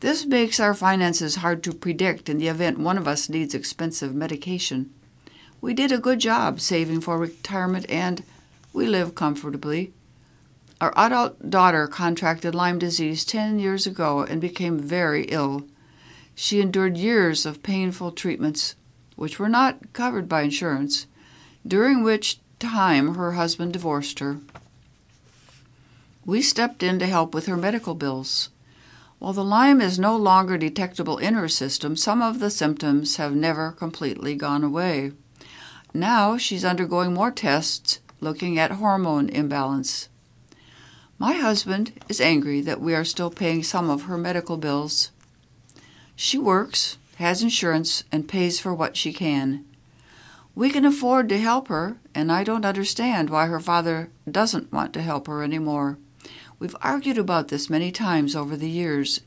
This 0.00 0.26
makes 0.26 0.60
our 0.60 0.74
finances 0.74 1.36
hard 1.36 1.62
to 1.64 1.72
predict 1.72 2.28
in 2.28 2.38
the 2.38 2.48
event 2.48 2.78
one 2.78 2.98
of 2.98 3.08
us 3.08 3.28
needs 3.28 3.54
expensive 3.54 4.14
medication. 4.14 4.92
We 5.60 5.72
did 5.72 5.90
a 5.90 5.98
good 5.98 6.18
job 6.18 6.60
saving 6.60 7.00
for 7.00 7.18
retirement 7.18 7.86
and 7.88 8.22
we 8.72 8.86
live 8.86 9.14
comfortably. 9.14 9.92
Our 10.80 10.92
adult 10.96 11.48
daughter 11.48 11.86
contracted 11.86 12.54
Lyme 12.54 12.78
disease 12.78 13.24
10 13.24 13.58
years 13.58 13.86
ago 13.86 14.20
and 14.20 14.40
became 14.40 14.78
very 14.78 15.24
ill. 15.24 15.66
She 16.34 16.60
endured 16.60 16.98
years 16.98 17.46
of 17.46 17.62
painful 17.62 18.12
treatments, 18.12 18.74
which 19.14 19.38
were 19.38 19.48
not 19.48 19.94
covered 19.94 20.28
by 20.28 20.42
insurance, 20.42 21.06
during 21.66 22.02
which 22.02 22.40
time 22.58 23.14
her 23.14 23.32
husband 23.32 23.72
divorced 23.72 24.18
her. 24.18 24.40
We 26.26 26.42
stepped 26.42 26.82
in 26.82 26.98
to 26.98 27.06
help 27.06 27.34
with 27.34 27.46
her 27.46 27.56
medical 27.56 27.94
bills. 27.94 28.48
While 29.20 29.32
the 29.32 29.44
Lyme 29.44 29.80
is 29.80 29.96
no 29.96 30.16
longer 30.16 30.58
detectable 30.58 31.18
in 31.18 31.34
her 31.34 31.48
system, 31.48 31.94
some 31.94 32.20
of 32.20 32.40
the 32.40 32.50
symptoms 32.50 33.14
have 33.14 33.36
never 33.36 33.70
completely 33.70 34.34
gone 34.34 34.64
away. 34.64 35.12
Now 35.94 36.36
she's 36.36 36.64
undergoing 36.64 37.14
more 37.14 37.30
tests 37.30 38.00
looking 38.20 38.58
at 38.58 38.72
hormone 38.72 39.28
imbalance. 39.28 40.08
My 41.16 41.34
husband 41.34 41.92
is 42.08 42.20
angry 42.20 42.60
that 42.60 42.80
we 42.80 42.92
are 42.92 43.04
still 43.04 43.30
paying 43.30 43.62
some 43.62 43.88
of 43.88 44.02
her 44.02 44.18
medical 44.18 44.56
bills. 44.56 45.12
She 46.16 46.38
works, 46.38 46.98
has 47.18 47.40
insurance, 47.40 48.02
and 48.10 48.26
pays 48.26 48.58
for 48.58 48.74
what 48.74 48.96
she 48.96 49.12
can. 49.12 49.64
We 50.56 50.70
can 50.70 50.84
afford 50.84 51.28
to 51.28 51.38
help 51.38 51.68
her, 51.68 51.98
and 52.16 52.32
I 52.32 52.42
don't 52.42 52.66
understand 52.66 53.30
why 53.30 53.46
her 53.46 53.60
father 53.60 54.10
doesn't 54.28 54.72
want 54.72 54.92
to 54.94 55.02
help 55.02 55.28
her 55.28 55.44
anymore. 55.44 55.98
We've 56.58 56.76
argued 56.80 57.18
about 57.18 57.48
this 57.48 57.68
many 57.68 57.92
times 57.92 58.34
over 58.34 58.56
the 58.56 58.70
years, 58.70 59.20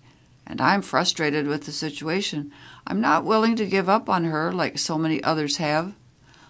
and 0.47 0.59
I'm 0.59 0.82
frustrated 0.82 1.45
with 1.45 1.65
the 1.65 1.71
situation. 1.71 2.51
I'm 2.88 2.99
not 2.99 3.23
willing 3.23 3.55
to 3.57 3.67
give 3.67 3.88
up 3.88 4.09
on 4.09 4.23
her 4.23 4.51
like 4.51 4.80
so 4.80 4.97
many 4.97 5.23
others 5.23 5.57
have. 5.57 5.93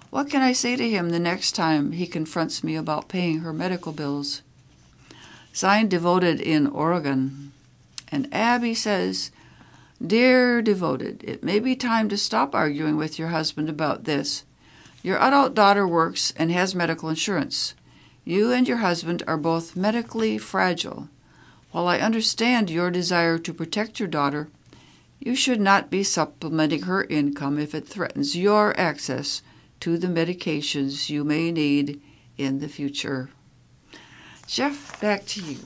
What 0.09 0.29
can 0.29 0.41
I 0.41 0.53
say 0.53 0.77
to 0.77 0.89
him 0.89 1.09
the 1.09 1.19
next 1.19 1.51
time 1.51 1.91
he 1.91 2.07
confronts 2.07 2.63
me 2.63 2.75
about 2.75 3.09
paying 3.09 3.39
her 3.39 3.51
medical 3.51 3.91
bills? 3.91 4.41
Signed 5.51 5.89
Devoted 5.89 6.39
in 6.39 6.65
Oregon. 6.67 7.51
And 8.07 8.33
Abby 8.33 8.73
says, 8.73 9.31
Dear 10.05 10.61
Devoted, 10.61 11.23
it 11.25 11.43
may 11.43 11.59
be 11.59 11.75
time 11.75 12.07
to 12.07 12.17
stop 12.17 12.55
arguing 12.55 12.95
with 12.95 13.19
your 13.19 13.27
husband 13.27 13.69
about 13.69 14.05
this. 14.05 14.45
Your 15.03 15.19
adult 15.19 15.53
daughter 15.53 15.85
works 15.85 16.33
and 16.37 16.51
has 16.51 16.73
medical 16.73 17.09
insurance. 17.09 17.75
You 18.29 18.51
and 18.51 18.67
your 18.67 18.77
husband 18.77 19.23
are 19.25 19.37
both 19.37 19.75
medically 19.75 20.37
fragile. 20.37 21.09
While 21.71 21.87
I 21.87 21.97
understand 21.97 22.69
your 22.69 22.91
desire 22.91 23.39
to 23.39 23.51
protect 23.51 23.99
your 23.99 24.07
daughter, 24.07 24.49
you 25.19 25.33
should 25.33 25.59
not 25.59 25.89
be 25.89 26.03
supplementing 26.03 26.83
her 26.83 27.05
income 27.05 27.57
if 27.57 27.73
it 27.73 27.87
threatens 27.87 28.37
your 28.37 28.79
access 28.79 29.41
to 29.79 29.97
the 29.97 30.05
medications 30.05 31.09
you 31.09 31.23
may 31.23 31.51
need 31.51 32.03
in 32.37 32.59
the 32.59 32.67
future. 32.69 33.31
Jeff, 34.45 35.01
back 35.01 35.25
to 35.25 35.41
you. 35.41 35.57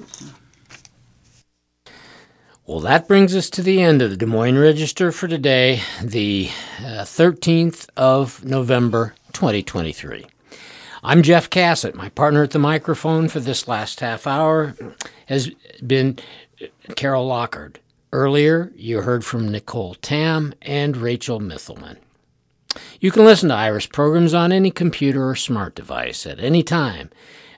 Well, 2.66 2.80
that 2.80 3.09
brings 3.09 3.36
us 3.36 3.49
to 3.49 3.61
the 3.61 3.82
end 3.82 4.01
of 4.01 4.09
the 4.09 4.16
Des 4.16 4.26
Moines 4.26 4.57
Register 4.57 5.11
for 5.11 5.28
today, 5.28 5.82
the 6.01 6.49
uh, 6.80 7.03
13th 7.03 7.89
of 7.97 8.45
November, 8.45 9.16
2023. 9.34 10.28
I'm 11.06 11.22
Jeff 11.22 11.49
Cassett. 11.49 11.95
My 11.95 12.08
partner 12.08 12.43
at 12.43 12.51
the 12.51 12.60
microphone 12.60 13.28
for 13.28 13.41
this 13.41 13.68
last 13.68 13.99
half 13.99 14.26
hour 14.26 14.74
has 15.26 15.51
been 15.86 16.18
Carol 16.95 17.28
Lockard. 17.28 17.82
Earlier, 18.14 18.72
you 18.78 19.01
heard 19.01 19.26
from 19.26 19.49
Nicole 19.49 19.95
Tam 19.95 20.54
and 20.62 20.95
Rachel 20.95 21.41
Mithelman. 21.41 21.97
You 23.01 23.12
can 23.12 23.26
listen 23.26 23.49
to 23.49 23.56
Iris 23.56 23.86
programs 23.86 24.34
on 24.34 24.54
any 24.54 24.72
computer 24.72 25.28
or 25.28 25.36
smart 25.36 25.76
device 25.76 26.26
at 26.26 26.39
any 26.39 26.64
time 26.64 27.10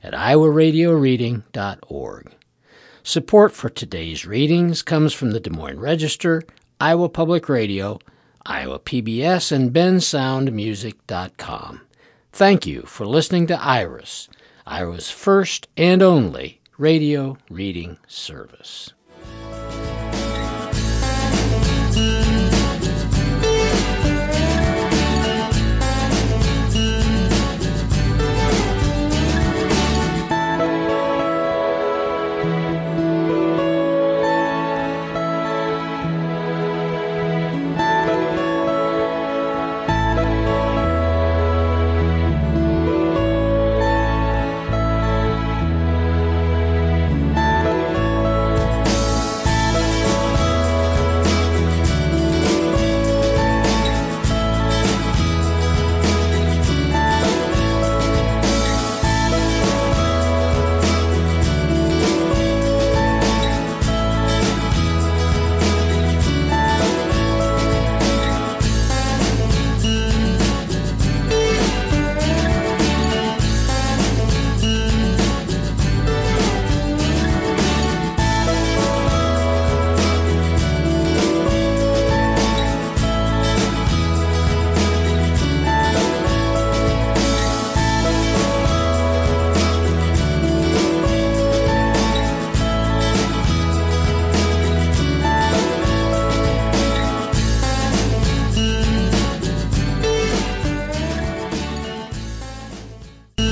at 0.02 0.14
iowaradioreading.org. 0.14 2.32
Support 3.04 3.52
for 3.52 3.70
today's 3.70 4.26
readings 4.26 4.82
comes 4.82 5.14
from 5.14 5.30
the 5.32 5.40
Des 5.40 5.52
Moines 5.52 5.80
Register, 5.80 6.42
Iowa 6.82 7.10
Public 7.10 7.48
Radio, 7.48 8.00
Iowa 8.44 8.80
PBS, 8.80 9.52
and 9.52 9.72
bensoundmusic.com. 9.72 11.82
Thank 12.36 12.66
you 12.66 12.82
for 12.82 13.06
listening 13.06 13.48
to 13.48 13.64
Iris, 13.64 14.28
IRIS' 14.68 15.10
first 15.10 15.70
and 15.78 16.02
only 16.02 16.60
radio 16.78 17.38
reading 17.50 17.98
service. 18.08 18.92